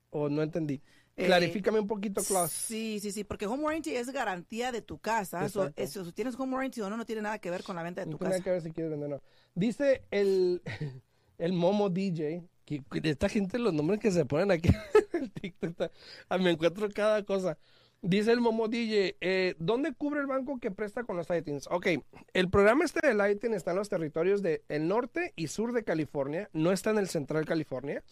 ¿O 0.10 0.30
no 0.30 0.42
entendí? 0.42 0.82
Eh, 1.18 1.26
Clarifícame 1.28 1.80
un 1.80 1.88
poquito, 1.88 2.22
Klaus. 2.24 2.52
Sí, 2.52 3.00
sí, 3.02 3.12
sí, 3.12 3.24
porque 3.24 3.46
home 3.46 3.64
warranty 3.64 3.96
es 3.96 4.10
garantía 4.12 4.72
de 4.74 4.82
tu 4.82 5.00
casa. 5.00 5.48
So, 5.48 5.62
Exacto. 5.62 5.82
eso, 5.82 6.06
si 6.06 6.12
tienes 6.12 6.36
home 6.38 6.54
warranty 6.54 6.82
o 6.82 6.90
no, 6.90 6.98
no 6.98 7.06
tiene 7.06 7.22
nada 7.22 7.40
que 7.40 7.50
ver 7.50 7.64
con 7.64 7.76
la 7.78 7.84
venta 7.84 8.02
de 8.02 8.08
No 8.08 8.12
tu 8.14 8.18
tiene 8.18 8.30
nada 8.32 8.40
casa. 8.40 8.44
que 8.44 8.52
ver 8.52 8.62
si 8.62 8.72
quieres 8.72 8.92
vender 8.92 9.14
o 9.14 9.16
no. 9.16 9.22
Dice 9.54 10.04
el, 10.12 10.62
el 11.38 11.54
Momo 11.54 11.90
DJ, 11.90 12.44
que 12.66 12.84
que 12.84 13.10
esta 13.10 13.30
gente 13.30 13.60
los 13.60 13.74
nombres 13.74 14.00
que 14.00 14.12
se 14.12 14.26
ponen 14.26 14.52
aquí 14.52 14.68
en 15.14 15.24
el 15.24 15.32
TikTok, 15.32 15.70
está- 15.70 15.92
ah, 16.30 16.38
me 16.38 16.52
encuentro 16.52 16.90
cada 16.94 17.24
cosa. 17.24 17.58
Dice 18.02 18.32
el 18.34 18.42
Momo 18.42 18.68
DJ, 18.68 19.16
eh, 19.22 19.56
¿dónde 19.58 19.94
cubre 19.94 20.20
el 20.20 20.28
banco 20.28 20.60
que 20.60 20.70
presta 20.70 21.06
con 21.06 21.16
los 21.18 21.28
ITINs? 21.30 21.68
Ok, 21.72 21.88
el 22.34 22.50
programa 22.50 22.84
este 22.86 23.08
del 23.08 23.20
ITIN 23.32 23.54
está 23.56 23.72
en 23.72 23.78
los 23.78 23.90
territorios 23.90 24.44
del 24.44 24.62
norte 24.88 25.32
y 25.36 25.48
sur 25.48 25.72
de 25.74 25.84
California, 25.84 26.50
no 26.54 26.72
está 26.72 26.92
en 26.92 26.98
el 27.00 27.08
central 27.08 27.46
California. 27.46 28.04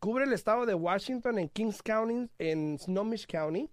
Cubre 0.00 0.24
el 0.24 0.32
estado 0.32 0.66
de 0.66 0.74
Washington 0.74 1.38
en 1.38 1.48
Kings 1.48 1.82
County, 1.82 2.30
en 2.38 2.78
Snohomish 2.78 3.26
County. 3.26 3.68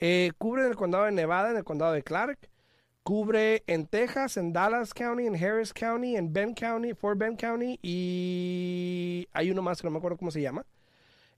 Eh, 0.00 0.32
cubre 0.38 0.62
en 0.62 0.68
el 0.68 0.76
condado 0.76 1.04
de 1.04 1.12
Nevada, 1.12 1.50
en 1.50 1.56
el 1.58 1.64
condado 1.64 1.92
de 1.92 2.02
Clark. 2.02 2.38
Cubre 3.02 3.62
en 3.66 3.86
Texas, 3.86 4.36
en 4.36 4.52
Dallas 4.52 4.92
County, 4.92 5.26
en 5.26 5.34
Harris 5.36 5.72
County, 5.72 6.16
en 6.16 6.32
Ben 6.32 6.54
County, 6.54 6.94
Fort 6.94 7.18
Bend 7.18 7.38
County 7.40 7.78
y 7.82 9.26
hay 9.32 9.50
uno 9.50 9.62
más 9.62 9.80
que 9.80 9.86
no 9.86 9.92
me 9.92 9.98
acuerdo 9.98 10.18
cómo 10.18 10.30
se 10.30 10.42
llama. 10.42 10.66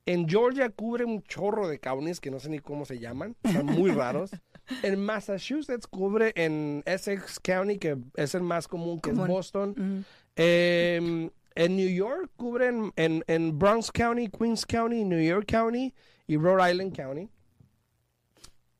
En 0.07 0.29
Georgia 0.29 0.69
cubre 0.71 1.04
un 1.04 1.23
chorro 1.23 1.69
de 1.69 1.79
counties 1.79 2.21
que 2.21 2.31
no 2.31 2.40
sé 2.40 2.48
ni 2.48 2.59
cómo 2.59 2.85
se 2.85 2.98
llaman, 2.98 3.37
son 3.52 3.67
muy 3.67 3.90
raros. 3.90 4.31
En 4.85 5.00
Massachusetts 5.04 5.88
cubre 5.88 6.33
en 6.37 6.85
Essex 6.87 7.40
County, 7.40 7.79
que 7.79 7.96
es 8.15 8.37
el 8.37 8.42
más 8.42 8.69
común, 8.69 9.00
que 9.00 9.11
Común. 9.11 9.25
es 9.25 9.29
Boston. 9.29 9.71
Ujú. 9.71 10.04
Eh, 10.37 11.31
en 11.55 11.77
New 11.77 11.88
York 11.88 12.31
cubre 12.37 12.69
en, 12.69 12.92
en- 13.27 13.59
Bronx 13.59 13.90
County, 13.90 14.29
Queens 14.29 14.65
County, 14.67 15.05
New 15.05 15.21
York 15.21 15.46
County 15.46 15.94
y 16.27 16.37
Rhode 16.37 16.71
Island 16.71 16.94
County. 16.96 17.29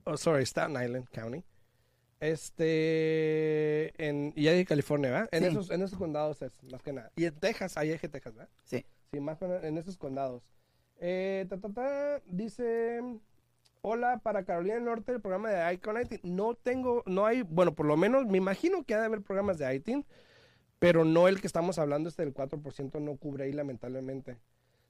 Oh, 0.05 0.17
sorry, 0.17 0.45
Staten 0.47 0.83
Island 0.83 1.09
County. 1.11 1.45
Este, 2.21 3.93
en, 4.07 4.33
y 4.37 4.45
ya 4.45 4.53
dije 4.53 4.67
California, 4.67 5.11
¿verdad? 5.11 5.29
En, 5.33 5.43
Sí. 5.45 5.49
esos, 5.51 5.71
en 5.71 5.83
esos 5.83 5.99
condados 5.99 6.43
es, 6.43 6.53
más 6.71 6.83
que 6.83 6.93
nada. 6.93 7.11
Y 7.17 7.25
en 7.25 7.35
Texas, 7.35 7.77
ahí 7.77 7.91
dije 7.91 8.09
Texas, 8.09 8.35
¿verdad? 8.35 8.51
Sí. 8.65 8.85
Sí, 9.13 9.21
más 9.21 9.39
que 9.39 9.47
nada 9.49 9.67
en 9.67 9.79
esos 9.79 9.97
condados. 9.97 10.43
Eh, 10.99 11.47
ta, 11.49 11.59
ta, 11.59 11.69
ta, 11.73 12.23
dice, 12.27 13.01
hola, 13.83 14.19
para 14.23 14.45
Carolina 14.45 14.75
del 14.75 14.85
Norte, 14.85 15.13
el 15.13 15.21
programa 15.21 15.51
de 15.51 15.75
Icon 15.75 16.01
ITIN. 16.01 16.21
No 16.23 16.55
tengo, 16.55 17.03
no 17.07 17.25
hay, 17.27 17.43
bueno, 17.43 17.75
por 17.75 17.87
lo 17.87 17.97
menos 17.97 18.27
me 18.27 18.39
imagino 18.39 18.85
que 18.85 18.95
ha 18.95 19.01
de 19.01 19.07
haber 19.07 19.23
programas 19.23 19.59
de 19.59 19.75
ITIN, 19.75 20.05
pero 20.81 21.05
no 21.05 21.29
el 21.29 21.41
que 21.41 21.47
estamos 21.47 21.79
hablando, 21.79 22.09
este 22.09 22.25
del 22.25 22.35
4% 22.35 23.01
no 23.01 23.17
cubre 23.17 23.45
ahí 23.45 23.53
lamentablemente. 23.53 24.39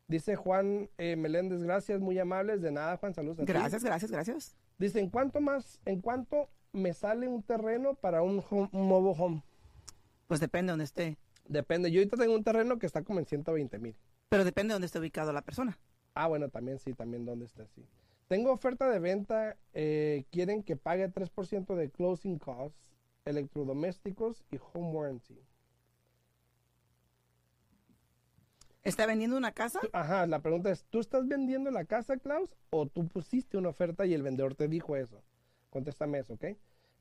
Dice 0.09 0.34
Juan 0.36 0.88
eh, 0.99 1.16
Meléndez, 1.16 1.62
gracias, 1.62 2.01
muy 2.01 2.18
amables. 2.18 2.62
De 2.62 2.70
nada, 2.72 2.97
Juan, 2.97 3.12
saludos 3.14 3.38
a 3.41 3.45
ti. 3.45 3.53
Gracias, 3.53 3.84
gracias, 3.84 4.11
gracias. 4.11 4.57
Dice, 4.78 4.99
¿en 5.01 5.11
cuánto 5.11 5.41
más, 5.41 5.80
en 5.84 6.01
cuánto 6.01 6.49
me 6.72 6.95
sale 6.95 7.28
un 7.28 7.43
terreno 7.43 7.95
para 7.95 8.22
un, 8.22 8.38
home- 8.51 8.70
un 8.72 8.88
mobile 8.88 9.14
home? 9.18 9.43
Pues 10.26 10.41
depende 10.41 10.70
de 10.70 10.72
donde 10.72 10.84
esté. 10.84 11.18
Depende. 11.47 11.91
Yo 11.91 12.01
ahorita 12.01 12.16
tengo 12.16 12.34
un 12.34 12.45
terreno 12.45 12.78
que 12.78 12.86
está 12.86 13.03
como 13.03 13.18
en 13.18 13.26
120 13.26 13.78
mil. 13.78 13.95
Pero 14.28 14.45
depende 14.45 14.70
de 14.70 14.74
donde 14.76 14.86
esté 14.86 14.99
ubicado 15.01 15.32
la 15.32 15.43
persona. 15.43 15.78
Ah, 16.14 16.28
bueno, 16.28 16.49
también 16.49 16.78
sí, 16.78 16.95
también 16.95 17.24
dónde 17.24 17.47
está, 17.47 17.66
sí. 17.68 17.84
Tengo 18.28 18.53
oferta 18.53 18.88
de 18.88 19.01
venta, 19.01 19.57
eh, 19.74 20.24
quieren 20.30 20.62
que 20.62 20.76
pague 20.76 21.09
3% 21.09 21.74
de 21.74 21.91
closing 21.91 22.38
costs, 22.38 22.78
electrodomésticos 23.24 24.45
y 24.53 24.59
home 24.72 24.91
warranty. 24.93 25.38
¿Está 28.83 29.05
vendiendo 29.07 29.37
una 29.37 29.53
casa? 29.53 29.78
Ajá, 29.93 30.26
la 30.26 30.41
pregunta 30.41 30.70
es, 30.70 30.87
¿tú 30.89 31.01
estás 31.01 31.28
vendiendo 31.28 31.70
la 31.70 31.85
casa, 31.85 32.16
Klaus? 32.16 32.57
¿O 32.70 32.87
tú 32.87 33.07
pusiste 33.09 33.59
una 33.59 33.68
oferta 33.68 34.07
y 34.07 34.14
el 34.14 34.22
vendedor 34.22 34.55
te 34.55 34.68
dijo 34.68 34.97
eso? 34.97 35.22
Contéstame 35.68 36.18
eso, 36.20 36.33
¿ok? 36.35 36.45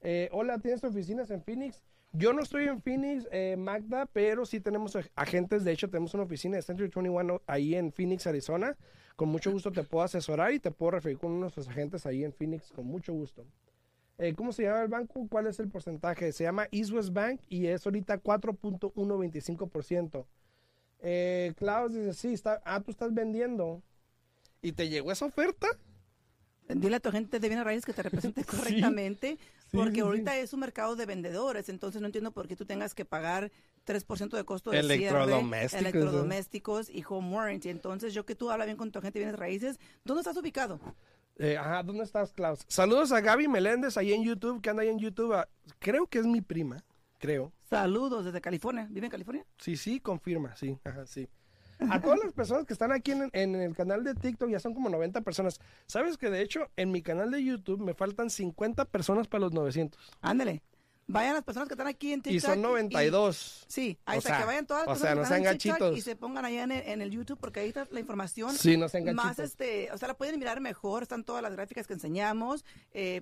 Eh, 0.02 0.30
hola, 0.34 0.60
¿tienes 0.60 0.84
oficinas 0.84 1.32
en 1.32 1.42
Phoenix? 1.42 1.82
Yo 2.12 2.34
no 2.34 2.42
estoy 2.42 2.68
en 2.68 2.82
Phoenix, 2.82 3.28
eh, 3.32 3.56
Magda, 3.58 4.08
pero 4.08 4.46
sí 4.46 4.60
tenemos 4.60 4.96
ag- 4.96 5.10
agentes. 5.16 5.64
De 5.64 5.72
hecho, 5.72 5.90
tenemos 5.90 6.14
una 6.16 6.24
oficina 6.24 6.58
de 6.58 6.64
Century 6.64 6.90
21 6.94 7.42
ahí 7.48 7.76
en 7.76 7.92
Phoenix, 7.94 8.28
Arizona. 8.28 8.76
Con 9.16 9.30
mucho 9.30 9.52
gusto 9.52 9.72
te 9.72 9.84
puedo 9.84 10.04
asesorar 10.04 10.52
y 10.54 10.60
te 10.60 10.72
puedo 10.72 10.92
referir 10.92 11.18
con 11.18 11.32
unos 11.32 11.40
de 11.40 11.44
nuestros 11.58 11.68
agentes 11.70 12.06
ahí 12.06 12.24
en 12.24 12.34
Phoenix, 12.34 12.72
con 12.72 12.86
mucho 12.88 13.14
gusto. 13.14 13.46
Eh, 14.18 14.34
¿Cómo 14.36 14.52
se 14.52 14.64
llama 14.64 14.82
el 14.82 14.88
banco? 14.90 15.28
¿Cuál 15.30 15.48
es 15.48 15.60
el 15.60 15.70
porcentaje? 15.70 16.32
Se 16.34 16.44
llama 16.44 16.68
East 16.72 16.92
West 16.92 17.14
Bank 17.14 17.40
y 17.48 17.68
es 17.68 17.86
ahorita 17.86 18.18
4.125%. 18.18 20.26
Eh, 21.02 21.54
Klaus 21.58 21.94
dice, 21.94 22.14
sí, 22.14 22.34
está, 22.34 22.62
ah, 22.66 22.82
tú 22.82 22.92
estás 22.92 23.14
vendiendo. 23.14 23.82
¿Y 24.62 24.74
te 24.74 24.90
llegó 24.90 25.12
esa 25.12 25.26
oferta? 25.26 25.68
Dile 26.68 26.98
a 26.98 27.00
tu 27.00 27.10
agente 27.10 27.40
de 27.40 27.48
bienes 27.48 27.66
raíces 27.66 27.86
que 27.86 27.94
te 27.94 28.04
represente 28.04 28.44
correctamente, 28.46 29.38
Sí, 29.72 29.78
porque 29.78 29.96
sí, 29.96 30.00
ahorita 30.02 30.38
es 30.38 30.54
un 30.54 30.60
mercado 30.60 30.96
de 30.96 31.06
vendedores, 31.06 31.70
entonces 31.70 32.02
no 32.02 32.08
entiendo 32.08 32.32
por 32.32 32.48
qué 32.48 32.56
tú 32.56 32.66
tengas 32.66 32.94
que 32.94 33.06
pagar 33.06 33.52
3% 33.86 34.30
de 34.36 34.44
costo 34.44 34.72
de 34.72 34.82
cierre, 34.82 34.96
Electrodomésticos, 35.06 35.74
¿no? 35.74 35.90
electrodomésticos 35.90 36.90
y 36.90 37.04
home 37.08 37.36
warranty. 37.36 37.70
Entonces, 37.70 38.14
yo 38.14 38.26
que 38.26 38.36
tú 38.36 38.52
hablas 38.52 38.68
bien 38.68 38.78
con 38.78 38.92
tu 38.92 39.00
agente 39.00 39.20
de 39.20 39.26
bienes 39.26 39.40
raíces, 39.40 39.80
¿dónde 40.04 40.22
estás 40.22 40.38
ubicado? 40.38 40.80
Eh, 41.38 41.58
ajá, 41.58 41.82
¿dónde 41.84 42.04
estás, 42.04 42.34
Klaus? 42.34 42.60
Saludos 42.68 43.12
a 43.12 43.22
Gaby 43.22 43.48
Meléndez 43.48 43.96
ahí 43.98 44.14
en 44.14 44.24
YouTube, 44.24 44.62
que 44.62 44.70
anda 44.70 44.84
ahí 44.84 44.90
en 44.90 45.00
YouTube. 45.00 45.34
Ah, 45.34 45.48
creo 45.80 46.06
que 46.06 46.20
es 46.20 46.26
mi 46.26 46.42
prima, 46.42 46.84
creo. 47.18 47.52
Saludos 47.70 48.26
desde 48.26 48.42
California. 48.42 48.88
¿Vive 48.90 49.06
en 49.08 49.12
California? 49.12 49.46
Sí, 49.58 49.78
sí, 49.78 50.00
confirma, 50.00 50.56
sí, 50.56 50.78
ajá, 50.84 51.06
sí. 51.06 51.28
A 51.90 52.02
todas 52.02 52.20
las 52.22 52.34
personas 52.34 52.66
que 52.66 52.74
están 52.74 52.92
aquí 52.92 53.12
en, 53.12 53.30
en 53.32 53.56
el 53.56 53.74
canal 53.74 54.04
de 54.04 54.14
TikTok, 54.14 54.50
ya 54.50 54.60
son 54.60 54.74
como 54.74 54.90
90 54.90 55.22
personas. 55.22 55.60
¿Sabes 55.86 56.18
que 56.18 56.30
de 56.30 56.42
hecho 56.42 56.68
en 56.76 56.92
mi 56.92 57.02
canal 57.02 57.32
de 57.32 57.42
YouTube 57.42 57.80
me 57.80 57.94
faltan 57.94 58.30
50 58.30 58.84
personas 58.86 59.28
para 59.28 59.42
los 59.42 59.54
900? 59.54 60.00
Ándale. 60.22 60.62
Vayan 61.08 61.34
las 61.34 61.44
personas 61.44 61.68
que 61.70 61.74
están 61.74 61.88
aquí 61.88 62.12
en 62.12 62.22
TikTok. 62.22 62.36
Y 62.36 62.40
son 62.40 62.62
92. 62.62 63.66
Sí, 63.68 63.98
ahí 64.06 64.18
O 64.18 64.20
está, 64.20 64.30
sea, 64.30 64.40
que 64.40 64.46
vayan 64.46 64.68
todas 64.68 64.86
las 64.86 64.98
o 64.98 65.00
sea, 65.00 65.16
personas 65.16 65.30
no 65.30 65.36
que 65.54 65.60
sean 65.60 65.76
están 65.76 65.92
en 65.94 65.98
y 65.98 66.02
se 66.02 66.16
pongan 66.16 66.46
allá 66.46 66.64
en 66.64 66.72
el, 66.72 66.88
en 66.88 67.02
el 67.02 67.12
YouTube 67.12 67.40
porque 67.40 67.62
ahí 67.62 67.70
está 67.70 67.88
la 67.90 68.00
información. 68.00 68.54
Sí, 68.54 68.76
no 68.78 68.90
sean 68.90 69.06
Más 69.16 69.38
gachitos. 69.38 69.46
este, 69.46 69.92
o 69.92 69.98
sea, 69.98 70.10
la 70.10 70.18
pueden 70.18 70.38
mirar 70.38 70.60
mejor, 70.60 71.02
están 71.02 71.24
todas 71.24 71.42
las 71.42 71.54
gráficas 71.54 71.88
que 71.88 71.94
enseñamos. 71.94 72.64
Eh, 72.94 73.22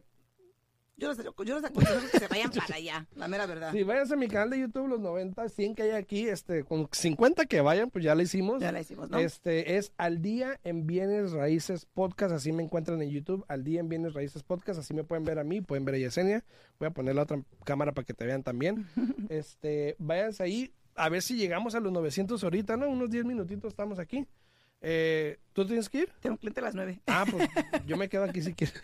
yo 0.97 1.13
les, 1.13 1.17
yo 1.23 1.55
les 1.55 1.63
aconsejo 1.63 2.01
que 2.11 2.19
se 2.19 2.27
vayan 2.27 2.51
para 2.55 2.75
allá, 2.75 3.07
la 3.15 3.27
mera 3.27 3.45
verdad. 3.45 3.71
Sí, 3.71 3.83
váyanse 3.83 4.15
a 4.15 4.17
mi 4.17 4.27
canal 4.27 4.49
de 4.49 4.59
YouTube, 4.59 4.87
los 4.87 4.99
90, 4.99 5.47
100 5.47 5.75
que 5.75 5.83
hay 5.83 5.91
aquí, 5.91 6.27
este, 6.27 6.63
con 6.63 6.89
50 6.91 7.45
que 7.45 7.61
vayan, 7.61 7.91
pues 7.91 8.03
ya 8.03 8.15
lo 8.15 8.21
hicimos. 8.23 8.59
Ya 8.61 8.71
la 8.71 8.81
hicimos, 8.81 9.09
¿no? 9.09 9.19
Este 9.19 9.77
es 9.77 9.91
Al 9.97 10.21
Día 10.21 10.59
en 10.63 10.87
Bienes 10.87 11.31
Raíces 11.31 11.85
Podcast, 11.85 12.33
así 12.33 12.51
me 12.51 12.63
encuentran 12.63 13.01
en 13.01 13.09
YouTube, 13.09 13.45
Al 13.47 13.63
Día 13.63 13.79
en 13.79 13.89
Bienes 13.89 14.13
Raíces 14.13 14.41
Podcast, 14.41 14.79
así 14.79 14.93
me 14.93 15.03
pueden 15.03 15.23
ver 15.23 15.37
a 15.37 15.43
mí, 15.43 15.61
pueden 15.61 15.85
ver 15.85 15.95
a 15.95 15.97
Yesenia, 15.99 16.43
voy 16.79 16.87
a 16.87 16.91
poner 16.91 17.15
la 17.15 17.23
otra 17.23 17.41
cámara 17.63 17.91
para 17.91 18.05
que 18.05 18.13
te 18.13 18.25
vean 18.25 18.41
también. 18.41 18.87
este, 19.29 19.95
váyanse 19.99 20.43
ahí, 20.43 20.73
a 20.95 21.09
ver 21.09 21.21
si 21.21 21.35
llegamos 21.35 21.75
a 21.75 21.79
los 21.79 21.91
900 21.91 22.43
ahorita, 22.43 22.75
¿no? 22.75 22.89
Unos 22.89 23.11
10 23.11 23.25
minutitos 23.25 23.71
estamos 23.71 23.99
aquí. 23.99 24.25
Eh, 24.81 25.37
¿Tú 25.53 25.65
tienes 25.65 25.89
que 25.89 25.99
ir? 25.99 26.11
Tengo 26.21 26.33
un 26.33 26.37
cliente 26.37 26.59
a 26.59 26.63
las 26.63 26.75
nueve. 26.75 27.01
Ah, 27.07 27.25
pues 27.29 27.49
yo 27.87 27.97
me 27.97 28.09
quedo 28.09 28.23
aquí 28.23 28.41
si 28.41 28.53
quieres. 28.55 28.79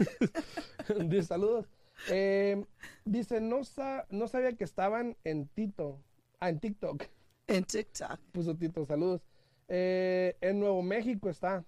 Saludos. 1.28 1.68
Eh, 2.10 2.64
dice, 3.06 3.40
no, 3.42 3.64
sa- 3.64 4.06
no 4.10 4.28
sabía 4.28 4.54
que 4.54 4.64
estaban 4.64 5.16
en 5.24 5.48
Tito. 5.48 6.02
Ah, 6.40 6.50
en 6.50 6.60
TikTok. 6.60 7.04
En 7.48 7.64
TikTok. 7.64 8.20
Puso 8.32 8.56
Tito, 8.56 8.86
saludos. 8.86 9.22
Eh, 9.68 10.38
en 10.42 10.60
Nuevo 10.60 10.82
México 10.82 11.30
está. 11.30 11.64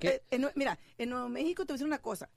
Eh, 0.00 0.22
en 0.30 0.46
mira, 0.54 0.78
en 0.98 1.10
Nuevo 1.10 1.28
México 1.28 1.64
te 1.64 1.72
voy 1.72 1.74
a 1.74 1.76
decir 1.76 1.86
una 1.86 2.00
cosa. 2.02 2.30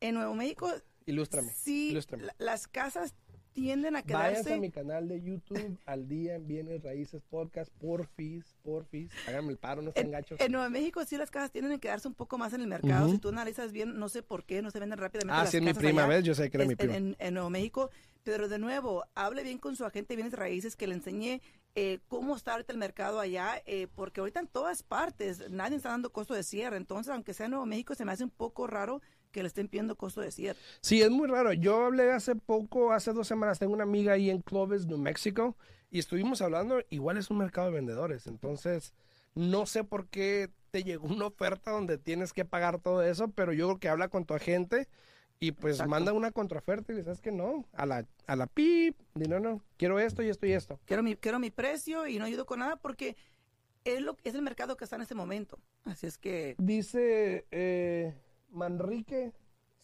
En 0.00 0.14
Nuevo 0.14 0.34
México, 0.34 0.70
Ilústrame. 1.06 1.52
sí, 1.52 1.90
ilústrame. 1.90 2.24
las 2.38 2.68
casas 2.68 3.14
tienden 3.60 3.96
a 3.96 4.02
Váyanse 4.02 4.14
a 4.14 4.42
quedarse. 4.44 4.60
mi 4.60 4.70
canal 4.70 5.08
de 5.08 5.20
YouTube, 5.22 5.78
Al 5.86 6.08
Día 6.08 6.36
en 6.36 6.46
Bienes 6.46 6.82
Raíces 6.82 7.22
Podcast, 7.28 7.72
porfis, 7.80 8.44
porfis. 8.62 9.10
Háganme 9.26 9.52
el 9.52 9.58
paro, 9.58 9.82
no 9.82 9.88
estén 9.88 10.06
En, 10.06 10.12
gachos. 10.12 10.40
en 10.40 10.52
Nuevo 10.52 10.70
México 10.70 11.04
sí 11.04 11.16
las 11.16 11.30
casas 11.30 11.50
tienden 11.50 11.72
a 11.72 11.78
quedarse 11.78 12.06
un 12.08 12.14
poco 12.14 12.38
más 12.38 12.52
en 12.52 12.60
el 12.60 12.66
mercado. 12.68 13.08
Si 13.10 13.18
tú 13.18 13.28
analizas 13.30 13.72
bien, 13.72 13.98
no 13.98 14.08
sé 14.08 14.22
por 14.22 14.44
qué 14.44 14.62
no 14.62 14.70
se 14.70 14.78
venden 14.80 14.98
rápidamente 14.98 15.34
Ah, 15.34 15.42
las 15.42 15.50
sí, 15.50 15.56
es 15.56 15.62
mi 15.62 15.74
prima, 15.74 16.04
allá. 16.04 16.16
¿ves? 16.16 16.24
Yo 16.24 16.34
sé 16.34 16.50
que 16.50 16.56
era 16.56 16.64
Es- 16.64 16.68
mi 16.68 16.76
prima. 16.76 16.96
En, 16.96 17.16
en 17.18 17.34
Nuevo 17.34 17.50
México. 17.50 17.90
Pero 18.24 18.48
de 18.48 18.58
nuevo, 18.58 19.04
hable 19.14 19.42
bien 19.42 19.58
con 19.58 19.74
su 19.74 19.84
agente 19.86 20.08
de 20.12 20.16
bienes 20.16 20.34
raíces 20.34 20.76
que 20.76 20.86
le 20.86 20.94
enseñe 20.94 21.40
eh, 21.74 22.00
cómo 22.08 22.36
está 22.36 22.52
ahorita 22.52 22.72
el 22.72 22.78
mercado 22.78 23.20
allá, 23.20 23.62
eh, 23.64 23.86
porque 23.94 24.20
ahorita 24.20 24.40
en 24.40 24.48
todas 24.48 24.82
partes 24.82 25.48
nadie 25.50 25.76
está 25.76 25.90
dando 25.90 26.10
costo 26.12 26.34
de 26.34 26.42
cierre. 26.42 26.76
Entonces, 26.76 27.10
aunque 27.12 27.32
sea 27.32 27.46
en 27.46 27.50
Nuevo 27.52 27.64
México, 27.66 27.94
se 27.94 28.04
me 28.04 28.12
hace 28.12 28.24
un 28.24 28.30
poco 28.30 28.66
raro 28.66 29.00
que 29.30 29.42
le 29.42 29.48
estén 29.48 29.68
pidiendo 29.68 29.96
costo 29.96 30.20
de 30.20 30.30
cierre. 30.30 30.58
Sí, 30.80 31.02
es 31.02 31.10
muy 31.10 31.28
raro. 31.28 31.52
Yo 31.52 31.86
hablé 31.86 32.12
hace 32.12 32.34
poco, 32.34 32.92
hace 32.92 33.12
dos 33.12 33.26
semanas, 33.26 33.58
tengo 33.58 33.72
una 33.72 33.84
amiga 33.84 34.12
ahí 34.14 34.30
en 34.30 34.40
Clovis, 34.40 34.86
New 34.86 34.98
Mexico, 34.98 35.56
y 35.90 35.98
estuvimos 35.98 36.42
hablando, 36.42 36.80
igual 36.90 37.16
es 37.16 37.30
un 37.30 37.38
mercado 37.38 37.68
de 37.68 37.74
vendedores, 37.74 38.26
entonces 38.26 38.92
no 39.34 39.66
sé 39.66 39.84
por 39.84 40.08
qué 40.08 40.50
te 40.70 40.82
llegó 40.82 41.06
una 41.06 41.26
oferta 41.26 41.70
donde 41.70 41.98
tienes 41.98 42.32
que 42.32 42.44
pagar 42.44 42.80
todo 42.80 43.02
eso, 43.02 43.28
pero 43.28 43.52
yo 43.52 43.68
creo 43.68 43.78
que 43.78 43.88
habla 43.88 44.08
con 44.08 44.24
tu 44.24 44.34
agente 44.34 44.88
y 45.40 45.52
pues 45.52 45.74
Exacto. 45.74 45.90
manda 45.90 46.12
una 46.12 46.32
contraoferta 46.32 46.92
y 46.92 46.96
le 46.96 47.04
sabes 47.04 47.20
que 47.20 47.30
no, 47.30 47.64
a 47.72 47.86
la, 47.86 48.06
a 48.26 48.36
la 48.36 48.46
pip, 48.46 48.98
di 49.14 49.28
no, 49.28 49.38
no, 49.38 49.62
quiero 49.76 50.00
esto 50.00 50.22
y 50.22 50.28
esto 50.28 50.46
y 50.46 50.52
esto. 50.52 50.80
Quiero 50.84 51.02
mi, 51.02 51.16
quiero 51.16 51.38
mi 51.38 51.50
precio 51.50 52.06
y 52.06 52.18
no 52.18 52.24
ayudo 52.24 52.44
con 52.44 52.58
nada 52.58 52.76
porque 52.76 53.16
es, 53.84 54.00
lo, 54.00 54.16
es 54.24 54.34
el 54.34 54.42
mercado 54.42 54.76
que 54.76 54.84
está 54.84 54.96
en 54.96 55.02
este 55.02 55.14
momento. 55.14 55.58
Así 55.84 56.06
es 56.06 56.18
que 56.18 56.56
Dice 56.58 57.46
eh, 57.50 58.14
Manrique 58.50 59.32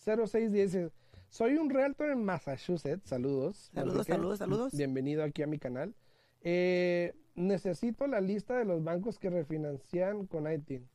0610, 0.05 0.93
soy 1.29 1.55
un 1.57 1.71
realtor 1.71 2.11
en 2.11 2.25
Massachusetts, 2.25 3.09
saludos. 3.09 3.71
Saludos, 3.75 3.95
Manrique. 3.97 4.13
saludos, 4.13 4.39
saludos. 4.39 4.73
Bienvenido 4.77 5.23
aquí 5.25 5.43
a 5.43 5.47
mi 5.47 5.59
canal. 5.59 5.95
Eh, 6.43 7.15
necesito 7.35 8.07
la 8.07 8.21
lista 8.21 8.57
de 8.59 8.65
los 8.65 8.83
bancos 8.85 9.19
que 9.19 9.31
refinancian 9.31 10.27
con 10.27 10.51
ITIN. 10.51 10.89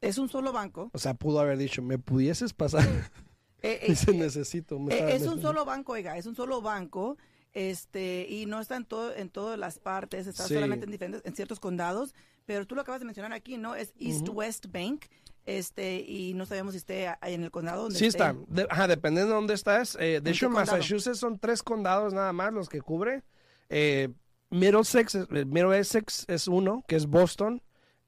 es 0.00 0.16
un 0.18 0.28
solo 0.30 0.52
banco. 0.52 0.90
O 0.94 0.98
sea, 0.98 1.14
pudo 1.14 1.40
haber 1.40 1.58
dicho, 1.58 1.82
¿me 1.82 1.98
pudieses 1.98 2.52
pasar? 2.52 2.82
Eh, 3.62 3.78
eh, 3.82 3.86
Dice, 3.88 4.14
necesito. 4.14 4.78
me 4.78 4.94
es 4.94 5.00
un 5.02 5.06
necesito". 5.08 5.40
solo 5.42 5.66
banco, 5.66 5.92
oiga, 5.92 6.16
es 6.16 6.24
un 6.24 6.34
solo 6.34 6.62
banco, 6.62 7.18
este, 7.52 8.26
y 8.26 8.46
no 8.46 8.58
está 8.58 8.76
en 8.76 8.86
todo, 8.86 9.14
en 9.14 9.28
todas 9.28 9.58
las 9.58 9.78
partes, 9.78 10.26
está 10.26 10.46
Sí. 10.48 10.54
solamente 10.54 10.86
en 10.86 10.90
diferentes, 10.90 11.20
en 11.26 11.36
ciertos 11.36 11.60
condados, 11.60 12.14
pero 12.46 12.66
tú 12.66 12.74
lo 12.74 12.80
acabas 12.80 13.02
de 13.02 13.04
mencionar 13.04 13.34
aquí, 13.34 13.58
¿no? 13.58 13.74
Es 13.74 13.92
East. 13.98 14.30
West 14.30 14.68
Bank, 14.72 15.04
este, 15.46 16.00
y 16.00 16.34
no 16.34 16.46
sabemos 16.46 16.72
si 16.72 16.78
esté 16.78 17.08
en 17.22 17.42
el 17.44 17.50
condado 17.50 17.82
donde 17.84 17.98
Sí 17.98 18.06
esté. 18.06 18.22
está. 18.24 18.36
De- 18.48 18.66
ajá, 18.70 18.86
dependiendo 18.88 19.30
de 19.32 19.36
dónde 19.36 19.54
estás. 19.54 19.96
Eh, 19.96 19.98
de 19.98 20.16
¿En 20.18 20.28
hecho, 20.28 20.46
condado? 20.46 20.66
Massachusetts 20.78 21.18
son 21.18 21.38
tres 21.38 21.62
condados 21.62 22.12
nada 22.12 22.32
más 22.32 22.52
los 22.52 22.68
que 22.68 22.80
cubre. 22.80 23.22
Eh, 23.68 24.08
Middlesex, 24.50 25.14
es- 25.14 25.28
eh, 25.30 25.44
Middlesex 25.44 26.24
es 26.28 26.48
uno, 26.48 26.84
que 26.88 26.96
es 26.96 27.06
Boston. 27.06 27.62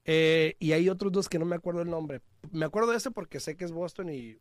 eh, 0.05 0.57
y 0.59 0.73
hay 0.73 0.89
otros 0.89 1.13
dos 1.13 1.29
que 1.29 1.39
no 1.39 1.45
me 1.45 1.55
acuerdo 1.55 1.81
el 1.81 1.89
nombre. 1.89 2.21
Me 2.51 2.65
acuerdo 2.65 2.91
de 2.91 2.97
ese 2.97 3.09
porque 3.09 3.39
sé 3.39 3.55
que 3.55 3.63
es 3.63 3.71
Boston 3.71 4.09
y 4.09 4.37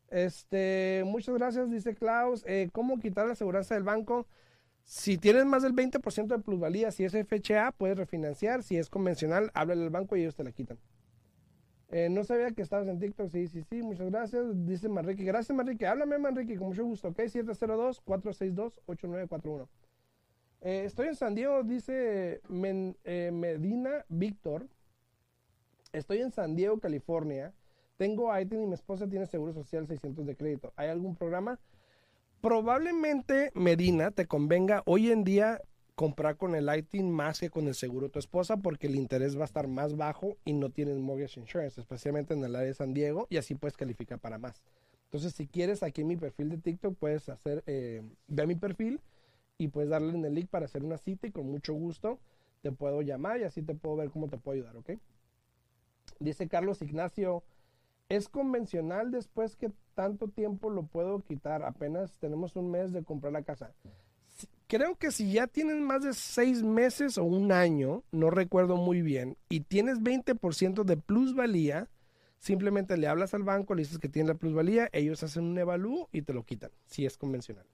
Este, 0.08 1.02
muchas 1.06 1.34
gracias, 1.34 1.70
dice 1.70 1.94
Klaus. 1.94 2.44
Eh, 2.46 2.68
¿Cómo 2.72 3.00
quitar 3.00 3.24
la 3.24 3.32
aseguranza 3.32 3.74
del 3.74 3.84
banco? 3.84 4.26
Si 4.84 5.16
tienes 5.16 5.46
más 5.46 5.62
del 5.62 5.72
20% 5.72 6.36
de 6.36 6.42
plusvalía, 6.42 6.90
si 6.90 7.04
es 7.04 7.14
FHA, 7.14 7.72
puedes 7.72 7.96
refinanciar. 7.96 8.62
Si 8.62 8.76
es 8.76 8.90
convencional, 8.90 9.50
háblale 9.54 9.84
al 9.84 9.88
banco 9.88 10.14
y 10.14 10.20
ellos 10.20 10.34
te 10.34 10.44
la 10.44 10.52
quitan. 10.52 10.78
Eh, 11.88 12.10
no 12.10 12.24
sabía 12.24 12.50
que 12.50 12.60
estabas 12.60 12.86
en 12.88 12.98
TikTok. 12.98 13.30
Sí, 13.30 13.46
sí, 13.46 13.62
sí, 13.62 13.82
muchas 13.82 14.10
gracias. 14.10 14.44
Dice 14.66 14.90
Manrique. 14.90 15.24
Gracias, 15.24 15.56
Manrique. 15.56 15.86
Háblame, 15.86 16.18
Manrique, 16.18 16.58
con 16.58 16.68
mucho 16.68 16.84
gusto. 16.84 17.08
Ok, 17.08 17.20
702-462-8941. 17.20 19.68
Eh, 20.66 20.84
estoy 20.84 21.06
en 21.06 21.14
San 21.14 21.36
Diego, 21.36 21.62
dice 21.62 22.40
eh, 23.04 23.30
Medina 23.32 24.04
Víctor. 24.08 24.66
Estoy 25.92 26.22
en 26.22 26.32
San 26.32 26.56
Diego, 26.56 26.80
California. 26.80 27.54
Tengo 27.96 28.36
ITIN 28.36 28.62
y 28.62 28.66
mi 28.66 28.74
esposa 28.74 29.08
tiene 29.08 29.26
seguro 29.26 29.52
social 29.52 29.86
600 29.86 30.26
de 30.26 30.34
crédito. 30.34 30.72
¿Hay 30.74 30.88
algún 30.88 31.14
programa? 31.14 31.60
Probablemente, 32.40 33.52
Medina, 33.54 34.10
te 34.10 34.26
convenga 34.26 34.82
hoy 34.86 35.12
en 35.12 35.22
día 35.22 35.62
comprar 35.94 36.36
con 36.36 36.56
el 36.56 36.68
ITIN 36.68 37.12
más 37.12 37.38
que 37.38 37.48
con 37.48 37.68
el 37.68 37.76
seguro 37.76 38.08
de 38.08 38.14
tu 38.14 38.18
esposa 38.18 38.56
porque 38.56 38.88
el 38.88 38.96
interés 38.96 39.38
va 39.38 39.42
a 39.42 39.44
estar 39.44 39.68
más 39.68 39.96
bajo 39.96 40.36
y 40.44 40.52
no 40.52 40.70
tienes 40.70 40.98
mortgage 40.98 41.38
insurance, 41.38 41.80
especialmente 41.80 42.34
en 42.34 42.42
el 42.42 42.56
área 42.56 42.66
de 42.66 42.74
San 42.74 42.92
Diego 42.92 43.28
y 43.30 43.36
así 43.36 43.54
puedes 43.54 43.76
calificar 43.76 44.18
para 44.18 44.38
más. 44.38 44.60
Entonces, 45.04 45.32
si 45.32 45.46
quieres, 45.46 45.84
aquí 45.84 46.00
en 46.00 46.08
mi 46.08 46.16
perfil 46.16 46.50
de 46.50 46.58
TikTok 46.58 46.96
puedes 46.98 47.28
hacer, 47.28 47.62
eh, 47.68 48.02
ve 48.26 48.42
a 48.42 48.46
mi 48.48 48.56
perfil 48.56 49.00
y 49.58 49.68
puedes 49.68 49.90
darle 49.90 50.14
en 50.14 50.24
el 50.24 50.34
link 50.34 50.48
para 50.48 50.66
hacer 50.66 50.84
una 50.84 50.98
cita 50.98 51.26
y 51.26 51.32
con 51.32 51.46
mucho 51.46 51.74
gusto 51.74 52.18
te 52.62 52.72
puedo 52.72 53.02
llamar 53.02 53.40
y 53.40 53.44
así 53.44 53.62
te 53.62 53.74
puedo 53.74 53.96
ver 53.96 54.10
cómo 54.10 54.28
te 54.28 54.38
puedo 54.38 54.56
ayudar, 54.56 54.76
¿ok? 54.76 54.92
Dice 56.18 56.48
Carlos 56.48 56.82
Ignacio, 56.82 57.44
¿es 58.08 58.28
convencional 58.28 59.10
después 59.10 59.56
que 59.56 59.70
tanto 59.94 60.28
tiempo 60.28 60.70
lo 60.70 60.84
puedo 60.84 61.20
quitar? 61.20 61.62
Apenas 61.62 62.18
tenemos 62.18 62.56
un 62.56 62.70
mes 62.70 62.92
de 62.92 63.04
comprar 63.04 63.32
la 63.32 63.42
casa. 63.42 63.72
Creo 64.66 64.96
que 64.96 65.12
si 65.12 65.32
ya 65.32 65.46
tienes 65.46 65.76
más 65.76 66.02
de 66.02 66.12
seis 66.12 66.62
meses 66.62 67.18
o 67.18 67.24
un 67.24 67.52
año, 67.52 68.02
no 68.10 68.30
recuerdo 68.30 68.76
muy 68.76 69.00
bien, 69.00 69.36
y 69.48 69.60
tienes 69.60 70.00
20% 70.00 70.82
de 70.82 70.96
plusvalía, 70.96 71.88
simplemente 72.38 72.96
le 72.96 73.06
hablas 73.06 73.32
al 73.32 73.44
banco, 73.44 73.74
le 73.74 73.82
dices 73.82 73.98
que 73.98 74.08
tiene 74.08 74.30
la 74.30 74.34
plusvalía, 74.34 74.88
ellos 74.92 75.22
hacen 75.22 75.44
un 75.44 75.58
evalúo 75.58 76.08
y 76.12 76.22
te 76.22 76.32
lo 76.32 76.42
quitan, 76.42 76.72
si 76.84 77.06
es 77.06 77.16
convencional. 77.16 77.66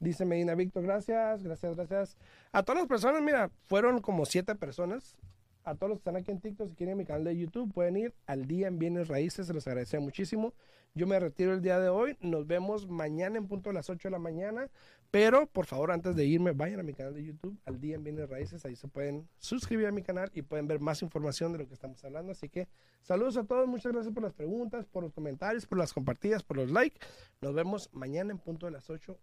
Dice 0.00 0.24
Medina 0.24 0.54
Víctor, 0.54 0.84
gracias, 0.84 1.42
gracias, 1.42 1.76
gracias. 1.76 2.16
A 2.52 2.62
todas 2.62 2.82
las 2.82 2.88
personas, 2.88 3.20
mira, 3.20 3.50
fueron 3.66 4.00
como 4.00 4.26
siete 4.26 4.54
personas. 4.54 5.16
A 5.64 5.74
todos 5.74 5.90
los 5.90 5.98
que 5.98 6.00
están 6.00 6.16
aquí 6.16 6.30
en 6.30 6.40
TikTok, 6.40 6.70
si 6.70 6.74
quieren 6.76 6.96
mi 6.96 7.04
canal 7.04 7.24
de 7.24 7.36
YouTube, 7.36 7.72
pueden 7.74 7.96
ir 7.96 8.14
al 8.26 8.46
día 8.46 8.68
en 8.68 8.78
Bienes 8.78 9.08
Raíces, 9.08 9.48
se 9.48 9.52
los 9.52 9.66
agradecería 9.66 10.02
muchísimo. 10.02 10.54
Yo 10.94 11.06
me 11.06 11.20
retiro 11.20 11.52
el 11.52 11.60
día 11.60 11.78
de 11.78 11.88
hoy, 11.90 12.16
nos 12.20 12.46
vemos 12.46 12.88
mañana 12.88 13.36
en 13.38 13.46
punto 13.46 13.70
a 13.70 13.72
las 13.72 13.90
8 13.90 14.08
de 14.08 14.12
la 14.12 14.18
mañana, 14.18 14.68
pero 15.10 15.46
por 15.46 15.66
favor, 15.66 15.90
antes 15.90 16.16
de 16.16 16.24
irme, 16.24 16.52
vayan 16.52 16.80
a 16.80 16.82
mi 16.82 16.92
canal 16.92 17.14
de 17.14 17.24
YouTube, 17.24 17.58
al 17.66 17.80
día 17.80 17.94
en 17.96 18.04
Bienes 18.04 18.28
Raíces, 18.28 18.64
ahí 18.64 18.76
se 18.76 18.88
pueden 18.88 19.28
suscribir 19.38 19.86
a 19.86 19.92
mi 19.92 20.02
canal 20.02 20.30
y 20.34 20.42
pueden 20.42 20.66
ver 20.66 20.80
más 20.80 21.02
información 21.02 21.52
de 21.52 21.58
lo 21.58 21.68
que 21.68 21.74
estamos 21.74 22.02
hablando. 22.04 22.32
Así 22.32 22.48
que 22.48 22.66
saludos 23.02 23.36
a 23.36 23.44
todos, 23.44 23.68
muchas 23.68 23.92
gracias 23.92 24.12
por 24.12 24.22
las 24.22 24.32
preguntas, 24.32 24.86
por 24.86 25.02
los 25.02 25.12
comentarios, 25.12 25.66
por 25.66 25.78
las 25.78 25.92
compartidas, 25.92 26.42
por 26.42 26.56
los 26.56 26.70
likes. 26.70 26.98
Nos 27.40 27.54
vemos 27.54 27.88
mañana 27.92 28.32
en 28.32 28.38
punto 28.38 28.66
de 28.66 28.72
las 28.72 28.90
8 28.90 29.16